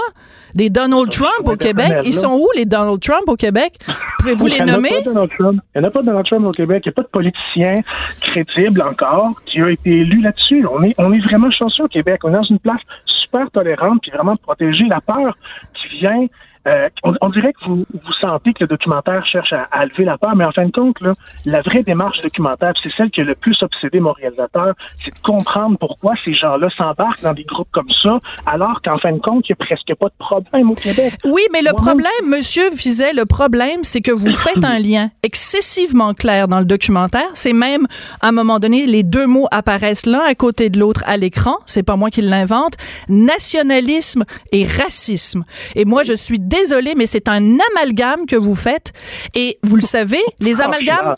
Des 0.54 0.70
Donald 0.70 1.10
Trump 1.10 1.46
au 1.46 1.56
Québec? 1.56 2.00
Ils 2.04 2.14
sont 2.14 2.32
où, 2.32 2.48
les 2.56 2.64
Donald 2.64 3.00
Trump 3.00 3.24
au 3.26 3.36
Québec? 3.36 3.72
Pouvez-vous 4.20 4.46
les 4.46 4.60
nommer? 4.60 4.90
Il 5.04 5.10
n'y 5.10 5.18
en 5.18 5.84
a 5.84 5.90
pas 5.90 6.00
de 6.00 6.06
Donald 6.06 6.26
Trump 6.26 6.48
au 6.48 6.52
Québec. 6.52 6.82
Il 6.86 6.88
n'y 6.88 6.92
a 6.92 6.94
pas 6.94 7.02
de 7.02 7.08
politicien 7.08 7.74
crédible 8.20 8.80
encore 8.82 9.32
qui 9.44 9.60
a 9.60 9.68
été 9.68 9.90
élu 9.90 10.22
là-dessus. 10.22 10.66
On 10.70 10.82
est, 10.82 10.94
on 10.98 11.12
est 11.12 11.20
vraiment 11.20 11.50
chanceux 11.50 11.84
au 11.84 11.88
Québec. 11.88 12.20
On 12.24 12.30
est 12.30 12.34
dans 12.34 12.42
une 12.42 12.58
place 12.58 12.80
super 13.22 13.50
tolérante 13.50 14.00
puis 14.00 14.12
vraiment 14.12 14.34
protéger 14.36 14.84
la 14.88 15.00
peur 15.00 15.36
qui 15.74 15.98
vient 15.98 16.26
euh, 16.66 16.88
on, 17.02 17.28
dirait 17.28 17.52
que 17.52 17.64
vous, 17.66 17.84
vous 17.92 18.12
sentez 18.20 18.52
que 18.54 18.64
le 18.64 18.68
documentaire 18.68 19.26
cherche 19.26 19.52
à, 19.52 19.84
lever 19.86 20.04
la 20.04 20.16
peur, 20.16 20.34
mais 20.34 20.44
en 20.44 20.52
fin 20.52 20.64
de 20.66 20.72
compte, 20.72 21.00
là, 21.00 21.12
la 21.44 21.60
vraie 21.60 21.82
démarche 21.82 22.20
documentaire, 22.22 22.72
c'est 22.82 22.90
celle 22.96 23.10
qui 23.10 23.20
a 23.20 23.24
le 23.24 23.34
plus 23.34 23.62
obsédé 23.62 24.00
mon 24.00 24.12
réalisateur, 24.12 24.74
c'est 24.96 25.14
de 25.14 25.20
comprendre 25.20 25.76
pourquoi 25.78 26.14
ces 26.24 26.34
gens-là 26.34 26.68
s'embarquent 26.76 27.22
dans 27.22 27.34
des 27.34 27.44
groupes 27.44 27.68
comme 27.72 27.90
ça, 28.02 28.18
alors 28.46 28.80
qu'en 28.82 28.98
fin 28.98 29.12
de 29.12 29.18
compte, 29.18 29.48
il 29.48 29.52
n'y 29.52 29.62
a 29.62 29.64
presque 29.64 29.94
pas 29.94 30.06
de 30.06 30.14
problème 30.18 30.70
au 30.70 30.74
Québec. 30.74 31.14
Oui, 31.24 31.42
mais 31.52 31.60
le 31.60 31.72
problème, 31.72 32.10
Monsieur 32.26 32.70
Fizet, 32.70 33.12
le 33.12 33.26
problème, 33.26 33.80
c'est 33.82 34.00
que 34.00 34.12
vous 34.12 34.32
faites 34.32 34.64
un 34.64 34.78
lien 34.78 35.10
excessivement 35.22 36.14
clair 36.14 36.48
dans 36.48 36.58
le 36.58 36.64
documentaire. 36.64 37.28
C'est 37.34 37.52
même, 37.52 37.86
à 38.20 38.28
un 38.28 38.32
moment 38.32 38.58
donné, 38.58 38.86
les 38.86 39.02
deux 39.02 39.26
mots 39.26 39.48
apparaissent 39.50 40.06
l'un 40.06 40.22
à 40.22 40.34
côté 40.34 40.70
de 40.70 40.78
l'autre 40.78 41.02
à 41.06 41.16
l'écran. 41.16 41.56
C'est 41.66 41.82
pas 41.82 41.96
moi 41.96 42.10
qui 42.10 42.22
l'invente. 42.22 42.74
Nationalisme 43.08 44.24
et 44.52 44.66
racisme. 44.66 45.44
Et 45.74 45.84
moi, 45.84 46.02
je 46.04 46.14
suis 46.14 46.38
désolé, 46.60 46.94
mais 46.96 47.06
c'est 47.06 47.28
un 47.28 47.56
amalgame 47.70 48.26
que 48.26 48.36
vous 48.36 48.54
faites. 48.54 48.92
Et 49.34 49.58
vous 49.62 49.76
le 49.76 49.82
savez, 49.82 50.22
les 50.40 50.60
amalgames, 50.60 51.14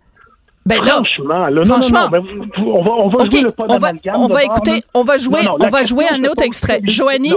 Ben 0.65 0.83
là, 0.85 0.95
franchement, 0.95 1.47
là, 1.47 1.65
franchement. 1.65 2.09
non, 2.11 2.21
non, 2.21 2.25
non, 2.35 2.45
ben, 2.57 2.63
on 2.67 2.83
va, 2.83 2.91
on 2.91 3.09
va 3.09 3.31
jouer 3.31 3.43
le 3.43 3.53
pas 3.53 3.67
on 3.69 3.79
va, 3.79 3.93
on 4.17 4.27
va 4.27 4.43
écouter, 4.43 4.83
on 4.95 5.05
va 5.05 5.17
jouer, 5.17 5.41
on 5.61 5.69
va 5.69 5.85
jouer 5.85 6.07
un 6.11 6.25
autre 6.25 6.43
extrait. 6.43 6.81
Joanie. 6.85 7.35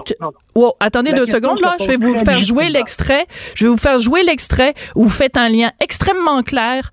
Wow, 0.55 0.73
attendez 0.79 1.11
La 1.11 1.17
deux 1.19 1.25
secondes 1.27 1.59
se 1.59 1.63
là, 1.63 1.75
je 1.79 1.85
vais 1.85 1.97
vous 1.97 2.17
faire 2.17 2.39
jouer 2.39 2.69
l'extrait. 2.69 3.27
Je 3.53 3.65
vais 3.65 3.69
vous 3.69 3.77
faire 3.77 3.99
jouer 3.99 4.23
l'extrait 4.23 4.73
où 4.95 5.03
vous 5.03 5.09
faites 5.09 5.37
un 5.37 5.47
lien 5.49 5.69
extrêmement 5.79 6.41
clair 6.41 6.89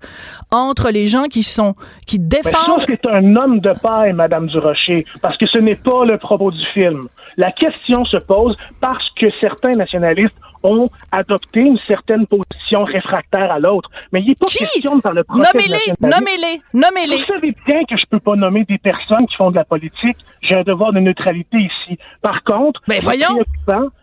entre 0.51 0.91
les 0.91 1.07
gens 1.07 1.25
qui 1.25 1.43
sont 1.43 1.73
qui 2.05 2.19
défendent 2.19 2.85
c'est 2.87 3.05
un 3.09 3.35
homme 3.35 3.59
de 3.59 3.73
paille, 3.81 4.13
Madame 4.13 4.47
Durocher, 4.47 5.05
parce 5.21 5.37
que 5.37 5.47
ce 5.47 5.57
n'est 5.57 5.75
pas 5.75 6.05
le 6.05 6.17
propos 6.19 6.51
du 6.51 6.65
film. 6.67 7.07
La 7.35 7.51
question 7.51 8.05
se 8.05 8.17
pose 8.17 8.55
parce 8.79 9.07
que 9.19 9.27
certains 9.41 9.73
nationalistes 9.73 10.35
ont 10.63 10.89
adopté 11.11 11.59
une 11.61 11.77
certaine 11.87 12.25
position 12.27 12.83
réfractaire 12.83 13.51
à 13.51 13.59
l'autre. 13.59 13.89
Mais 14.11 14.21
il 14.21 14.29
n'est 14.29 14.35
pas 14.35 14.45
Qui? 14.47 14.59
question 14.59 14.95
de 14.97 15.01
faire 15.01 15.13
le 15.13 15.23
procès 15.23 15.49
Nommez-les, 15.53 15.93
nommez-les, 16.01 16.61
nommez-les. 16.73 17.17
Vous 17.17 17.33
savez 17.33 17.55
bien 17.65 17.83
que 17.89 17.97
je 17.97 18.05
peux 18.09 18.19
pas 18.19 18.35
nommer 18.35 18.63
des 18.65 18.77
personnes 18.77 19.25
qui 19.27 19.35
font 19.35 19.51
de 19.51 19.55
la 19.55 19.65
politique. 19.65 20.17
J'ai 20.41 20.55
un 20.55 20.63
devoir 20.63 20.93
de 20.93 20.99
neutralité 20.99 21.57
ici. 21.57 21.97
Par 22.21 22.43
contre, 22.43 22.81
Ben 22.87 23.01
voyons. 23.01 23.39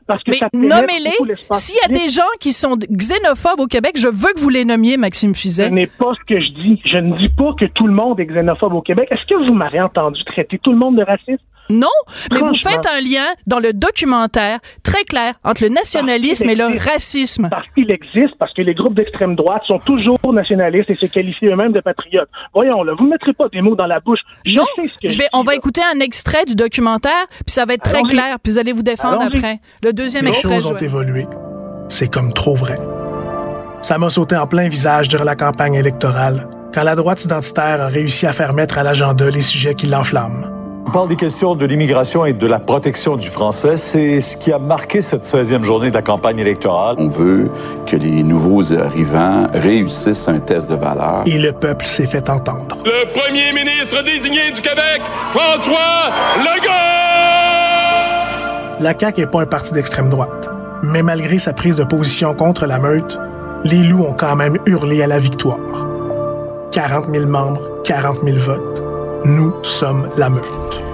parce 0.06 0.22
que 0.24 0.30
Mais 0.32 0.38
nommez-les. 0.52 1.34
S'il 1.52 1.76
y 1.76 1.84
a 1.84 1.88
des 1.88 2.08
gens 2.08 2.22
qui 2.40 2.52
sont 2.52 2.76
xénophobes 2.90 3.60
au 3.60 3.66
Québec, 3.66 3.92
je 3.96 4.08
veux 4.08 4.32
que 4.34 4.40
vous 4.40 4.48
les 4.50 4.64
nommiez, 4.64 4.96
Maxime 4.96 5.34
Ce 5.34 5.40
Fizet. 5.40 5.70
n'est 5.70 5.86
pas 5.86 6.12
ce 6.14 6.24
que 6.34 6.40
je 6.40 6.50
dis. 6.52 6.80
Je 6.84 6.98
ne 6.98 7.12
dis 7.12 7.28
pas 7.30 7.52
que 7.58 7.64
tout 7.66 7.86
le 7.86 7.92
monde 7.94 8.18
est 8.20 8.26
xénophobe 8.26 8.74
au 8.74 8.80
Québec. 8.82 9.08
Est-ce 9.10 9.24
que 9.26 9.46
vous 9.46 9.54
m'avez 9.54 9.80
entendu 9.80 10.22
traiter 10.24 10.58
tout 10.58 10.72
le 10.72 10.78
monde 10.78 10.96
de 10.96 11.02
raciste? 11.04 11.40
Non, 11.70 11.88
mais 12.30 12.40
vous 12.40 12.56
faites 12.56 12.86
un 12.86 13.00
lien 13.00 13.26
dans 13.46 13.58
le 13.58 13.72
documentaire 13.72 14.58
très 14.82 15.04
clair 15.04 15.34
entre 15.44 15.62
le 15.62 15.70
nationalisme 15.70 16.48
et 16.48 16.54
le 16.54 16.78
racisme. 16.78 17.48
Parce 17.50 17.66
qu'il 17.74 17.90
existe, 17.90 18.34
parce 18.38 18.52
que 18.52 18.62
les 18.62 18.74
groupes 18.74 18.94
d'extrême 18.94 19.34
droite 19.34 19.62
sont 19.66 19.78
toujours 19.78 20.18
nationalistes 20.32 20.90
et 20.90 20.94
se 20.94 21.06
qualifient 21.06 21.46
eux-mêmes 21.46 21.72
de 21.72 21.80
patriotes. 21.80 22.28
Voyons, 22.52 22.82
là, 22.82 22.92
vous 22.98 23.04
ne 23.04 23.10
mettrez 23.10 23.32
pas 23.32 23.48
des 23.48 23.62
mots 23.62 23.74
dans 23.76 23.86
la 23.86 24.00
bouche. 24.00 24.20
Je 24.44 24.54
Non, 24.56 24.64
sais 24.76 24.88
ce 24.88 24.92
que 24.94 25.08
je, 25.08 25.08
je 25.14 25.18
vais, 25.18 25.24
dis, 25.24 25.30
on 25.32 25.42
va 25.42 25.52
là. 25.52 25.56
écouter 25.58 25.80
un 25.94 26.00
extrait 26.00 26.44
du 26.44 26.54
documentaire, 26.54 27.26
puis 27.30 27.52
ça 27.54 27.64
va 27.64 27.74
être 27.74 27.82
très 27.84 28.02
clair, 28.02 28.38
puis 28.42 28.52
vous 28.52 28.58
allez 28.58 28.72
vous 28.72 28.82
défendre 28.82 29.22
après. 29.22 29.60
Le 29.82 29.92
deuxième 29.92 30.24
Les 30.24 30.30
extrait. 30.32 30.54
choses 30.56 30.66
ont 30.66 30.76
évolué. 30.76 31.26
C'est 31.88 32.12
comme 32.12 32.32
trop 32.32 32.54
vrai. 32.54 32.76
Ça 33.82 33.98
m'a 33.98 34.10
sauté 34.10 34.36
en 34.36 34.46
plein 34.46 34.68
visage 34.68 35.08
durant 35.08 35.24
la 35.24 35.36
campagne 35.36 35.74
électorale, 35.74 36.48
quand 36.72 36.82
la 36.82 36.94
droite 36.94 37.24
identitaire 37.24 37.82
a 37.82 37.86
réussi 37.86 38.26
à 38.26 38.32
faire 38.32 38.52
mettre 38.54 38.78
à 38.78 38.82
l'agenda 38.82 39.28
les 39.30 39.42
sujets 39.42 39.74
qui 39.74 39.86
l'enflamment. 39.86 40.48
On 40.86 40.90
parle 40.90 41.08
des 41.08 41.16
questions 41.16 41.54
de 41.54 41.64
l'immigration 41.64 42.26
et 42.26 42.32
de 42.34 42.46
la 42.46 42.60
protection 42.60 43.16
du 43.16 43.28
français. 43.28 43.76
C'est 43.76 44.20
ce 44.20 44.36
qui 44.36 44.52
a 44.52 44.58
marqué 44.58 45.00
cette 45.00 45.24
16e 45.24 45.62
journée 45.62 45.88
de 45.88 45.94
la 45.94 46.02
campagne 46.02 46.38
électorale. 46.38 46.96
On 46.98 47.08
veut 47.08 47.50
que 47.86 47.96
les 47.96 48.22
nouveaux 48.22 48.72
arrivants 48.74 49.46
réussissent 49.52 50.28
un 50.28 50.40
test 50.40 50.70
de 50.70 50.76
valeur. 50.76 51.22
Et 51.26 51.38
le 51.38 51.52
peuple 51.52 51.86
s'est 51.86 52.06
fait 52.06 52.28
entendre. 52.28 52.76
Le 52.84 53.06
premier 53.12 53.52
ministre 53.52 54.04
désigné 54.04 54.52
du 54.54 54.60
Québec, 54.60 55.00
François 55.30 56.10
Legault! 56.38 56.70
La 58.80 58.92
CAQ 58.98 59.22
n'est 59.22 59.26
pas 59.26 59.40
un 59.40 59.46
parti 59.46 59.72
d'extrême 59.72 60.10
droite. 60.10 60.50
Mais 60.82 61.02
malgré 61.02 61.38
sa 61.38 61.54
prise 61.54 61.76
de 61.76 61.84
position 61.84 62.34
contre 62.34 62.66
la 62.66 62.78
meute, 62.78 63.18
les 63.64 63.78
loups 63.78 64.04
ont 64.04 64.12
quand 64.12 64.36
même 64.36 64.58
hurlé 64.66 65.02
à 65.02 65.06
la 65.06 65.18
victoire. 65.18 65.88
40 66.72 67.06
000 67.10 67.26
membres, 67.26 67.62
40 67.84 68.18
000 68.22 68.36
votes. 68.38 68.83
Nous 69.26 69.54
sommes 69.62 70.10
la 70.18 70.28
meute. 70.28 70.93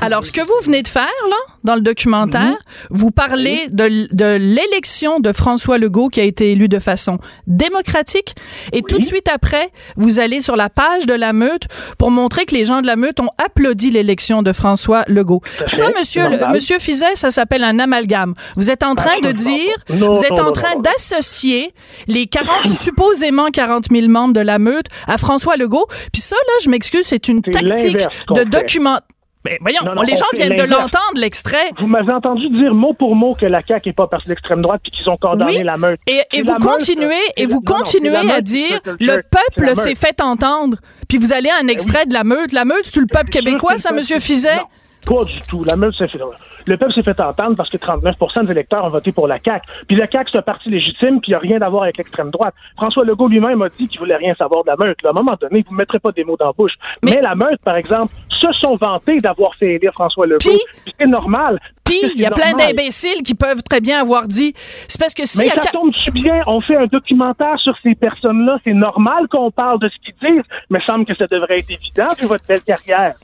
Alors, 0.00 0.24
ce 0.24 0.32
que 0.32 0.40
vous 0.40 0.64
venez 0.64 0.82
de 0.82 0.88
faire, 0.88 1.06
là, 1.28 1.36
dans 1.64 1.74
le 1.74 1.82
documentaire, 1.82 2.56
vous 2.90 3.10
parlez 3.10 3.68
de, 3.70 4.08
de 4.14 4.36
l'élection 4.36 5.20
de 5.20 5.32
François 5.32 5.76
Legault 5.78 6.08
qui 6.08 6.20
a 6.20 6.24
été 6.24 6.52
élu 6.52 6.68
de 6.68 6.78
façon 6.78 7.18
démocratique. 7.46 8.34
Et 8.72 8.82
tout 8.82 8.98
de 8.98 9.04
suite 9.04 9.28
après, 9.32 9.70
vous 9.96 10.18
allez 10.18 10.40
sur 10.40 10.56
la 10.56 10.70
page 10.70 11.06
de 11.06 11.12
la 11.14 11.32
meute 11.32 11.64
pour 11.98 12.10
montrer 12.10 12.46
que 12.46 12.54
les 12.54 12.64
gens 12.64 12.80
de 12.80 12.86
la 12.86 12.96
meute 12.96 13.20
ont 13.20 13.28
applaudi 13.38 13.90
l'élection 13.90 14.42
de 14.42 14.52
François 14.52 15.04
Legault. 15.06 15.42
Ça, 15.66 15.90
monsieur, 15.98 16.28
le- 16.28 16.52
monsieur 16.52 16.78
Fizet, 16.78 17.16
ça 17.16 17.30
s'appelle 17.30 17.62
un 17.64 17.78
amalgame. 17.78 18.34
Vous 18.56 18.70
êtes 18.70 18.82
en 18.82 18.94
train 18.94 19.18
de 19.20 19.28
Absolument 19.28 19.56
dire. 19.56 19.76
Non, 19.98 20.14
vous 20.14 20.22
êtes 20.24 20.30
non, 20.30 20.44
en 20.48 20.52
train 20.52 20.76
d'associer 20.80 21.74
les 22.06 22.26
40, 22.26 22.66
supposément 22.80 23.50
40 23.50 23.86
000 23.90 24.08
membres 24.08 24.34
de 24.34 24.40
la 24.40 24.58
meute 24.58 24.86
à 25.06 25.18
François 25.18 25.56
Legault. 25.56 25.86
Puis 26.12 26.22
ça, 26.22 26.36
là, 26.36 26.52
je 26.64 26.70
m'excuse, 26.70 27.02
c'est 27.04 27.28
une 27.28 27.42
tactique 27.42 27.96
de 28.34 28.44
document. 28.44 28.98
Mais 29.44 29.56
voyons, 29.60 29.80
Non, 29.84 29.94
non, 29.94 30.02
les 30.02 30.16
gens 30.16 30.26
viennent 30.34 30.56
de 30.56 30.70
l'entendre, 30.70 31.16
l'extrait. 31.16 31.70
Vous 31.78 31.86
m'avez 31.86 32.12
entendu 32.12 32.48
dire 32.50 32.74
mot 32.74 32.92
pour 32.92 33.16
mot 33.16 33.34
que 33.34 33.46
la 33.46 33.60
CAQ 33.60 33.88
n'est 33.88 33.92
pas 33.94 34.06
parti 34.06 34.28
d'extrême 34.28 34.60
droite 34.60 34.80
puis 34.82 34.92
qu'ils 34.92 35.08
ont 35.08 35.16
condamné 35.16 35.58
Oui, 35.58 35.64
la 35.64 35.78
meute. 35.78 35.98
et, 36.06 36.22
vous 36.42 36.52
meute, 36.52 36.62
continuez, 36.62 37.14
et 37.36 37.46
vous 37.46 37.62
non, 37.66 38.30
à 38.30 38.40
dire, 38.42 38.80
le 39.00 39.20
peuple 39.30 39.76
s'est 39.76 39.94
fait 39.94 40.20
entendre. 40.20 40.76
Puis 41.08 41.18
vous 41.18 41.32
allez 41.32 41.48
à 41.48 41.56
un 41.62 41.68
extrait 41.68 42.06
de 42.06 42.12
la 42.12 42.24
meute. 42.24 42.52
La 42.52 42.64
meute, 42.64 42.84
c'est 42.84 43.00
le 43.00 43.06
peuple 43.06 43.30
québécois, 43.30 43.78
ça, 43.78 43.92
Monsieur 43.92 44.20
Fizet? 44.20 44.60
Pas 45.06 45.24
du 45.24 45.40
tout. 45.48 45.64
La 45.64 45.76
meute 45.76 45.94
s'est 45.96 46.08
fait... 46.08 46.18
Le 46.66 46.76
peuple 46.76 46.92
s'est 46.92 47.02
fait 47.02 47.18
entendre 47.20 47.56
parce 47.56 47.70
que 47.70 47.78
39% 47.78 48.44
des 48.44 48.52
électeurs 48.52 48.84
ont 48.84 48.90
voté 48.90 49.12
pour 49.12 49.26
la 49.26 49.38
CAQ. 49.42 49.66
Puis 49.88 49.96
la 49.96 50.06
CAQ, 50.06 50.28
c'est 50.30 50.38
un 50.38 50.42
parti 50.42 50.68
légitime, 50.68 51.20
puis 51.20 51.28
il 51.28 51.30
n'y 51.30 51.34
a 51.36 51.38
rien 51.38 51.62
à 51.62 51.68
voir 51.70 51.84
avec 51.84 51.96
l'extrême 51.96 52.30
droite. 52.30 52.54
François 52.76 53.04
Legault 53.04 53.26
lui-même 53.28 53.62
a 53.62 53.70
dit 53.70 53.88
qu'il 53.88 53.98
voulait 53.98 54.16
rien 54.16 54.34
savoir 54.34 54.62
de 54.62 54.68
la 54.68 54.76
meute. 54.76 55.02
Là, 55.02 55.08
à 55.08 55.12
un 55.12 55.14
moment 55.14 55.36
donné, 55.40 55.64
vous 55.66 55.72
ne 55.72 55.78
mettrez 55.78 55.98
pas 55.98 56.12
des 56.12 56.22
mots 56.22 56.36
dans 56.38 56.46
la 56.46 56.52
bouche. 56.52 56.74
Mais- 57.02 57.14
Mais, 57.14 57.22
la 57.22 57.34
meute, 57.34 57.60
par 57.64 57.76
exemple, 57.76 58.12
se 58.40 58.52
sont 58.52 58.76
vantés 58.76 59.20
d'avoir 59.20 59.54
fait 59.54 59.74
élire 59.74 59.92
François 59.92 60.26
Legault. 60.26 60.38
Puis- 60.38 60.92
c'est 60.98 61.06
normal. 61.06 61.60
Puis, 61.84 62.00
il 62.14 62.20
y 62.20 62.26
a 62.26 62.30
plein 62.30 62.52
d'imbéciles 62.52 63.22
qui 63.24 63.34
peuvent 63.34 63.62
très 63.62 63.80
bien 63.80 64.00
avoir 64.00 64.26
dit. 64.26 64.54
C'est 64.88 65.00
parce 65.00 65.12
que 65.14 65.26
s'il 65.26 65.42
Mais 65.42 65.48
ça 65.50 65.60
ca- 65.62 65.70
tombe-tu 65.72 66.10
bien? 66.12 66.40
On 66.46 66.60
fait 66.60 66.76
un 66.76 66.84
documentaire 66.86 67.58
sur 67.58 67.74
ces 67.82 67.94
personnes-là. 67.94 68.58
C'est 68.64 68.74
normal 68.74 69.26
qu'on 69.28 69.50
parle 69.50 69.80
de 69.80 69.88
ce 69.88 69.94
qu'ils 70.04 70.14
disent, 70.34 70.44
mais 70.70 70.78
il 70.80 70.84
semble 70.86 71.04
que 71.04 71.14
ça 71.16 71.26
devrait 71.26 71.58
être 71.58 71.70
évident 71.70 72.06
vu 72.20 72.26
votre 72.26 72.44
belle 72.46 72.62
carrière. 72.62 73.14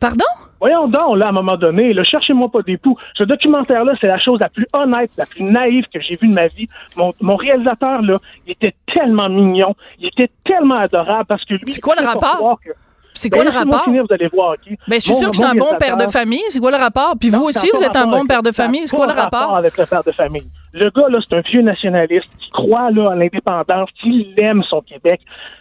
Pardon? 0.00 0.24
Voyons 0.60 0.86
donc, 0.88 1.16
là, 1.16 1.26
à 1.26 1.28
un 1.30 1.32
moment 1.32 1.56
donné, 1.56 1.92
là, 1.94 2.04
cherchez-moi 2.04 2.48
pas 2.50 2.62
des 2.62 2.76
poux. 2.76 2.96
Ce 3.16 3.24
documentaire-là, 3.24 3.94
c'est 4.00 4.06
la 4.06 4.18
chose 4.20 4.38
la 4.38 4.48
plus 4.50 4.66
honnête, 4.72 5.10
la 5.16 5.26
plus 5.26 5.42
naïve 5.42 5.84
que 5.92 6.00
j'ai 6.00 6.16
vue 6.20 6.28
de 6.28 6.34
ma 6.34 6.46
vie. 6.48 6.68
Mon, 6.96 7.12
mon 7.20 7.34
réalisateur, 7.34 8.02
là, 8.02 8.18
il 8.46 8.52
était 8.52 8.74
tellement 8.94 9.28
mignon, 9.28 9.74
il 9.98 10.08
était 10.08 10.30
tellement 10.44 10.76
adorable 10.78 11.24
parce 11.26 11.44
que 11.44 11.54
lui... 11.54 11.72
C'est 11.72 11.80
quoi 11.80 11.96
le 11.98 12.06
rapport? 12.06 12.60
que- 12.64 12.70
C'est 13.14 13.28
quoi 13.30 13.44
Ben, 13.44 13.52
le 13.52 13.58
rapport? 13.58 13.84
finir, 13.84 14.04
vous 14.06 14.14
allez 14.14 14.28
voir, 14.28 14.52
OK? 14.52 14.76
Ben, 14.88 14.94
je 15.00 15.04
suis 15.04 15.14
sûr 15.14 15.30
que 15.30 15.36
c'est 15.36 15.44
un 15.44 15.54
bon 15.54 15.76
père 15.78 15.96
de 15.96 16.06
famille. 16.06 16.42
C'est 16.48 16.60
quoi 16.60 16.70
le 16.70 16.76
rapport? 16.76 17.14
Puis 17.18 17.30
vous 17.30 17.42
aussi, 17.44 17.68
vous 17.74 17.82
êtes 17.82 17.96
un 17.96 18.06
bon 18.06 18.24
père 18.26 18.42
de 18.42 18.52
famille. 18.52 18.86
C'est 18.86 18.96
quoi 18.96 19.06
le 19.06 19.12
rapport? 19.12 19.56
avec 19.56 19.76
le 19.76 19.86
père 19.86 20.04
de 20.04 20.12
famille. 20.12 20.44
Le 20.72 20.90
gars, 20.90 21.08
là, 21.08 21.18
c'est 21.28 21.36
un 21.36 21.40
vieux 21.40 21.62
nationaliste 21.62 22.28
qui 22.38 22.50
croit, 22.50 22.90
là, 22.90 23.10
à 23.10 23.14
l'indépendance, 23.16 23.88
qui 24.00 24.32
aime 24.38 24.62
son 24.68 24.80
Québec. 24.82 25.20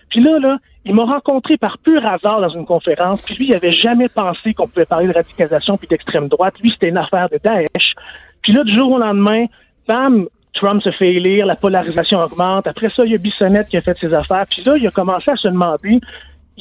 Puis 0.09 0.21
là, 0.21 0.39
là, 0.39 0.57
il 0.85 0.93
m'a 0.95 1.03
rencontré 1.03 1.57
par 1.57 1.77
pur 1.79 2.05
hasard 2.05 2.41
dans 2.41 2.49
une 2.49 2.65
conférence, 2.65 3.23
puis 3.23 3.35
lui, 3.35 3.47
il 3.49 3.53
avait 3.55 3.71
jamais 3.73 4.09
pensé 4.09 4.53
qu'on 4.53 4.67
pouvait 4.67 4.85
parler 4.85 5.07
de 5.07 5.13
radicalisation 5.13 5.77
puis 5.77 5.87
d'extrême 5.87 6.27
droite. 6.27 6.55
Lui, 6.61 6.71
c'était 6.71 6.89
une 6.89 6.97
affaire 6.97 7.29
de 7.29 7.39
Daesh. 7.43 7.93
Puis 8.41 8.53
là, 8.53 8.63
du 8.63 8.73
jour 8.75 8.91
au 8.91 8.97
lendemain, 8.97 9.45
bam, 9.87 10.25
Trump 10.53 10.81
se 10.81 10.91
fait 10.91 11.13
élire, 11.13 11.45
la 11.45 11.55
polarisation 11.55 12.19
augmente. 12.19 12.65
Après 12.67 12.89
ça, 12.95 13.05
il 13.05 13.11
y 13.11 13.15
a 13.15 13.17
Bissonnette 13.17 13.67
qui 13.69 13.77
a 13.77 13.81
fait 13.81 13.97
ses 13.99 14.13
affaires. 14.13 14.45
Puis 14.49 14.63
là, 14.63 14.77
il 14.77 14.87
a 14.87 14.91
commencé 14.91 15.29
à 15.29 15.35
se 15.35 15.47
demander, 15.47 15.99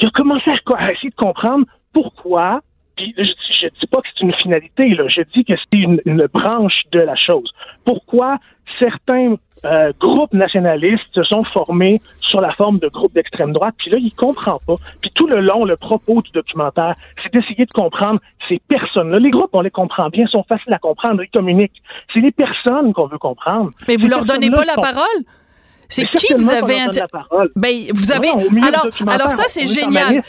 il 0.00 0.06
a 0.06 0.10
commencé 0.10 0.50
à, 0.50 0.74
à 0.76 0.92
essayer 0.92 1.10
de 1.10 1.14
comprendre 1.14 1.66
pourquoi 1.92 2.60
puis 2.98 3.14
je, 3.16 3.22
je 3.22 3.68
dis 3.80 3.86
pas 3.86 3.98
que 3.98 4.08
c'est 4.12 4.24
une 4.24 4.34
finalité, 4.34 4.88
là. 4.88 5.04
je 5.06 5.22
dis 5.32 5.44
que 5.44 5.54
c'est 5.56 5.78
une, 5.78 6.00
une 6.04 6.26
branche 6.26 6.82
de 6.90 6.98
la 6.98 7.14
chose. 7.14 7.52
Pourquoi 7.84 8.38
certains 8.78 9.36
euh, 9.64 9.92
groupes 9.98 10.34
nationalistes 10.34 11.06
se 11.14 11.22
sont 11.22 11.44
formés 11.44 12.00
sur 12.20 12.40
la 12.40 12.52
forme 12.52 12.78
de 12.78 12.88
groupes 12.88 13.14
d'extrême 13.14 13.52
droite, 13.52 13.74
puis 13.78 13.90
là, 13.90 13.98
il 14.00 14.12
comprend 14.12 14.60
pas. 14.66 14.76
Puis 15.00 15.10
tout 15.14 15.26
le 15.26 15.40
long, 15.40 15.64
le 15.64 15.76
propos 15.76 16.22
du 16.22 16.30
documentaire, 16.32 16.94
c'est 17.22 17.32
d'essayer 17.32 17.66
de 17.66 17.72
comprendre 17.72 18.20
ces 18.48 18.60
personnes-là. 18.68 19.18
Les 19.18 19.30
groupes, 19.30 19.50
on 19.52 19.60
les 19.60 19.70
comprend 19.70 20.08
bien, 20.08 20.26
sont 20.26 20.44
faciles 20.44 20.72
à 20.72 20.78
comprendre, 20.78 21.22
ils 21.22 21.30
communiquent. 21.30 21.82
C'est 22.12 22.20
les 22.20 22.32
personnes 22.32 22.92
qu'on 22.92 23.06
veut 23.06 23.18
comprendre. 23.18 23.70
Mais 23.86 23.96
vous 23.96 24.08
leur 24.08 24.24
donnez 24.24 24.50
pas 24.50 24.64
la 24.64 24.74
parole? 24.74 25.24
C'est 25.88 26.06
qui 26.06 26.34
vous 26.34 26.50
avez 26.50 26.80
inter-. 26.80 27.06
Ben, 27.56 27.86
vous 27.94 28.12
avez. 28.12 28.28
Non, 28.28 28.62
alors, 28.62 28.86
alors 29.06 29.30
ça, 29.30 29.44
c'est 29.48 29.66
génial. 29.66 30.22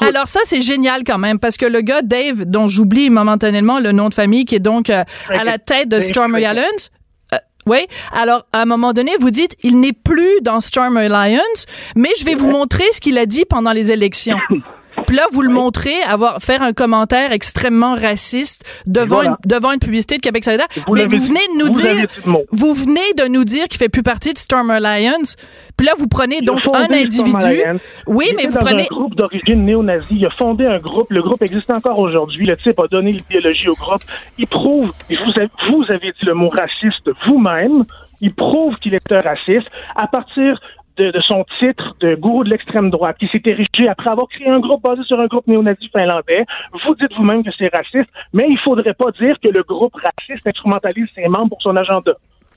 Alors 0.00 0.28
ça, 0.28 0.40
c'est 0.44 0.62
génial 0.62 1.02
quand 1.04 1.18
même, 1.18 1.38
parce 1.38 1.56
que 1.56 1.66
le 1.66 1.80
gars, 1.80 2.02
Dave, 2.02 2.44
dont 2.44 2.68
j'oublie 2.68 3.10
momentanément 3.10 3.80
le 3.80 3.92
nom 3.92 4.08
de 4.08 4.14
famille, 4.14 4.44
qui 4.44 4.54
est 4.54 4.60
donc 4.60 4.90
euh, 4.90 5.04
à 5.28 5.44
la 5.44 5.58
tête 5.58 5.88
de 5.88 5.98
Dave 5.98 6.08
Storm 6.08 6.32
Cricket. 6.32 6.50
Alliance, 6.50 6.90
euh, 7.34 7.38
oui. 7.66 7.86
Alors, 8.12 8.46
à 8.52 8.62
un 8.62 8.66
moment 8.66 8.92
donné, 8.92 9.12
vous 9.18 9.30
dites, 9.30 9.56
il 9.62 9.80
n'est 9.80 9.92
plus 9.92 10.40
dans 10.42 10.60
Storm 10.60 10.96
Alliance, 10.96 11.66
mais 11.96 12.10
je 12.18 12.24
vais 12.24 12.34
vous 12.34 12.50
montrer 12.50 12.84
ce 12.92 13.00
qu'il 13.00 13.18
a 13.18 13.26
dit 13.26 13.44
pendant 13.44 13.72
les 13.72 13.90
élections. 13.92 14.38
Puis 15.06 15.16
là, 15.16 15.24
vous 15.32 15.42
le 15.42 15.50
montrez 15.50 16.00
avoir 16.02 16.40
faire 16.40 16.62
un 16.62 16.72
commentaire 16.72 17.32
extrêmement 17.32 17.94
raciste 17.94 18.64
devant 18.86 19.16
Voilà. 19.16 19.30
une 19.30 19.36
devant 19.48 19.72
une 19.72 19.78
publicité 19.80 20.16
de 20.16 20.20
Québec 20.22 20.44
solidaire. 20.44 20.66
Vous 20.86 20.94
mais 20.94 21.06
vous 21.06 21.18
venez 21.18 21.40
de 21.40 21.58
nous 21.58 21.66
Vous 21.66 21.80
dire, 21.80 22.06
vous 22.52 22.74
venez 22.74 23.12
de 23.18 23.28
nous 23.28 23.44
dire 23.44 23.66
qu'il 23.68 23.78
fait 23.78 23.88
plus 23.88 24.02
partie 24.02 24.32
de 24.32 24.38
Storm 24.38 24.70
Alliance. 24.70 25.36
Puis 25.76 25.86
là, 25.86 25.92
vous 25.98 26.06
prenez 26.08 26.40
donc 26.42 26.60
un 26.74 26.92
individu. 26.92 27.62
Oui, 28.06 28.26
Il 28.30 28.36
mais 28.36 28.46
vous 28.46 28.54
dans 28.54 28.60
prenez. 28.60 28.82
un 28.90 28.94
groupe 28.94 29.14
d'origine 29.14 29.64
néo-nazie. 29.64 30.06
Il 30.10 30.26
a 30.26 30.30
fondé 30.30 30.66
un 30.66 30.78
groupe. 30.78 31.10
Le 31.10 31.22
groupe 31.22 31.42
existe 31.42 31.70
encore 31.70 31.98
aujourd'hui. 31.98 32.46
Le 32.46 32.56
type 32.56 32.78
a 32.78 32.86
donné 32.86 33.12
l'idéologie 33.12 33.68
au 33.68 33.74
groupe. 33.74 34.02
Il 34.38 34.46
prouve, 34.46 34.92
et 35.08 35.16
vous 35.16 35.30
avez, 35.36 35.48
vous 35.70 35.84
avez 35.88 36.12
dit 36.12 36.24
le 36.26 36.34
mot 36.34 36.48
raciste 36.48 37.10
vous-même, 37.26 37.84
il 38.20 38.34
prouve 38.34 38.76
qu'il 38.78 38.94
est 38.94 39.12
un 39.12 39.20
raciste 39.22 39.66
à 39.96 40.06
partir 40.06 40.60
de, 41.00 41.10
de 41.10 41.20
son 41.20 41.44
titre 41.58 41.96
de 42.00 42.14
gourou 42.14 42.44
de 42.44 42.50
l'extrême 42.50 42.90
droite, 42.90 43.16
qui 43.18 43.26
s'est 43.28 43.42
érigé 43.44 43.88
après 43.88 44.10
avoir 44.10 44.28
créé 44.28 44.48
un 44.48 44.60
groupe 44.60 44.82
basé 44.82 45.02
sur 45.04 45.18
un 45.18 45.26
groupe 45.26 45.46
néo-nazi 45.46 45.88
finlandais. 45.92 46.44
Vous 46.84 46.94
dites 46.94 47.12
vous-même 47.16 47.42
que 47.42 47.50
c'est 47.58 47.74
raciste, 47.74 48.10
mais 48.32 48.46
il 48.48 48.58
faudrait 48.58 48.94
pas 48.94 49.10
dire 49.12 49.36
que 49.42 49.48
le 49.48 49.62
groupe 49.62 49.94
raciste 49.94 50.46
instrumentalise 50.46 51.06
ses 51.14 51.26
membres 51.28 51.50
pour 51.50 51.62
son 51.62 51.74
agenda. 51.76 52.12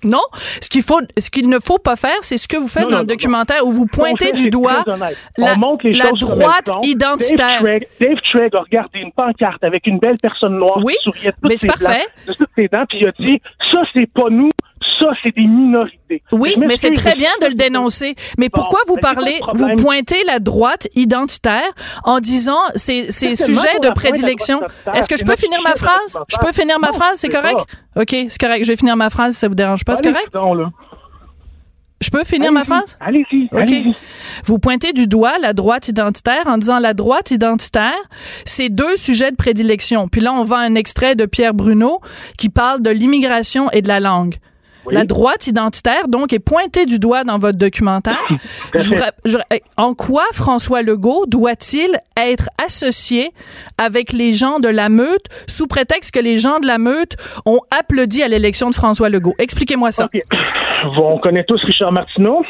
Non, 0.06 0.22
ce 0.62 0.70
qu'il 0.70 0.82
faut, 0.84 1.00
ce 1.18 1.30
qu'il 1.30 1.48
ne 1.48 1.60
faut 1.64 1.78
pas 1.78 1.96
faire, 1.96 2.18
c'est 2.22 2.36
ce 2.36 2.48
que 2.48 2.58
vous 2.58 2.68
faites 2.68 2.84
Non, 2.84 2.90
dans 2.90 2.96
non, 2.98 3.02
le 3.04 3.08
non, 3.08 3.14
documentaire 3.14 3.66
où 3.66 3.72
vous 3.72 3.86
pointez 3.86 4.26
fait, 4.28 4.34
du 4.34 4.50
doigt 4.50 4.84
la, 5.38 5.56
droite 5.56 6.70
identitaire. 6.84 7.62
Dave 7.64 8.18
Treg 8.34 8.54
a 8.54 8.60
regardé 8.60 9.00
une 9.00 9.14
pancarte 9.14 9.64
avec 9.64 9.88
une 9.88 10.00
belle 10.00 10.18
personne 10.22 10.58
noire 10.58 10.80
Oui, 10.84 10.94
qui 10.98 11.04
souriait 11.04 11.32
de 11.32 11.36
toutes 11.42 11.50
mais 11.50 11.56
ses 11.58 11.68
dents- 11.68 11.74
parfait. 11.80 12.06
de 12.28 12.34
toutes 12.34 12.50
ses 12.56 12.68
dents, 12.68 12.84
puis 12.90 12.98
il 13.02 13.08
a 13.08 13.12
dit 13.18 13.42
ça 13.72 13.82
c'est 13.94 14.12
pas 14.12 14.30
nous, 14.30 14.50
ça 15.04 15.20
c'est 15.22 15.36
des 15.36 15.46
minorités. 15.48 16.24
Oui, 16.32 16.56
mais 16.58 16.78
c'est 16.78 16.92
très 16.92 17.16
bien 17.16 17.30
de 17.42 17.48
le 17.48 17.54
dénoncer. 17.54 18.16
Mais 18.38 18.50
Bon, 18.50 18.62
pourquoi 18.62 18.80
vous 18.88 18.98
parlez, 18.98 19.40
le 19.54 19.58
vous 19.58 19.82
pointez 19.82 20.24
la 20.26 20.40
droite 20.40 20.88
identitaire 20.96 21.72
en 22.04 22.20
disant 22.20 22.60
ces, 22.76 23.12
ces 23.12 23.36
sujets 23.36 23.80
de 23.82 23.90
prédilection? 23.94 24.62
Est-ce 24.94 25.08
que 25.08 25.18
je 25.18 25.26
peux 25.26 25.36
finir 25.36 25.60
ma 25.64 25.76
phrase? 25.76 26.18
Je 26.28 26.38
peux 26.38 26.52
finir 26.52 26.80
ma 26.80 26.92
phrase, 26.94 27.20
c'est 27.20 27.30
correct? 27.30 27.60
OK, 27.96 28.10
c'est 28.10 28.40
correct. 28.40 28.64
Je 28.64 28.72
vais 28.72 28.78
finir 28.78 28.96
ma 28.96 29.10
phrase 29.10 29.34
si 29.34 29.40
ça 29.40 29.48
vous 29.48 29.56
dérange 29.56 29.84
pas. 29.84 29.96
C'est 29.96 30.04
correct? 30.04 30.30
là. 30.34 30.70
Je 32.02 32.10
peux 32.10 32.26
finir 32.26 32.52
ma 32.52 32.66
phrase? 32.66 32.98
Allez-y, 33.00 33.48
OK. 33.54 33.96
Vous 34.46 34.60
pointez 34.60 34.92
du 34.92 35.08
doigt 35.08 35.38
la 35.40 35.54
droite 35.54 35.88
identitaire 35.88 36.48
en 36.48 36.58
disant 36.58 36.80
la 36.80 36.94
droite 36.94 37.32
identitaire, 37.32 37.96
c'est 38.44 38.68
deux 38.68 38.98
sujets 38.98 39.32
de 39.32 39.38
prédilection. 39.38 40.10
Puis 40.10 40.20
là, 40.20 40.34
on 40.34 40.44
voit 40.44 40.60
un 40.60 40.76
extrait 40.76 41.16
de 41.16 41.26
Pierre 41.26 41.54
Bruno 41.54 42.02
qui 42.38 42.50
parle 42.50 42.82
de 42.82 42.90
l'immigration 42.90 43.72
et 43.72 43.82
de 43.82 43.88
la 43.88 44.02
langue. 44.02 44.36
La 44.92 45.04
droite 45.06 45.48
identitaire, 45.48 46.08
donc, 46.08 46.34
est 46.34 46.40
pointée 46.40 46.86
du 46.86 47.00
doigt 47.00 47.24
dans 47.24 47.40
votre 47.40 47.58
documentaire. 47.58 48.20
Je 48.74 48.88
vous 48.90 48.96
rap- 48.96 49.16
je- 49.26 49.38
en 49.78 49.94
quoi 49.94 50.24
François 50.34 50.82
Legault 50.82 51.26
doit-il 51.28 51.98
être 52.18 52.50
associé 52.64 53.32
avec 53.78 54.12
les 54.14 54.34
gens 54.34 54.60
de 54.60 54.68
la 54.68 54.90
meute 54.90 55.26
sous 55.48 55.68
prétexte 55.68 56.14
que 56.14 56.20
les 56.20 56.40
gens 56.40 56.60
de 56.60 56.68
la 56.68 56.78
meute 56.78 57.14
ont 57.46 57.62
applaudi 57.72 58.24
à 58.24 58.28
l'élection 58.28 58.70
de 58.70 58.76
François 58.76 59.10
Legault? 59.10 59.36
Expliquez-moi 59.40 59.92
ça. 59.92 60.10
On 60.98 61.18
connaît 61.20 61.46
tous 61.46 61.64
Richard 61.64 61.92
Martineau. 61.92 62.44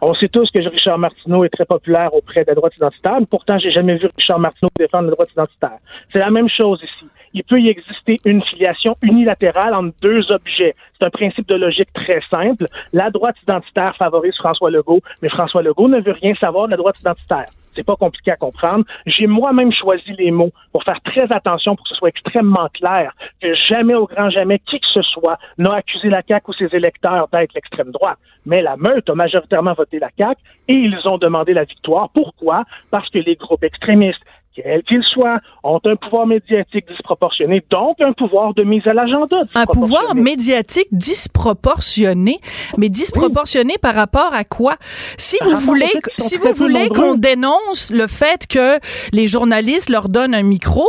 On 0.00 0.14
sait 0.14 0.28
tous 0.28 0.50
que 0.50 0.58
Richard 0.58 0.98
Martineau 0.98 1.44
est 1.44 1.48
très 1.50 1.64
populaire 1.64 2.12
auprès 2.14 2.42
de 2.42 2.48
la 2.48 2.54
droite 2.54 2.72
identitaire. 2.76 3.18
Pourtant, 3.30 3.58
j'ai 3.58 3.70
jamais 3.70 3.96
vu 3.98 4.08
Richard 4.16 4.38
Martineau 4.40 4.68
défendre 4.78 5.04
la 5.06 5.10
droite 5.12 5.28
identitaire. 5.36 5.78
C'est 6.12 6.18
la 6.18 6.30
même 6.30 6.48
chose 6.48 6.80
ici. 6.82 7.06
Il 7.34 7.44
peut 7.44 7.60
y 7.60 7.68
exister 7.68 8.16
une 8.24 8.42
filiation 8.42 8.96
unilatérale 9.02 9.74
entre 9.74 9.94
deux 10.02 10.30
objets. 10.30 10.74
C'est 10.98 11.06
un 11.06 11.10
principe 11.10 11.48
de 11.48 11.54
logique 11.54 11.92
très 11.94 12.20
simple. 12.30 12.66
La 12.92 13.10
droite 13.10 13.36
identitaire 13.42 13.96
favorise 13.96 14.36
François 14.36 14.70
Legault, 14.70 15.00
mais 15.22 15.28
François 15.28 15.62
Legault 15.62 15.88
ne 15.88 16.00
veut 16.00 16.12
rien 16.12 16.34
savoir 16.34 16.66
de 16.66 16.72
la 16.72 16.76
droite 16.76 17.00
identitaire. 17.00 17.46
C'est 17.74 17.84
pas 17.84 17.96
compliqué 17.96 18.30
à 18.30 18.36
comprendre. 18.36 18.84
J'ai 19.06 19.26
moi-même 19.26 19.72
choisi 19.72 20.12
les 20.18 20.30
mots 20.30 20.52
pour 20.72 20.84
faire 20.84 21.00
très 21.04 21.32
attention 21.32 21.74
pour 21.74 21.84
que 21.84 21.88
ce 21.88 21.94
soit 21.94 22.10
extrêmement 22.10 22.68
clair 22.74 23.12
que 23.40 23.54
jamais 23.54 23.94
au 23.94 24.06
grand 24.06 24.28
jamais 24.30 24.58
qui 24.58 24.78
que 24.78 24.86
ce 24.92 25.02
soit 25.02 25.38
n'a 25.58 25.74
accusé 25.74 26.10
la 26.10 26.22
CAQ 26.26 26.50
ou 26.50 26.52
ses 26.52 26.76
électeurs 26.76 27.28
d'être 27.32 27.54
l'extrême 27.54 27.90
droite. 27.90 28.18
Mais 28.44 28.60
la 28.60 28.76
meute 28.76 29.08
a 29.08 29.14
majoritairement 29.14 29.72
voté 29.72 29.98
la 29.98 30.10
CAQ 30.18 30.40
et 30.68 30.74
ils 30.74 31.08
ont 31.08 31.18
demandé 31.18 31.54
la 31.54 31.64
victoire. 31.64 32.10
Pourquoi? 32.10 32.64
Parce 32.90 33.08
que 33.08 33.18
les 33.18 33.36
groupes 33.36 33.64
extrémistes 33.64 34.22
quels 34.54 34.82
qu'ils 34.82 35.02
soient, 35.04 35.40
ont 35.62 35.80
un 35.84 35.96
pouvoir 35.96 36.26
médiatique 36.26 36.86
disproportionné, 36.88 37.62
donc 37.70 38.00
un 38.00 38.12
pouvoir 38.12 38.54
de 38.54 38.62
mise 38.62 38.86
à 38.86 38.92
l'agenda 38.92 39.38
Un 39.54 39.66
pouvoir 39.66 40.14
médiatique 40.14 40.88
disproportionné, 40.92 42.40
mais 42.76 42.88
disproportionné 42.88 43.76
par 43.80 43.94
rapport 43.94 44.32
à 44.32 44.44
quoi? 44.44 44.76
Si 45.16 45.38
Par 45.38 45.48
vous 45.48 45.56
voulez, 45.58 45.92
si 46.18 46.36
vous 46.36 46.52
voulez 46.52 46.88
qu'on 46.88 47.14
dénonce 47.14 47.90
le 47.90 48.06
fait 48.06 48.46
que 48.46 48.78
les 49.12 49.26
journalistes 49.26 49.88
leur 49.88 50.08
donnent 50.08 50.34
un 50.34 50.42
micro, 50.42 50.86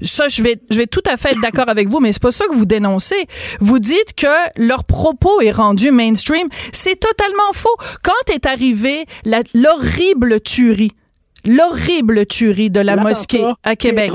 ça 0.00 0.28
je 0.28 0.42
vais 0.42 0.56
je 0.70 0.78
vais 0.78 0.86
tout 0.86 1.02
à 1.06 1.16
fait 1.16 1.32
être 1.32 1.40
d'accord 1.40 1.68
avec 1.68 1.88
vous, 1.88 2.00
mais 2.00 2.12
c'est 2.12 2.22
pas 2.22 2.32
ça 2.32 2.46
que 2.46 2.54
vous 2.54 2.66
dénoncez. 2.66 3.26
Vous 3.60 3.78
dites 3.78 4.14
que 4.16 4.26
leur 4.56 4.84
propos 4.84 5.40
est 5.40 5.52
rendu 5.52 5.90
mainstream, 5.90 6.48
c'est 6.72 6.98
totalement 6.98 7.52
faux. 7.52 7.76
Quand 8.02 8.34
est 8.34 8.46
arrivée 8.46 9.04
l'horrible 9.54 10.40
tuerie? 10.40 10.92
L'horrible 11.46 12.26
tuerie 12.26 12.70
de 12.70 12.80
la 12.80 12.96
mosquée 12.96 13.44
à 13.62 13.76
Québec. 13.76 14.10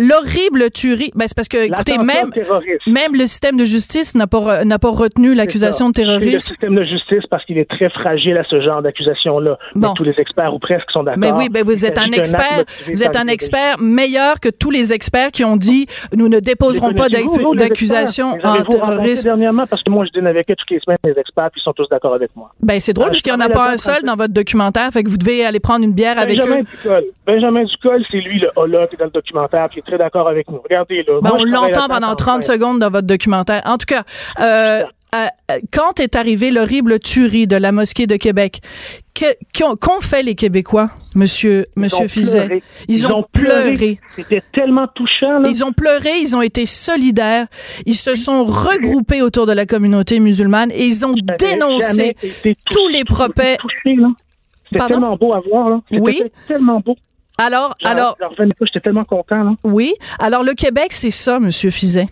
L'horrible 0.00 0.70
tuerie. 0.70 1.10
Ben, 1.14 1.26
c'est 1.28 1.34
parce 1.36 1.48
que, 1.48 1.66
écoutez, 1.66 1.98
même, 1.98 2.30
terroriste. 2.30 2.86
même 2.86 3.14
le 3.14 3.26
système 3.26 3.56
de 3.56 3.64
justice 3.64 4.14
n'a 4.14 4.26
pas, 4.26 4.64
n'a 4.64 4.78
pas 4.78 4.90
retenu 4.90 5.34
l'accusation 5.34 5.90
de. 5.90 5.94
C'est 5.96 6.02
Le 6.04 6.18
terrorisme. 6.18 6.38
système 6.40 6.74
de 6.74 6.84
justice, 6.84 7.22
parce 7.30 7.44
qu'il 7.44 7.58
est 7.58 7.68
très 7.68 7.90
fragile 7.90 8.36
à 8.36 8.44
ce 8.44 8.60
genre 8.60 8.82
d'accusation-là. 8.82 9.58
Bon. 9.74 9.94
Tous 9.94 10.04
les 10.04 10.14
experts 10.18 10.54
ou 10.54 10.58
presque 10.58 10.90
sont 10.90 11.02
d'accord. 11.02 11.18
Mais 11.20 11.32
oui, 11.32 11.48
ben 11.48 11.64
vous 11.64 11.84
êtes 11.84 11.98
un 11.98 12.12
expert, 12.12 12.64
vous 12.86 13.02
êtes 13.02 13.16
un 13.16 13.26
expert 13.28 13.76
meilleur 13.78 14.40
que 14.40 14.48
tous 14.48 14.70
les 14.70 14.92
experts 14.92 15.30
qui 15.32 15.44
ont 15.44 15.56
dit 15.56 15.86
nous 16.14 16.28
ne 16.28 16.40
déposerons 16.40 16.92
pas 16.94 17.08
d'accusation 17.08 18.36
en 18.42 18.62
terrorisme. 18.62 19.24
dernièrement, 19.24 19.66
parce 19.66 19.82
que 19.82 19.90
moi, 19.90 20.04
je 20.06 20.18
dîne 20.18 20.26
avec 20.26 20.50
eux 20.50 20.54
toutes 20.56 20.70
les 20.70 20.80
semaines, 20.80 20.98
les 21.04 21.18
experts, 21.18 21.50
puis 21.52 21.60
ils 21.60 21.64
sont 21.64 21.72
tous 21.72 21.88
d'accord 21.88 22.14
avec 22.14 22.30
moi. 22.36 22.52
Ben 22.62 22.80
c'est 22.80 22.92
drôle 22.92 23.06
Ah, 23.08 23.10
parce 23.10 23.22
qu'il 23.22 23.32
n'y 23.32 23.38
en 23.38 23.44
a 23.44 23.48
pas 23.48 23.72
un 23.72 23.78
seul 23.78 24.02
dans 24.02 24.16
votre 24.16 24.32
documentaire, 24.32 24.90
fait 24.92 25.02
que 25.02 25.10
vous 25.10 25.16
devez 25.18 25.44
aller 25.44 25.60
prendre 25.68 25.84
une 25.84 25.92
bière 25.92 26.18
avec 26.18 26.38
Benjamin 26.38 26.60
eux. 26.60 26.64
Ducol. 26.64 27.04
Benjamin 27.26 27.64
Ducol, 27.64 28.02
c'est 28.10 28.20
lui 28.20 28.38
le 28.38 28.48
hola 28.56 28.86
qui 28.86 28.94
est 28.94 28.98
dans 28.98 29.04
le 29.04 29.10
documentaire, 29.10 29.68
il 29.74 29.80
est 29.80 29.82
très 29.82 29.98
d'accord 29.98 30.26
avec 30.26 30.50
nous. 30.50 30.60
Regardez 30.64 31.04
là. 31.06 31.18
Ben, 31.20 31.28
Moi, 31.28 31.38
on 31.40 31.44
l'entend 31.44 31.88
pendant 31.88 32.08
en 32.08 32.16
30 32.16 32.42
train. 32.42 32.54
secondes 32.54 32.78
dans 32.78 32.88
votre 32.90 33.06
documentaire. 33.06 33.60
En 33.66 33.76
tout 33.76 33.84
cas, 33.86 34.04
euh, 34.40 34.82
euh, 35.14 35.26
quand 35.70 36.00
est 36.00 36.16
arrivée 36.16 36.50
l'horrible 36.50 36.98
tuerie 36.98 37.46
de 37.46 37.56
la 37.56 37.70
mosquée 37.72 38.06
de 38.06 38.16
Québec, 38.16 38.60
qu'ont 39.54 40.00
fait 40.00 40.22
les 40.22 40.34
Québécois, 40.34 40.88
monsieur, 41.14 41.66
Ils 41.76 41.82
monsieur 41.82 42.08
Fizet? 42.08 42.46
pleuré. 42.46 42.62
Ils, 42.88 43.06
ont, 43.06 43.24
pleuré. 43.30 44.00
C'était 44.16 44.42
tellement 44.54 44.86
touchant. 44.94 45.40
Là. 45.40 45.50
Ils 45.50 45.64
ont 45.64 45.72
pleuré, 45.72 46.10
ils 46.22 46.34
ont 46.34 46.42
été 46.42 46.64
solidaires, 46.64 47.46
ils 47.84 47.94
se 47.94 48.16
sont 48.16 48.44
regroupés 48.44 49.20
autour 49.20 49.44
de 49.44 49.52
la 49.52 49.66
communauté 49.66 50.18
musulmane 50.18 50.70
et 50.72 50.86
ils 50.86 51.04
ont 51.04 51.14
dénoncé 51.38 52.16
tous 52.70 52.88
les 52.88 53.04
propets. 53.04 53.58
C'était 54.70 54.86
tellement 54.86 55.16
beau 55.16 55.32
à 55.32 55.40
voir. 55.40 55.70
Là. 55.70 55.80
Oui. 55.92 56.22
tellement 56.46 56.80
beau. 56.80 56.96
Alors, 57.38 57.76
alors, 57.84 58.16
j'étais 58.62 58.80
tellement 58.80 59.04
content. 59.04 59.44
Là. 59.44 59.52
oui. 59.62 59.94
Alors, 60.18 60.42
le 60.42 60.54
Québec, 60.54 60.88
c'est 60.92 61.10
ça, 61.10 61.38
monsieur 61.38 61.70
Fizet. 61.70 62.06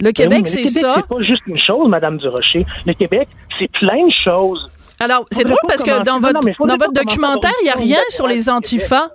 Le 0.00 0.04
Ben 0.04 0.06
oui, 0.06 0.12
Québec, 0.12 0.46
c'est 0.46 0.62
Québec, 0.62 0.68
ça. 0.68 0.94
C'est 0.96 1.08
pas 1.08 1.22
juste 1.22 1.42
une 1.46 1.58
chose, 1.58 1.88
Madame 1.88 2.18
Durocher. 2.18 2.64
Le 2.86 2.92
Québec, 2.92 3.28
c'est 3.58 3.70
plein 3.72 4.06
de 4.06 4.12
choses. 4.12 4.64
Alors, 5.00 5.26
c'est 5.32 5.44
drôle 5.44 5.58
parce 5.66 5.82
que 5.82 6.02
dans 6.04 6.20
votre, 6.20 6.40
non, 6.60 6.66
dans 6.66 6.76
votre 6.76 6.92
documentaire, 6.92 7.52
il 7.62 7.64
n'y 7.64 7.70
a 7.70 7.74
rien 7.74 8.00
sur 8.08 8.28
les 8.28 8.48
antifas. 8.48 9.08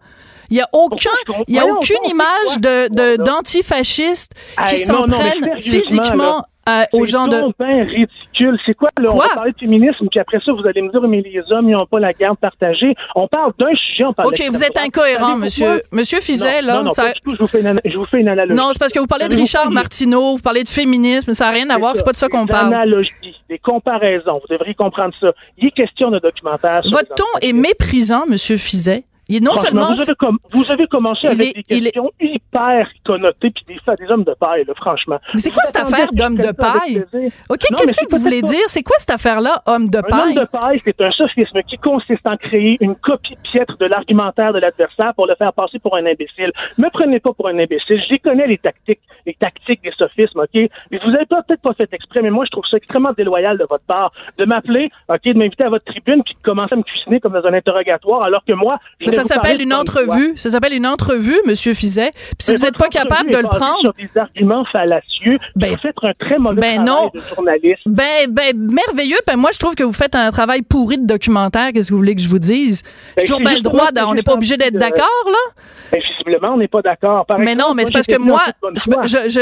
Il 0.49 0.57
n'y 0.57 0.61
a 0.61 0.69
aucun, 0.73 1.09
il 1.47 1.55
y 1.55 1.59
a 1.59 1.65
aucune 1.65 2.03
image 2.05 2.59
de, 2.59 3.23
d'antifascistes 3.23 4.33
qui 4.67 4.77
s'en 4.77 5.03
prennent 5.03 5.57
physiquement 5.57 6.43
à- 6.65 6.87
aux 6.93 7.05
gens 7.05 7.27
de... 7.27 7.41
C'est 7.59 7.81
ridicule. 7.83 8.57
C'est 8.65 8.75
quoi, 8.77 8.89
là? 8.99 9.11
Quoi? 9.11 9.25
On 9.25 9.27
va 9.27 9.33
parler 9.35 9.51
de 9.51 9.57
féminisme, 9.57 10.07
puis 10.09 10.19
après 10.19 10.39
ça, 10.45 10.51
vous 10.53 10.65
allez 10.67 10.81
me 10.81 10.89
dire, 10.89 11.01
mais 11.07 11.21
les 11.21 11.41
hommes, 11.51 11.69
ils 11.69 11.73
n'ont 11.73 11.85
pas 11.85 11.99
la 11.99 12.13
garde 12.13 12.37
partagée. 12.37 12.95
On 13.15 13.27
parle 13.27 13.51
d'un 13.59 13.73
sujet, 13.75 14.05
on 14.05 14.13
parle 14.13 14.29
OK, 14.29 14.41
vous 14.49 14.63
êtes 14.63 14.77
incohérent, 14.77 15.37
monsieur. 15.37 15.81
Monsieur 15.91 16.19
Fizet, 16.21 16.61
non, 16.61 16.67
là. 16.67 16.73
Non, 16.75 16.83
non, 16.85 16.93
ça- 16.93 17.03
pas 17.03 17.13
du 17.13 17.19
tout. 17.21 17.31
Je 17.35 17.41
vous 17.41 17.47
fais 17.47 17.59
une, 17.61 17.67
ana- 17.67 17.81
je 17.85 17.97
vous 17.97 18.05
fais 18.05 18.19
une 18.19 18.27
analogie. 18.29 18.55
Non, 18.57 18.69
c'est 18.73 18.79
parce 18.79 18.91
que 18.93 18.99
vous 18.99 19.07
parlez 19.07 19.27
de 19.27 19.35
Richard 19.35 19.69
Martineau, 19.71 20.35
vous 20.37 20.41
parlez 20.41 20.63
de 20.63 20.69
féminisme, 20.69 21.33
ça 21.33 21.45
n'a 21.45 21.51
rien 21.51 21.69
à 21.69 21.77
voir, 21.77 21.95
c'est 21.95 22.03
pas 22.05 22.11
de 22.13 22.17
ça 22.17 22.29
qu'on 22.29 22.45
Des 22.45 22.51
parle. 22.51 22.73
analogies, 22.73 23.11
des 23.49 23.59
comparaisons. 23.59 24.39
Vous 24.41 24.47
devriez 24.53 24.73
comprendre 24.75 25.13
ça. 25.19 25.31
Il 25.57 25.67
est 25.67 25.71
question 25.71 26.09
de 26.11 26.19
documentaire. 26.19 26.81
Votre 26.89 27.13
ton 27.15 27.39
est 27.41 27.53
méprisant, 27.53 28.25
monsieur 28.27 28.57
Fizet. 28.57 29.03
Non 29.41 29.55
seulement... 29.55 29.93
Vous 29.95 30.01
avez, 30.01 30.15
com- 30.15 30.37
vous 30.51 30.71
avez 30.71 30.87
commencé 30.87 31.27
avec 31.27 31.57
est- 31.57 31.69
des 31.69 31.77
il 31.77 31.87
est- 31.87 31.91
questions 31.91 32.11
hyper 32.19 32.89
connotées 33.05 33.49
puis 33.49 33.63
des, 33.67 33.75
des 34.05 34.11
hommes 34.11 34.23
de 34.23 34.33
paille, 34.39 34.65
là, 34.65 34.73
franchement. 34.75 35.17
Mais 35.33 35.39
c'est 35.39 35.51
quoi 35.51 35.63
cette 35.65 35.77
affaire 35.77 36.07
d'homme 36.11 36.37
de 36.37 36.51
paille? 36.51 37.03
OK, 37.49 37.59
qu'est-ce 37.77 37.99
que 38.05 38.15
vous 38.15 38.21
voulez 38.21 38.41
dire? 38.41 38.63
C'est 38.67 38.83
quoi 38.83 38.95
cette 38.99 39.11
affaire-là, 39.11 39.61
homme 39.65 39.89
de 39.89 39.97
Un 39.97 40.01
homme 40.01 40.09
paille? 40.09 40.35
de 40.35 40.45
paille, 40.45 40.81
c'est 40.85 40.99
un 41.01 41.11
sophisme 41.11 41.61
qui 41.63 41.77
consiste 41.77 42.25
en 42.25 42.37
créer 42.37 42.77
une 42.81 42.95
copie 42.95 43.37
piètre 43.51 43.77
de 43.77 43.85
l'argumentaire 43.85 44.53
de 44.53 44.59
l'adversaire 44.59 45.13
pour 45.15 45.25
le 45.27 45.35
faire 45.35 45.53
passer 45.53 45.79
pour 45.79 45.95
un 45.95 46.05
imbécile. 46.05 46.51
Me 46.77 46.89
prenez 46.89 47.19
pas 47.19 47.33
pour 47.33 47.47
un 47.47 47.57
imbécile. 47.57 48.01
Je 48.09 48.15
connais, 48.17 48.47
les 48.47 48.57
tactiques, 48.57 48.99
les 49.25 49.33
tactiques 49.35 49.81
des 49.83 49.91
sophismes, 49.97 50.39
OK? 50.39 50.53
Mais 50.91 50.99
vous 51.03 51.09
avez 51.09 51.25
peut-être 51.25 51.61
pas 51.61 51.73
fait 51.73 51.91
exprès, 51.93 52.21
mais 52.21 52.29
moi, 52.29 52.45
je 52.45 52.51
trouve 52.51 52.65
ça 52.69 52.77
extrêmement 52.77 53.13
déloyal 53.17 53.57
de 53.57 53.65
votre 53.69 53.85
part 53.85 54.11
de 54.37 54.45
m'appeler, 54.45 54.89
OK, 55.09 55.23
de 55.23 55.33
m'inviter 55.37 55.63
à 55.63 55.69
votre 55.69 55.85
tribune 55.85 56.23
puis 56.23 56.33
de 56.35 56.41
commencer 56.43 56.73
à 56.73 56.77
me 56.77 56.83
cuisiner 56.83 57.19
comme 57.19 57.33
dans 57.33 57.45
un 57.45 57.53
interrogatoire, 57.53 58.23
alors 58.23 58.43
que 58.45 58.53
moi, 58.53 58.77
je 58.99 59.12
ça 59.13 59.23
s'appelle 59.23 59.61
une 59.61 59.73
entrevue. 59.73 60.33
Ça 60.35 60.49
s'appelle 60.49 60.73
une 60.73 60.87
entrevue, 60.87 61.39
Monsieur 61.45 61.73
Fizet. 61.73 62.11
Puis 62.13 62.35
si 62.39 62.51
Mais 62.51 62.57
vous 62.57 62.63
n'êtes 62.65 62.77
pas 62.77 62.89
capable 62.89 63.29
de 63.29 63.37
le 63.37 63.43
prendre, 63.43 63.79
sur 63.81 63.93
des 63.93 64.09
arguments 64.15 64.65
fallacieux. 64.71 65.39
Ben- 65.55 65.71
vous 65.71 65.77
faites 65.81 65.95
un 66.03 66.11
très 66.19 66.39
mauvais 66.39 66.61
ben 66.61 66.75
travail 66.75 66.85
non. 66.85 67.11
de 67.13 67.21
journaliste. 67.35 67.81
ben, 67.85 68.27
ben, 68.29 68.55
merveilleux. 68.57 69.17
Ben, 69.27 69.37
moi, 69.37 69.51
je 69.53 69.59
trouve 69.59 69.75
que 69.75 69.83
vous 69.83 69.93
faites 69.93 70.15
un 70.15 70.31
travail 70.31 70.61
pourri 70.61 70.97
de 70.97 71.05
documentaire. 71.05 71.71
Qu'est-ce 71.73 71.89
que 71.89 71.93
vous 71.93 71.99
voulez 71.99 72.15
que 72.15 72.21
je 72.21 72.29
vous 72.29 72.39
dise? 72.39 72.81
J'ai 72.83 73.13
Ben, 73.15 73.23
toujours 73.23 73.39
bien 73.39 73.55
le 73.55 73.61
droit, 73.61 73.89
on 74.05 74.13
n'est 74.13 74.23
pas 74.23 74.33
obligé 74.33 74.57
d'être 74.57 74.77
d'accord, 74.77 75.23
là. 75.25 75.63
Ben, 75.91 76.01
visiblement, 76.01 76.53
on 76.53 76.57
n'est 76.57 76.67
pas 76.67 76.81
d'accord. 76.81 77.25
Mais 77.39 77.55
non, 77.55 77.73
mais 77.73 77.85
c'est 77.85 77.93
parce 77.93 78.07
que 78.07 78.17
moi, 78.17 78.41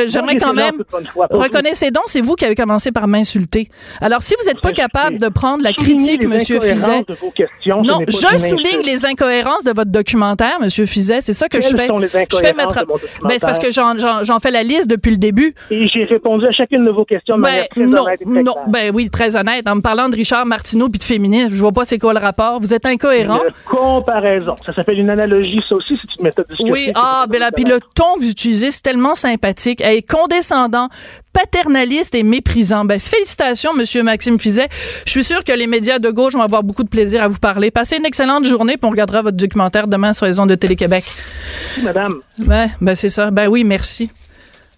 j'aimerais 0.07 0.37
quand 0.37 0.53
même 0.53 0.83
reconnaissez 1.31 1.91
donc, 1.91 2.05
c'est 2.07 2.21
vous 2.21 2.35
qui 2.35 2.45
avez 2.45 2.55
commencé 2.55 2.91
par 2.91 3.07
m'insulter. 3.07 3.69
Alors, 3.99 4.21
si 4.21 4.35
vous 4.39 4.47
n'êtes 4.47 4.61
pas 4.61 4.71
capable 4.71 5.19
de 5.19 5.29
prendre 5.29 5.63
la 5.63 5.73
critique, 5.73 6.25
Monsieur 6.25 6.59
Fizet. 6.59 7.05
Non, 7.65 7.99
je 8.07 8.37
souligne 8.37 8.81
les 8.85 9.05
incohérences 9.05 9.60
de 9.65 9.71
votre 9.71 9.91
documentaire, 9.91 10.59
Monsieur 10.59 10.85
Fizet. 10.85 11.21
C'est 11.21 11.33
ça 11.33 11.47
que 11.47 11.61
je 11.61 11.67
fais. 11.67 11.87
sont 11.87 11.99
les 11.99 12.07
je 12.07 12.37
fais 12.37 12.53
mettre. 12.53 12.85
Ben, 13.23 13.31
c'est 13.31 13.41
parce 13.41 13.59
que 13.59 13.71
j'en, 13.71 14.39
fais 14.39 14.51
la 14.51 14.63
liste 14.63 14.87
depuis 14.87 15.11
le 15.11 15.17
début. 15.17 15.53
Et 15.69 15.87
j'ai 15.87 16.05
répondu 16.05 16.45
à 16.45 16.51
chacune 16.51 16.85
de 16.85 16.91
vos 16.91 17.05
questions 17.05 17.37
de 17.37 17.43
Ben, 17.43 17.49
manière 17.49 17.69
très 17.69 17.85
non, 17.85 18.03
honnête 18.03 18.21
et 18.21 18.43
non, 18.43 18.55
ben 18.67 18.91
oui, 18.93 19.09
très 19.09 19.35
honnête. 19.35 19.67
En 19.67 19.75
me 19.75 19.81
parlant 19.81 20.09
de 20.09 20.15
Richard 20.15 20.45
Martineau 20.45 20.89
puis 20.89 20.99
de 20.99 21.03
féminisme, 21.03 21.51
je 21.51 21.59
vois 21.59 21.71
pas 21.71 21.85
c'est 21.85 21.99
quoi 21.99 22.13
le 22.13 22.19
rapport. 22.19 22.59
Vous 22.59 22.73
êtes 22.73 22.85
incohérent. 22.85 23.39
Une 23.45 23.53
comparaison. 23.65 24.55
Ça 24.65 24.73
s'appelle 24.73 24.99
une 24.99 25.09
analogie, 25.09 25.63
ça 25.67 25.75
aussi, 25.75 25.99
c'est 26.01 26.19
une 26.19 26.25
méthode 26.25 26.47
discursive. 26.49 26.73
Oui, 26.73 26.91
ah, 26.95 27.25
ben 27.29 27.39
là, 27.39 27.51
puis 27.51 27.63
le 27.63 27.79
ton 27.95 28.15
que 28.15 28.21
vous 28.21 28.29
utilisez, 28.29 28.71
c'est 28.71 28.81
tellement 28.81 29.13
sympathique. 29.13 29.81
Elle 29.81 29.97
est 29.97 30.09
condescendant, 30.09 30.89
paternaliste 31.33 32.15
et 32.15 32.23
méprisant. 32.23 32.85
Ben, 32.85 32.99
félicitations, 32.99 33.73
Monsieur 33.73 34.03
Maxime 34.03 34.39
Fizet. 34.39 34.67
Je 35.05 35.11
suis 35.11 35.23
sûr 35.23 35.43
que 35.43 35.51
les 35.51 35.67
médias 35.67 35.99
de 35.99 36.09
gauche 36.09 36.33
vont 36.33 36.41
avoir 36.41 36.63
beaucoup 36.63 36.83
de 36.83 36.89
plaisir 36.89 37.23
à 37.23 37.27
vous 37.27 37.39
parler. 37.39 37.71
Passez 37.71 37.97
une 37.97 38.05
excellente 38.05 38.45
journée, 38.45 38.77
puis 38.77 38.87
on 38.87 38.91
regardera 38.91 39.21
votre 39.21 39.37
documentaire 39.51 39.87
demain 39.87 40.13
sur 40.13 40.25
les 40.25 40.39
ondes 40.39 40.49
de 40.49 40.55
Télé-Québec. 40.55 41.03
Madame, 41.83 42.21
Ben, 42.37 42.69
ben 42.79 42.95
c'est 42.95 43.09
ça. 43.09 43.31
Ben 43.31 43.47
oui, 43.49 43.63
merci. 43.65 44.09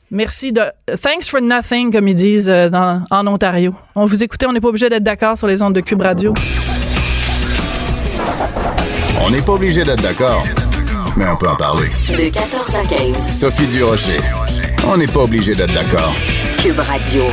Merci 0.09 0.51
de 0.51 0.61
thanks 1.01 1.25
for 1.29 1.41
nothing, 1.41 1.91
comme 1.91 2.07
ils 2.07 2.15
disent 2.15 2.49
euh, 2.49 2.69
dans, 2.69 3.03
en 3.09 3.25
Ontario. 3.27 3.73
On 3.95 4.05
vous 4.05 4.23
écoutez, 4.23 4.45
on 4.45 4.53
n'est 4.53 4.61
pas 4.61 4.67
obligé 4.67 4.89
d'être 4.89 5.03
d'accord 5.03 5.37
sur 5.37 5.47
les 5.47 5.61
ondes 5.61 5.73
de 5.73 5.81
Cube 5.81 6.01
Radio. 6.01 6.33
On 9.21 9.29
n'est 9.29 9.41
pas 9.41 9.53
obligé 9.53 9.83
d'être 9.83 10.01
d'accord, 10.01 10.43
mais 11.15 11.25
on 11.27 11.35
peut 11.37 11.49
en 11.49 11.55
parler. 11.55 11.89
De 12.09 12.29
14 12.29 12.75
à 12.75 12.85
15. 12.85 13.31
Sophie 13.31 13.67
Durocher. 13.67 14.19
On 14.87 14.97
n'est 14.97 15.07
pas 15.07 15.21
obligé 15.21 15.55
d'être 15.55 15.73
d'accord. 15.73 16.13
Cube 16.61 16.79
Radio. 16.79 17.23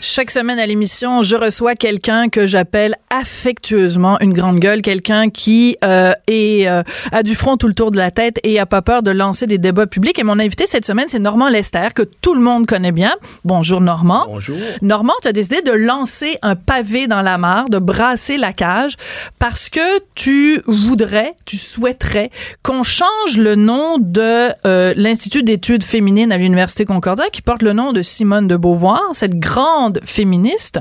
Chaque 0.00 0.30
semaine 0.30 0.58
à 0.58 0.66
l'émission, 0.66 1.22
je 1.22 1.36
reçois 1.36 1.74
quelqu'un 1.74 2.28
que 2.28 2.46
j'appelle 2.46 2.96
affectueusement 3.10 4.18
une 4.20 4.32
grande 4.32 4.58
gueule, 4.58 4.82
quelqu'un 4.82 5.30
qui 5.30 5.76
euh, 5.84 6.12
est 6.26 6.68
euh, 6.68 6.82
a 7.12 7.22
du 7.22 7.34
front 7.34 7.56
tout 7.56 7.66
le 7.66 7.74
tour 7.74 7.90
de 7.90 7.96
la 7.96 8.10
tête 8.10 8.38
et 8.42 8.58
a 8.58 8.66
pas 8.66 8.82
peur 8.82 9.02
de 9.02 9.10
lancer 9.10 9.46
des 9.46 9.58
débats 9.58 9.86
publics. 9.86 10.18
Et 10.18 10.22
mon 10.22 10.38
invité 10.38 10.66
cette 10.66 10.84
semaine, 10.84 11.06
c'est 11.08 11.18
Normand 11.18 11.48
Lester, 11.48 11.88
que 11.94 12.02
tout 12.02 12.34
le 12.34 12.40
monde 12.40 12.66
connaît 12.66 12.92
bien. 12.92 13.14
Bonjour 13.44 13.80
Normand. 13.80 14.26
Bonjour. 14.26 14.58
Normand, 14.82 15.14
tu 15.22 15.28
as 15.28 15.32
décidé 15.32 15.62
de 15.62 15.72
lancer 15.72 16.36
un 16.42 16.56
pavé 16.56 17.06
dans 17.06 17.22
la 17.22 17.38
mare, 17.38 17.68
de 17.70 17.78
brasser 17.78 18.36
la 18.36 18.52
cage, 18.52 18.96
parce 19.38 19.68
que 19.68 20.00
tu 20.14 20.60
voudrais, 20.66 21.34
tu 21.46 21.56
souhaiterais 21.56 22.30
qu'on 22.62 22.82
change 22.82 23.38
le 23.38 23.54
nom 23.54 23.96
de 23.98 24.50
euh, 24.66 24.92
l'Institut 24.96 25.42
d'études 25.42 25.84
féminines 25.84 26.32
à 26.32 26.36
l'Université 26.36 26.84
Concordia, 26.84 27.30
qui 27.30 27.40
porte 27.40 27.62
le 27.62 27.72
nom 27.72 27.92
de 27.92 28.02
Simone 28.02 28.46
de 28.46 28.56
Beauvoir, 28.56 29.02
cette 29.14 29.38
grande 29.38 29.85
féministe. 30.04 30.80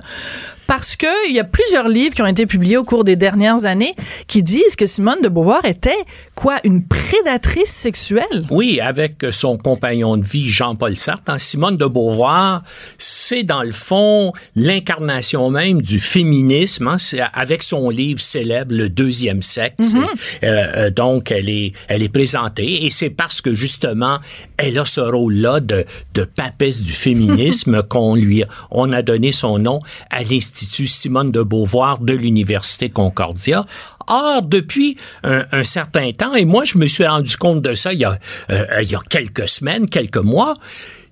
Parce 0.68 0.95
que 0.95 1.30
il 1.30 1.36
y 1.36 1.39
a 1.39 1.43
plusieurs 1.43 1.88
livres 1.88 2.16
qui 2.16 2.22
ont 2.22 2.28
été 2.28 2.45
publiés 2.45 2.78
au 2.78 2.84
cours 2.84 3.03
des 3.03 3.16
dernières 3.16 3.66
années 3.66 3.95
qui 4.28 4.43
disent 4.43 4.76
que 4.76 4.86
Simone 4.86 5.22
de 5.22 5.30
Beauvoir 5.30 5.63
était 5.66 5.97
quoi 6.34 6.59
une 6.63 6.84
prédatrice 6.84 7.70
sexuelle. 7.70 8.45
Oui, 8.49 8.80
avec 8.80 9.26
son 9.32 9.57
compagnon 9.57 10.18
de 10.18 10.26
vie, 10.26 10.49
Jean-Paul 10.49 10.97
Sartre. 10.97 11.24
Hein, 11.28 11.39
Simone 11.39 11.78
de 11.78 11.86
Beauvoir, 11.86 12.63
c'est 12.97 13.43
dans 13.43 13.63
le 13.63 13.72
fond 13.72 14.34
l'incarnation 14.55 15.49
même 15.49 15.82
du 15.82 15.99
féminisme. 15.99 16.88
Hein, 16.88 16.97
avec 17.34 17.63
son 17.63 17.89
livre 17.89 18.20
célèbre, 18.20 18.74
Le 18.74 18.89
deuxième 18.89 19.41
sexe. 19.41 19.93
Mhm. 19.93 20.05
Euh, 20.43 20.47
euh, 20.76 20.89
donc, 20.89 21.32
elle 21.32 21.49
est, 21.49 21.74
elle 21.88 22.01
est 22.01 22.09
présentée 22.09 22.86
et 22.86 22.89
c'est 22.89 23.09
parce 23.09 23.41
que 23.41 23.53
justement, 23.53 24.20
elle 24.57 24.78
a 24.80 24.86
ce 24.86 25.01
rôle-là 25.01 25.59
de, 25.59 25.86
de 26.13 26.24
papesse 26.24 26.82
du 26.82 26.91
féminisme 26.91 27.84
qu'on 27.89 28.16
lui, 28.16 28.43
on 28.72 28.91
a 28.91 29.01
donné 29.01 29.32
son 29.32 29.59
nom 29.59 29.80
à 30.09 30.24
l'Institut 30.24 30.55
Simone 30.56 31.32
de 31.32 31.41
Beauvoir 31.41 31.99
de 31.99 32.14
l'Université 32.14 32.89
Concordia. 32.89 33.66
Or, 34.08 34.41
depuis 34.43 34.97
un, 35.24 35.45
un, 35.51 35.64
certain 35.64 36.12
temps, 36.12 36.36
et 36.36 36.45
moi, 36.45 36.64
je 36.64 36.78
me 36.78 36.88
suis 36.88 37.06
rendu 37.06 37.38
compte 37.38 37.62
de 37.62 37.74
ça 37.74 37.93
il 37.93 37.99
y 37.99 38.06
a, 38.06 38.18
euh, 38.51 38.82
il 38.82 38.91
y 38.91 38.95
a 38.95 39.01
quelques 39.10 39.49
semaines, 39.49 39.89
quelques 39.89 40.18
mois, 40.18 40.56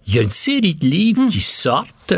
il 0.08 0.16
y 0.16 0.20
a 0.20 0.22
une 0.22 0.30
série 0.30 0.76
de 0.76 0.86
livres 0.86 1.28
qui 1.30 1.40
sortent 1.40 2.14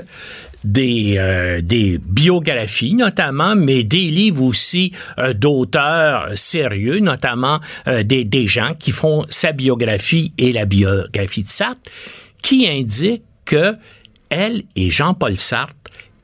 des, 0.66 1.16
euh, 1.18 1.62
des 1.62 2.00
biographies 2.00 2.96
notamment, 2.96 3.56
mais 3.56 3.84
des 3.84 4.10
livres 4.10 4.44
aussi 4.44 4.92
euh, 5.20 5.34
d'auteurs 5.34 6.30
sérieux, 6.36 7.00
notamment 7.00 7.60
euh, 7.88 8.04
des, 8.04 8.24
des 8.24 8.48
gens 8.48 8.74
qui 8.78 8.92
font 8.92 9.26
sa 9.30 9.52
biographie 9.52 10.34
et 10.38 10.52
la 10.52 10.66
biographie 10.66 11.44
de 11.44 11.50
Sartre, 11.50 11.80
qui 12.42 12.68
indiquent 12.68 13.24
que 13.46 13.76
elle 14.30 14.64
et 14.76 14.90
Jean-Paul 14.90 15.38
Sartre 15.38 15.75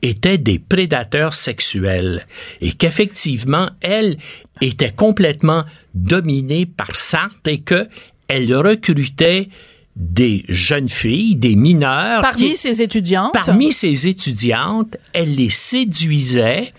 étaient 0.02 0.38
des 0.38 0.58
prédateurs 0.58 1.34
sexuels 1.34 2.26
et 2.60 2.72
qu'effectivement, 2.72 3.70
elle 3.80 4.16
était 4.60 4.90
complètement 4.90 5.64
dominée 5.94 6.66
par 6.66 6.94
Sartre 6.94 7.48
et 7.48 7.60
que 7.60 7.88
elle 8.28 8.54
recrutait 8.54 9.48
des 9.94 10.44
jeunes 10.48 10.88
filles, 10.88 11.36
des 11.36 11.54
mineurs. 11.54 12.22
Parmi 12.22 12.50
qui, 12.50 12.56
ses 12.56 12.82
étudiantes. 12.82 13.32
Parmi 13.32 13.72
ses 13.72 14.06
étudiantes, 14.06 14.96
elle 15.12 15.34
les 15.34 15.50
séduisait 15.50 16.70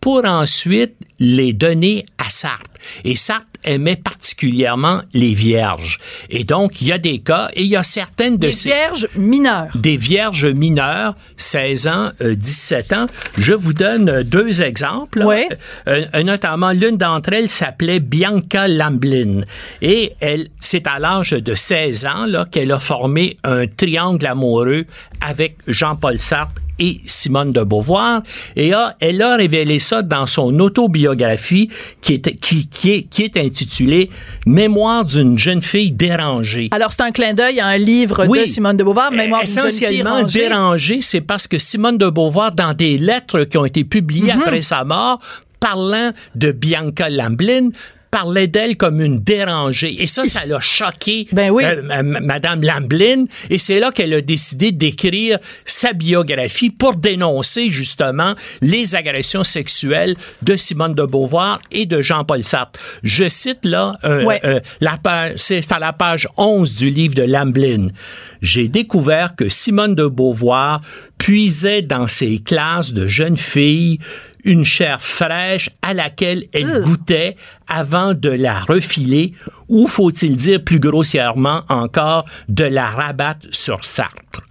pour 0.00 0.24
ensuite 0.24 0.94
les 1.18 1.52
donner 1.52 2.04
à 2.18 2.30
Sartre. 2.30 2.70
Et 3.04 3.16
Sartre 3.16 3.46
aimait 3.64 3.96
particulièrement 3.96 5.00
les 5.12 5.34
vierges. 5.34 5.98
Et 6.30 6.44
donc, 6.44 6.80
il 6.80 6.88
y 6.88 6.92
a 6.92 6.98
des 6.98 7.18
cas, 7.18 7.50
et 7.54 7.62
il 7.62 7.68
y 7.68 7.76
a 7.76 7.82
certaines 7.82 8.36
de 8.36 8.46
des 8.46 8.52
ces... 8.52 8.70
vierges 8.70 9.08
mineures. 9.16 9.68
Des 9.74 9.96
vierges 9.96 10.46
mineures, 10.46 11.14
16 11.36 11.86
ans, 11.88 12.10
euh, 12.20 12.34
17 12.34 12.92
ans. 12.92 13.06
Je 13.36 13.52
vous 13.52 13.72
donne 13.72 14.08
euh, 14.08 14.22
deux 14.22 14.62
exemples. 14.62 15.22
Ouais. 15.24 15.48
Euh, 15.88 16.22
notamment, 16.22 16.72
l'une 16.72 16.96
d'entre 16.96 17.32
elles 17.32 17.48
s'appelait 17.48 18.00
Bianca 18.00 18.68
Lamblin. 18.68 19.42
Et 19.82 20.12
elle, 20.20 20.48
c'est 20.60 20.86
à 20.86 20.98
l'âge 20.98 21.30
de 21.30 21.54
16 21.54 22.06
ans 22.06 22.26
là 22.26 22.46
qu'elle 22.50 22.72
a 22.72 22.78
formé 22.78 23.36
un 23.44 23.66
triangle 23.66 24.26
amoureux 24.26 24.84
avec 25.20 25.56
Jean-Paul 25.66 26.18
Sartre 26.18 26.62
et 26.78 27.00
Simone 27.06 27.52
de 27.52 27.62
Beauvoir. 27.62 28.22
Et 28.54 28.72
a, 28.72 28.96
elle 29.00 29.22
a 29.22 29.36
révélé 29.36 29.78
ça 29.78 30.02
dans 30.02 30.26
son 30.26 30.58
autobiographie 30.60 31.70
qui 32.00 32.14
est, 32.14 32.38
qui, 32.38 32.68
qui 32.76 32.90
est, 32.92 33.02
qui 33.04 33.22
est 33.24 33.36
intitulée 33.36 34.10
Mémoire 34.46 35.04
d'une 35.04 35.38
jeune 35.38 35.62
fille 35.62 35.92
dérangée. 35.92 36.68
Alors, 36.72 36.92
c'est 36.92 37.02
un 37.02 37.10
clin 37.10 37.34
d'œil 37.34 37.58
à 37.60 37.66
un 37.66 37.78
livre 37.78 38.26
oui. 38.28 38.40
de 38.40 38.44
Simone 38.46 38.76
de 38.76 38.84
Beauvoir, 38.84 39.10
Mémoire 39.10 39.42
d'une 39.42 39.52
jeune 39.54 39.70
fille 39.70 39.84
Essentiellement 39.84 40.22
dérangée, 40.24 41.00
c'est 41.02 41.20
parce 41.20 41.46
que 41.48 41.58
Simone 41.58 41.98
de 41.98 42.08
Beauvoir, 42.08 42.52
dans 42.52 42.74
des 42.74 42.98
lettres 42.98 43.44
qui 43.44 43.56
ont 43.58 43.64
été 43.64 43.84
publiées 43.84 44.32
Mhm. 44.32 44.36
mm 44.38 44.40
-hmm. 44.40 44.42
après 44.46 44.62
sa 44.62 44.84
mort, 44.84 45.20
parlant 45.60 46.10
de 46.34 46.52
Bianca 46.52 47.08
Lamblin, 47.08 47.70
parlait 48.10 48.46
d'elle 48.46 48.76
comme 48.76 49.00
une 49.00 49.20
dérangée. 49.20 50.02
Et 50.02 50.06
ça, 50.06 50.26
ça 50.26 50.44
l'a 50.46 50.60
choqué 50.60 51.26
ben 51.32 51.50
oui. 51.50 51.64
euh, 51.64 52.02
Madame 52.02 52.62
Lamblin. 52.62 53.24
Et 53.50 53.58
c'est 53.58 53.80
là 53.80 53.90
qu'elle 53.90 54.14
a 54.14 54.20
décidé 54.20 54.72
d'écrire 54.72 55.38
sa 55.64 55.92
biographie 55.92 56.70
pour 56.70 56.96
dénoncer 56.96 57.70
justement 57.70 58.34
les 58.62 58.94
agressions 58.94 59.44
sexuelles 59.44 60.14
de 60.42 60.56
Simone 60.56 60.94
de 60.94 61.04
Beauvoir 61.04 61.60
et 61.70 61.86
de 61.86 62.00
Jean-Paul 62.02 62.42
Sartre. 62.44 62.78
Je 63.02 63.28
cite 63.28 63.64
là, 63.64 63.96
euh, 64.04 64.24
ouais. 64.24 64.40
euh, 64.44 64.60
la 64.80 64.96
page, 64.96 65.34
c'est 65.36 65.70
à 65.72 65.78
la 65.78 65.92
page 65.92 66.28
11 66.36 66.74
du 66.74 66.90
livre 66.90 67.14
de 67.14 67.22
Lamblin. 67.22 67.88
J'ai 68.42 68.68
découvert 68.68 69.34
que 69.34 69.48
Simone 69.48 69.94
de 69.94 70.06
Beauvoir 70.06 70.80
puisait 71.18 71.82
dans 71.82 72.06
ses 72.06 72.38
classes 72.38 72.92
de 72.92 73.06
jeunes 73.06 73.36
filles 73.36 73.98
une 74.44 74.64
chair 74.64 75.00
fraîche 75.00 75.70
à 75.82 75.92
laquelle 75.92 76.44
elle 76.52 76.82
goûtait 76.82 77.36
avant 77.68 78.14
de 78.14 78.30
la 78.30 78.60
refiler 78.60 79.32
ou 79.68 79.86
faut-il 79.88 80.36
dire 80.36 80.62
plus 80.62 80.80
grossièrement 80.80 81.62
encore 81.68 82.24
de 82.48 82.64
la 82.64 82.86
rabattre 82.86 83.46
sur 83.50 83.84
Sartre? 83.84 84.42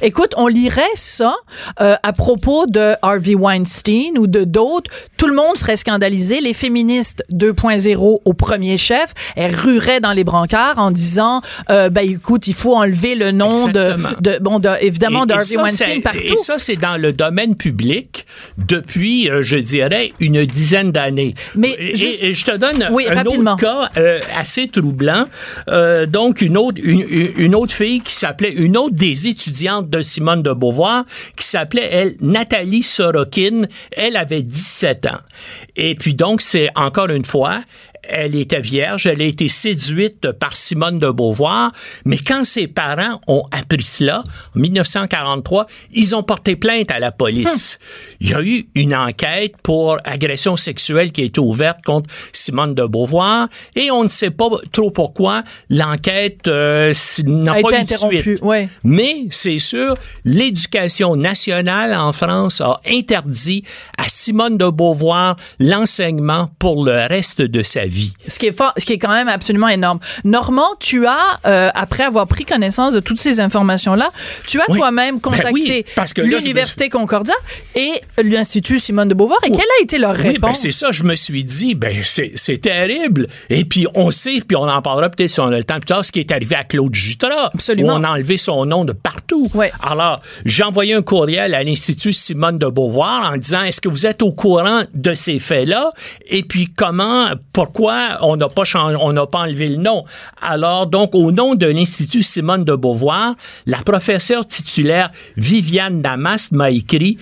Écoute, 0.00 0.34
on 0.36 0.48
lirait 0.48 0.82
ça 0.94 1.34
euh, 1.80 1.94
à 2.02 2.12
propos 2.12 2.66
de 2.66 2.94
Harvey 3.02 3.34
Weinstein 3.34 4.18
ou 4.18 4.26
de 4.26 4.44
d'autres. 4.44 4.90
Tout 5.16 5.26
le 5.26 5.34
monde 5.34 5.56
serait 5.56 5.76
scandalisé. 5.76 6.40
Les 6.40 6.52
féministes 6.52 7.24
2.0 7.32 8.20
au 8.24 8.32
premier 8.32 8.76
chef, 8.76 9.12
elles 9.36 9.54
rueraient 9.54 10.00
dans 10.00 10.12
les 10.12 10.24
brancards 10.24 10.78
en 10.78 10.90
disant, 10.90 11.42
euh, 11.70 11.90
ben 11.90 12.08
écoute, 12.08 12.46
il 12.46 12.54
faut 12.54 12.76
enlever 12.76 13.14
le 13.14 13.30
nom 13.30 13.68
de, 13.68 13.96
de, 14.20 14.38
bon, 14.40 14.58
de, 14.58 14.70
évidemment, 14.80 15.24
et, 15.24 15.26
de 15.26 15.32
Harvey 15.32 15.44
ça, 15.44 15.62
Weinstein 15.62 16.02
partout. 16.02 16.18
Et 16.24 16.36
ça, 16.38 16.58
c'est 16.58 16.76
dans 16.76 16.96
le 16.96 17.12
domaine 17.12 17.56
public 17.56 18.26
depuis, 18.58 19.30
euh, 19.30 19.42
je 19.42 19.56
dirais, 19.56 20.12
une 20.20 20.44
dizaine 20.44 20.92
d'années. 20.92 21.34
Mais 21.54 21.74
et, 21.78 21.94
juste... 21.94 22.22
et, 22.22 22.34
je 22.34 22.44
te 22.44 22.56
donne 22.62 22.88
Oui, 22.90 23.06
un 23.08 23.14
rapidement. 23.14 23.52
autre 23.54 23.62
cas 23.62 23.90
euh, 23.96 24.20
assez 24.34 24.68
troublant. 24.68 25.26
Euh, 25.68 26.06
donc, 26.06 26.40
une 26.40 26.56
autre, 26.56 26.80
une, 26.82 27.04
une 27.36 27.54
autre 27.54 27.72
fille 27.74 28.00
qui 28.00 28.14
s'appelait, 28.14 28.52
une 28.52 28.76
autre 28.76 28.94
des 28.94 29.28
étudiantes 29.28 29.90
de 29.90 30.00
Simone 30.02 30.42
de 30.42 30.52
Beauvoir, 30.52 31.04
qui 31.36 31.46
s'appelait, 31.46 31.88
elle, 31.90 32.14
Nathalie 32.20 32.82
Sorokin. 32.82 33.62
Elle 33.96 34.16
avait 34.16 34.42
17 34.42 35.06
ans. 35.06 35.20
Et 35.76 35.94
puis, 35.94 36.14
donc, 36.14 36.40
c'est 36.40 36.68
encore 36.76 37.10
une 37.10 37.24
fois, 37.24 37.60
elle 38.08 38.34
était 38.34 38.60
vierge, 38.60 39.06
elle 39.06 39.22
a 39.22 39.24
été 39.24 39.48
séduite 39.48 40.32
par 40.32 40.56
Simone 40.56 40.98
de 40.98 41.10
Beauvoir, 41.10 41.72
mais 42.04 42.18
quand 42.18 42.44
ses 42.44 42.66
parents 42.66 43.20
ont 43.28 43.44
appris 43.50 43.84
cela, 43.84 44.24
en 44.56 44.60
1943, 44.60 45.66
ils 45.92 46.14
ont 46.14 46.22
porté 46.22 46.56
plainte 46.56 46.90
à 46.90 46.98
la 46.98 47.12
police. 47.12 47.78
Il 48.20 48.30
y 48.30 48.34
a 48.34 48.42
eu 48.42 48.66
une 48.74 48.94
enquête 48.94 49.54
pour 49.62 49.98
agression 50.04 50.56
sexuelle 50.56 51.12
qui 51.12 51.22
a 51.22 51.24
été 51.24 51.40
ouverte 51.40 51.82
contre 51.84 52.10
Simone 52.32 52.74
de 52.74 52.84
Beauvoir 52.84 53.48
et 53.76 53.90
on 53.90 54.04
ne 54.04 54.08
sait 54.08 54.30
pas 54.30 54.48
trop 54.72 54.90
pourquoi 54.90 55.42
l'enquête 55.70 56.48
euh, 56.48 56.92
n'a 57.24 57.58
été 57.58 57.62
pas 57.62 57.70
de 57.70 57.76
interrompue, 57.76 58.38
ouais. 58.42 58.68
Mais 58.84 59.26
c'est 59.30 59.58
sûr, 59.58 59.96
l'éducation 60.24 61.16
nationale 61.16 61.94
en 61.94 62.12
France 62.12 62.60
a 62.60 62.80
interdit 62.86 63.64
à 63.96 64.08
Simone 64.08 64.58
de 64.58 64.68
Beauvoir 64.68 65.36
l'enseignement 65.58 66.48
pour 66.58 66.84
le 66.84 67.06
reste 67.06 67.42
de 67.42 67.62
sa 67.62 67.86
vie. 67.86 67.91
Ce 68.28 68.38
qui 68.38 68.46
est 68.46 68.52
fort, 68.56 68.72
ce 68.76 68.84
qui 68.84 68.92
est 68.94 68.98
quand 68.98 69.10
même 69.12 69.28
absolument 69.28 69.68
énorme. 69.68 69.98
Normand, 70.24 70.68
tu 70.80 71.06
as, 71.06 71.40
euh, 71.46 71.70
après 71.74 72.04
avoir 72.04 72.26
pris 72.26 72.44
connaissance 72.44 72.94
de 72.94 73.00
toutes 73.00 73.20
ces 73.20 73.40
informations-là, 73.40 74.10
tu 74.46 74.60
as 74.60 74.64
Oui. 74.68 74.78
toi-même 74.78 75.16
Ben 75.16 75.20
contacté 75.20 75.50
oui, 75.52 75.84
me 76.18 76.22
l'Université 76.24 76.88
Concordia 76.88 77.34
et 77.74 78.00
l'Institut 78.22 78.78
Simone 78.78 79.08
de 79.08 79.14
Beauvoir. 79.14 79.38
Et 79.44 79.50
quelle 79.50 79.60
a 79.60 79.82
été 79.82 79.98
leur 79.98 80.12
Oui, 80.12 80.22
ben 80.22 80.30
réponse? 80.32 80.58
c'est 80.60 80.70
ça, 80.70 80.92
je 80.92 81.04
me 81.04 81.14
suis 81.14 81.44
dit, 81.44 81.74
ben 81.74 82.02
c'est 82.04 82.32
c'est 82.36 82.58
terrible. 82.58 83.26
Et 83.50 83.64
puis 83.64 83.86
on 83.94 84.10
sait, 84.10 84.40
puis 84.46 84.56
on 84.56 84.68
en 84.68 84.82
parlera 84.82 85.08
peut-être 85.10 85.30
si 85.30 85.40
on 85.40 85.46
a 85.48 85.50
le 85.56 85.64
temps 85.64 85.78
plus 85.80 85.86
tard, 85.86 86.04
ce 86.04 86.12
qui 86.12 86.20
est 86.20 86.30
arrivé 86.32 86.54
à 86.56 86.64
Claude 86.64 86.94
Jutras, 86.94 87.50
Absolument. 87.54 87.94
où 87.94 87.96
on 87.98 88.04
a 88.04 88.10
enlevé 88.10 88.36
son 88.36 88.64
nom 88.66 88.84
de 88.84 88.92
partout. 88.92 89.50
Alors, 89.82 90.20
j'ai 90.44 90.62
envoyé 90.62 90.94
un 90.94 91.02
courriel 91.02 91.54
à 91.54 91.62
l'Institut 91.64 92.12
Simone 92.12 92.58
de 92.58 92.66
Beauvoir 92.66 93.32
en 93.32 93.36
disant, 93.36 93.62
est-ce 93.62 93.80
que 93.80 93.88
vous 93.88 94.06
êtes 94.06 94.22
au 94.22 94.32
courant 94.32 94.82
de 94.94 95.14
ces 95.14 95.38
faits-là? 95.38 95.90
Et 96.28 96.42
puis 96.42 96.68
comment, 96.76 97.28
pourquoi 97.52 97.81
on 98.22 98.36
n'a 98.36 98.48
pas 98.48 98.64
changé, 98.64 98.96
on 99.00 99.12
n'a 99.12 99.26
pas 99.26 99.40
enlevé 99.40 99.68
le 99.68 99.76
nom? 99.76 100.04
Alors, 100.40 100.86
donc, 100.86 101.14
au 101.14 101.32
nom 101.32 101.54
de 101.54 101.66
l'Institut 101.66 102.22
Simone 102.22 102.64
de 102.64 102.74
Beauvoir, 102.74 103.34
la 103.66 103.78
professeure 103.78 104.46
titulaire 104.46 105.10
Viviane 105.36 106.00
Damas 106.02 106.50
m'a 106.52 106.70
écrit 106.70 107.18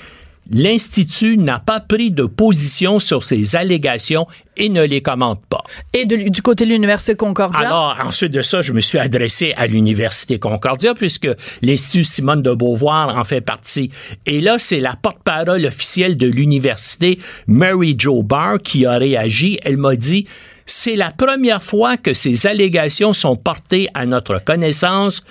L'Institut 0.52 1.36
n'a 1.38 1.61
pas 1.61 1.78
pris 1.78 2.11
de 2.11 2.24
position 2.24 2.98
sur 2.98 3.22
ces 3.22 3.54
allégations 3.54 4.26
et 4.56 4.68
ne 4.68 4.82
les 4.84 5.00
commente 5.00 5.40
pas. 5.48 5.62
Et 5.92 6.06
de- 6.06 6.28
du 6.28 6.42
côté 6.42 6.64
de 6.64 6.70
l'Université 6.70 7.14
Concordia? 7.14 7.61
Alors, 7.61 7.96
ensuite 8.04 8.32
de 8.32 8.42
ça, 8.42 8.61
je 8.61 8.72
me 8.72 8.80
suis 8.80 8.98
adressé 8.98 9.54
à 9.56 9.68
l'Université 9.68 10.40
Concordia, 10.40 10.94
puisque 10.94 11.28
l'Institut 11.62 12.02
Simone 12.02 12.42
de 12.42 12.52
Beauvoir 12.52 13.16
en 13.16 13.22
fait 13.22 13.40
partie. 13.42 13.90
Et 14.26 14.40
là, 14.40 14.58
c'est 14.58 14.80
la 14.80 14.96
porte-parole 15.00 15.64
officielle 15.66 16.16
de 16.16 16.26
l'université, 16.26 17.20
Mary 17.46 17.94
Jo 17.96 18.24
Barr, 18.24 18.58
qui 18.61 18.86
a 18.86 18.98
réagi. 18.98 19.61
Elle 19.62 19.76
m'a 19.76 19.94
dit, 19.94 20.26
c'est 20.70 20.96
la 20.96 21.10
première 21.10 21.62
fois 21.62 21.96
que 21.96 22.14
ces 22.14 22.46
allégations 22.46 23.12
sont 23.12 23.36
portées 23.36 23.88
à 23.94 24.06
notre 24.06 24.42
connaissance. 24.42 25.22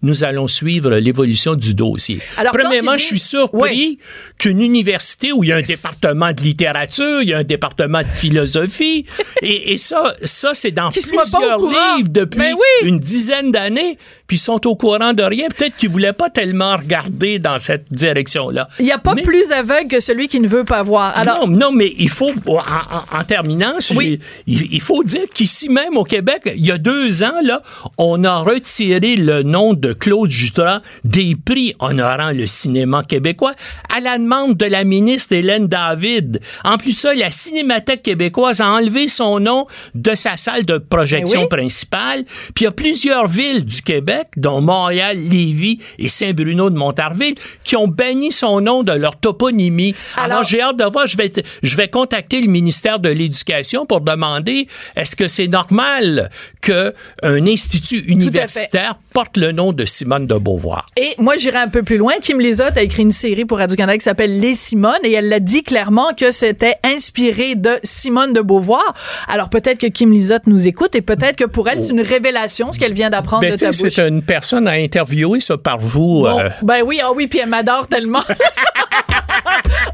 Nous 0.00 0.22
allons 0.22 0.46
suivre 0.46 0.90
l'évolution 0.94 1.56
du 1.56 1.74
dossier. 1.74 2.20
Alors, 2.36 2.52
Premièrement, 2.52 2.92
dis- 2.94 3.00
je 3.00 3.04
suis 3.06 3.18
surpris 3.18 3.98
qu'une 4.38 4.60
université 4.60 5.32
où 5.32 5.42
il 5.42 5.48
y 5.48 5.52
a 5.52 5.56
un 5.56 5.60
département 5.62 6.30
de 6.32 6.40
littérature, 6.40 7.20
il 7.22 7.30
y 7.30 7.34
a 7.34 7.38
un 7.38 7.42
département 7.44 8.02
de 8.02 8.06
philosophie, 8.06 9.06
et, 9.42 9.72
et 9.72 9.76
ça, 9.76 10.14
ça 10.22 10.54
c'est 10.54 10.70
dans 10.70 10.90
Qu'ils 10.90 11.02
plusieurs 11.02 11.58
livres 11.58 12.10
depuis 12.10 12.38
Ben 12.38 12.54
oui. 12.54 12.88
une 12.88 13.00
dizaine 13.00 13.50
d'années, 13.50 13.98
puis 14.28 14.36
ils 14.36 14.40
sont 14.40 14.64
au 14.68 14.76
courant 14.76 15.12
de 15.14 15.22
rien. 15.24 15.48
Peut-être 15.48 15.74
qu'ils 15.74 15.88
voulaient 15.88 16.12
pas 16.12 16.30
tellement 16.30 16.76
regarder 16.76 17.40
dans 17.40 17.58
cette 17.58 17.86
direction-là. 17.90 18.68
Il 18.78 18.84
n'y 18.84 18.92
a 18.92 18.98
pas 18.98 19.16
plus 19.16 19.50
aveugle 19.50 19.88
que 19.88 19.98
celui 20.00 20.28
qui 20.28 20.38
ne 20.38 20.46
veut 20.46 20.64
pas 20.64 20.82
voir. 20.84 21.12
Alors, 21.18 21.48
non, 21.48 21.56
non, 21.58 21.72
mais 21.72 21.92
il 21.98 22.08
faut, 22.10 22.30
en, 22.46 22.58
en- 22.58 23.18
en 23.18 23.24
terminant, 23.24 23.72
il, 24.00 24.20
il 24.46 24.80
faut 24.80 25.02
dire 25.02 25.24
qu'ici 25.34 25.68
même 25.68 25.96
au 25.96 26.04
Québec, 26.04 26.42
il 26.54 26.64
y 26.64 26.70
a 26.70 26.78
deux 26.78 27.22
ans, 27.22 27.40
là, 27.42 27.62
on 27.96 28.22
a 28.22 28.38
retiré 28.38 29.16
le 29.16 29.42
nom 29.42 29.72
de 29.74 29.92
Claude 29.94 30.30
Jutras 30.30 30.82
des 31.04 31.34
prix 31.34 31.74
honorant 31.80 32.30
le 32.32 32.46
cinéma 32.46 33.02
québécois 33.02 33.54
à 33.94 34.00
la 34.00 34.18
demande 34.18 34.56
de 34.56 34.66
la 34.66 34.84
ministre 34.84 35.32
Hélène 35.32 35.66
David. 35.68 36.40
En 36.64 36.76
plus 36.76 36.92
ça, 36.92 37.14
la 37.14 37.30
Cinémathèque 37.30 38.02
québécoise 38.02 38.60
a 38.60 38.66
enlevé 38.68 39.08
son 39.08 39.40
nom 39.40 39.64
de 39.94 40.14
sa 40.14 40.36
salle 40.36 40.64
de 40.66 40.76
projection 40.78 41.40
Ben 41.40 41.48
oui. 41.50 41.58
principale. 41.58 42.24
Puis 42.54 42.62
il 42.62 42.64
y 42.64 42.66
a 42.66 42.72
plusieurs 42.72 43.26
villes 43.26 43.64
du 43.64 43.80
Québec, 43.82 44.17
dont 44.36 44.60
Montréal, 44.60 45.16
Lévis 45.18 45.78
et 45.98 46.08
Saint-Bruno 46.08 46.70
de 46.70 46.76
Montarville, 46.76 47.34
qui 47.64 47.76
ont 47.76 47.88
banni 47.88 48.32
son 48.32 48.60
nom 48.60 48.82
de 48.82 48.92
leur 48.92 49.16
toponymie. 49.16 49.94
Alors, 50.16 50.44
j'ai 50.44 50.60
hâte 50.60 50.76
de 50.76 50.84
voir, 50.84 51.06
je 51.06 51.16
vais, 51.16 51.30
je 51.62 51.76
vais 51.76 51.88
contacter 51.88 52.40
le 52.40 52.48
ministère 52.48 52.98
de 52.98 53.08
l'Éducation 53.08 53.86
pour 53.86 54.00
demander 54.00 54.68
est-ce 54.96 55.16
que 55.16 55.28
c'est 55.28 55.48
normal 55.48 56.30
qu'un 56.60 56.92
institut 57.22 58.00
universitaire 58.06 58.98
porte 59.12 59.36
le 59.36 59.52
nom 59.52 59.72
de 59.72 59.84
Simone 59.84 60.26
de 60.26 60.34
Beauvoir? 60.34 60.86
Et 60.96 61.14
moi, 61.18 61.36
j'irai 61.36 61.58
un 61.58 61.68
peu 61.68 61.82
plus 61.82 61.96
loin. 61.96 62.14
Kim 62.22 62.40
Lizotte 62.40 62.76
a 62.76 62.82
écrit 62.82 63.02
une 63.02 63.10
série 63.10 63.44
pour 63.44 63.58
Radio-Canada 63.58 63.98
qui 63.98 64.04
s'appelle 64.04 64.40
Les 64.40 64.54
Simone 64.54 64.98
et 65.04 65.12
elle 65.12 65.28
l'a 65.28 65.40
dit 65.40 65.62
clairement 65.62 66.12
que 66.14 66.30
c'était 66.30 66.76
inspiré 66.84 67.54
de 67.54 67.78
Simone 67.82 68.32
de 68.32 68.40
Beauvoir. 68.40 68.94
Alors 69.28 69.48
peut-être 69.50 69.78
que 69.78 69.86
Kim 69.86 70.12
Lizotte 70.12 70.46
nous 70.46 70.66
écoute 70.66 70.94
et 70.94 71.02
peut-être 71.02 71.36
que 71.36 71.44
pour 71.44 71.68
elle, 71.68 71.80
c'est 71.80 71.92
une 71.92 72.00
révélation 72.00 72.72
ce 72.72 72.78
qu'elle 72.78 72.92
vient 72.92 73.10
d'apprendre 73.10 73.42
Ben, 73.42 73.52
de 73.52 73.56
ta 73.56 73.70
bouche. 73.70 74.07
Une 74.08 74.22
personne 74.22 74.68
à 74.68 74.72
interviewer, 74.72 75.40
ça, 75.40 75.56
par 75.56 75.78
vous. 75.78 76.22
Bon, 76.22 76.40
euh, 76.40 76.48
ben 76.62 76.82
oui, 76.84 77.00
ah 77.02 77.12
oui, 77.14 77.26
puis 77.26 77.40
elle 77.40 77.48
m'adore 77.48 77.86
tellement. 77.86 78.22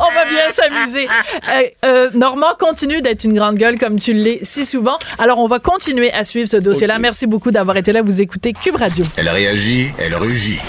On 0.00 0.12
va 0.12 0.24
bien 0.24 0.50
s'amuser. 0.50 1.06
Euh, 1.06 1.62
euh, 1.84 2.10
Normand 2.14 2.54
continue 2.58 3.00
d'être 3.00 3.24
une 3.24 3.34
grande 3.34 3.56
gueule 3.56 3.78
comme 3.78 3.98
tu 3.98 4.12
l'es 4.12 4.38
si 4.42 4.64
souvent. 4.64 4.98
Alors, 5.18 5.38
on 5.38 5.46
va 5.46 5.58
continuer 5.58 6.12
à 6.12 6.24
suivre 6.24 6.48
ce 6.48 6.56
dossier-là. 6.56 6.98
Merci 6.98 7.26
beaucoup 7.26 7.50
d'avoir 7.50 7.76
été 7.76 7.92
là. 7.92 8.02
Vous 8.02 8.20
écoutez 8.20 8.52
Cube 8.52 8.76
Radio. 8.76 9.04
Elle 9.16 9.28
réagit, 9.28 9.90
elle 9.98 10.14
rugit. 10.14 10.60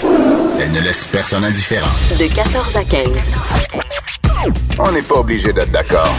Elle 0.60 0.72
ne 0.72 0.80
laisse 0.80 1.04
personne 1.04 1.44
indifférent. 1.44 1.90
De 2.18 2.26
14 2.34 2.76
à 2.76 2.84
15. 2.84 3.08
On 4.78 4.92
n'est 4.92 5.02
pas 5.02 5.16
obligé 5.16 5.52
d'être 5.52 5.70
d'accord. 5.70 6.14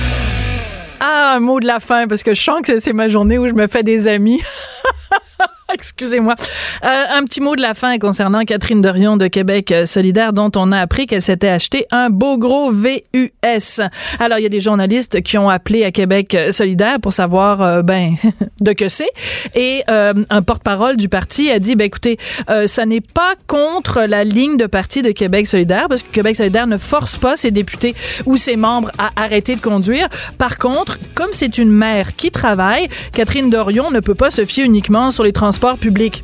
Ah, 1.00 1.34
un 1.36 1.40
mot 1.40 1.60
de 1.60 1.68
la 1.68 1.80
fin, 1.80 2.08
parce 2.08 2.24
que 2.24 2.34
je 2.34 2.42
sens 2.42 2.62
que 2.64 2.80
c'est 2.80 2.94
ma 2.94 3.08
journée 3.08 3.38
où 3.38 3.48
je 3.48 3.54
me 3.54 3.68
fais 3.68 3.84
des 3.84 4.08
amis. 4.08 4.42
Excusez-moi. 5.74 6.36
Euh, 6.84 7.04
un 7.14 7.24
petit 7.24 7.42
mot 7.42 7.56
de 7.56 7.62
la 7.62 7.74
fin 7.74 7.98
concernant 7.98 8.44
Catherine 8.44 8.82
Dorion 8.82 9.18
de 9.18 9.28
Québec 9.28 9.72
euh, 9.72 9.86
solidaire, 9.86 10.32
dont 10.32 10.52
on 10.56 10.72
a 10.72 10.80
appris 10.80 11.08
qu'elle 11.08 11.22
s'était 11.22 11.50
acheté 11.50 11.86
un 11.92 12.10
beau 12.10 12.38
gros 12.38 12.72
VUS. 12.72 13.82
Alors, 14.20 14.40
il 14.40 14.44
y 14.44 14.46
a 14.46 14.50
des 14.50 14.62
journalistes 14.62 15.22
qui 15.22 15.38
ont 15.38 15.50
appelé 15.50 15.84
à 15.84 15.92
Québec 15.92 16.34
euh, 16.36 16.52
solidaire 16.52 17.00
pour 17.02 17.12
savoir, 17.12 17.84
ben, 17.84 18.16
de 18.62 18.72
que 18.74 18.88
c'est. 18.88 19.10
Et 19.56 19.84
euh, 19.90 20.14
un 20.30 20.42
porte-parole 20.42 20.96
du 20.96 21.10
parti 21.10 21.52
a 21.52 21.60
dit, 21.60 21.76
ben, 21.76 21.86
écoutez, 21.86 22.18
ça 22.66 22.86
n'est 22.86 23.02
pas 23.02 23.34
contre 23.48 24.02
la 24.02 24.24
ligne 24.24 24.58
de 24.58 24.68
parti 24.68 25.02
de 25.02 25.12
Québec 25.12 25.48
solidaire, 25.48 25.88
parce 25.90 26.04
que 26.04 26.12
Québec 26.12 26.36
solidaire 26.38 26.68
ne 26.68 26.78
force 26.78 27.18
pas 27.18 27.36
ses 27.36 27.52
députés 27.52 27.96
ou 28.26 28.38
ses 28.38 28.56
membres 28.56 28.92
à 28.98 29.12
arrêter 29.16 29.56
de 29.56 29.62
conduire. 29.62 30.08
Par 30.38 30.58
contre, 30.58 30.98
comme 31.14 31.32
c'est 31.34 31.58
une 31.58 31.72
mère 31.72 32.16
qui 32.16 32.32
travaille, 32.32 32.88
Catherine 33.14 33.50
Dorion 33.50 33.92
ne 33.92 34.00
peut 34.00 34.16
pas 34.16 34.32
se 34.32 34.46
fier 34.46 34.64
uniquement 34.64 35.12
sur 35.12 35.24
les 35.24 35.34
transports 35.34 35.57
publics. 35.58 36.22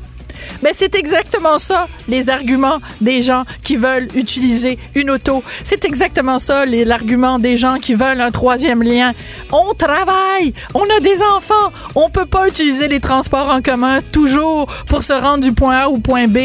Mais 0.61 0.71
c'est 0.73 0.95
exactement 0.95 1.59
ça, 1.59 1.87
les 2.07 2.29
arguments 2.29 2.79
des 3.01 3.21
gens 3.21 3.43
qui 3.63 3.75
veulent 3.75 4.07
utiliser 4.15 4.77
une 4.95 5.11
auto. 5.11 5.43
C'est 5.63 5.85
exactement 5.85 6.39
ça, 6.39 6.65
l'argument 6.65 7.39
des 7.39 7.57
gens 7.57 7.77
qui 7.77 7.93
veulent 7.93 8.21
un 8.21 8.31
troisième 8.31 8.83
lien. 8.83 9.13
On 9.51 9.73
travaille, 9.73 10.53
on 10.73 10.83
a 10.83 10.99
des 11.01 11.21
enfants, 11.21 11.71
on 11.95 12.09
peut 12.09 12.25
pas 12.25 12.47
utiliser 12.47 12.87
les 12.87 12.99
transports 12.99 13.49
en 13.49 13.61
commun 13.61 13.99
toujours 14.11 14.67
pour 14.87 15.03
se 15.03 15.13
rendre 15.13 15.43
du 15.43 15.53
point 15.53 15.77
A 15.77 15.87
au 15.87 15.97
point 15.97 16.27
B. 16.27 16.37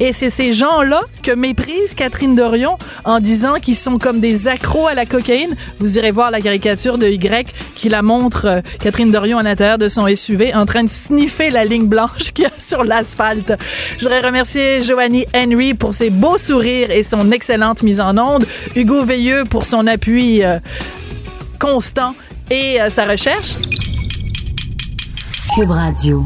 Et 0.00 0.12
c'est 0.12 0.30
ces 0.30 0.52
gens-là 0.52 1.00
que 1.22 1.32
méprise 1.32 1.94
Catherine 1.94 2.34
Dorion 2.34 2.78
en 3.04 3.20
disant 3.20 3.54
qu'ils 3.54 3.76
sont 3.76 3.98
comme 3.98 4.20
des 4.20 4.48
accros 4.48 4.86
à 4.86 4.94
la 4.94 5.06
cocaïne. 5.06 5.56
Vous 5.78 5.98
irez 5.98 6.10
voir 6.10 6.30
la 6.30 6.40
caricature 6.40 6.98
de 6.98 7.06
Y 7.06 7.52
qui 7.74 7.88
la 7.88 8.02
montre, 8.02 8.46
euh, 8.46 8.60
Catherine 8.80 9.10
Dorion 9.10 9.38
à 9.38 9.42
l'intérieur 9.42 9.78
de 9.78 9.88
son 9.88 10.06
SUV 10.14 10.54
en 10.54 10.66
train 10.66 10.84
de 10.84 10.88
sniffer 10.88 11.50
la 11.50 11.64
ligne 11.64 11.86
blanche 11.86 12.32
qu'il 12.34 12.44
y 12.44 12.46
a 12.46 12.50
sur 12.58 12.84
l'asphalte. 12.84 13.43
Je 13.98 14.02
voudrais 14.02 14.20
remercier 14.20 14.82
Joanie 14.82 15.26
Henry 15.34 15.74
pour 15.74 15.92
ses 15.92 16.10
beaux 16.10 16.38
sourires 16.38 16.90
et 16.90 17.02
son 17.02 17.30
excellente 17.30 17.82
mise 17.82 18.00
en 18.00 18.16
onde, 18.16 18.46
Hugo 18.74 19.04
Veilleux 19.04 19.44
pour 19.44 19.64
son 19.64 19.86
appui 19.86 20.42
euh, 20.42 20.58
constant 21.58 22.14
et 22.50 22.80
euh, 22.80 22.90
sa 22.90 23.04
recherche. 23.04 23.56
Cube 25.54 25.70
Radio. 25.70 26.24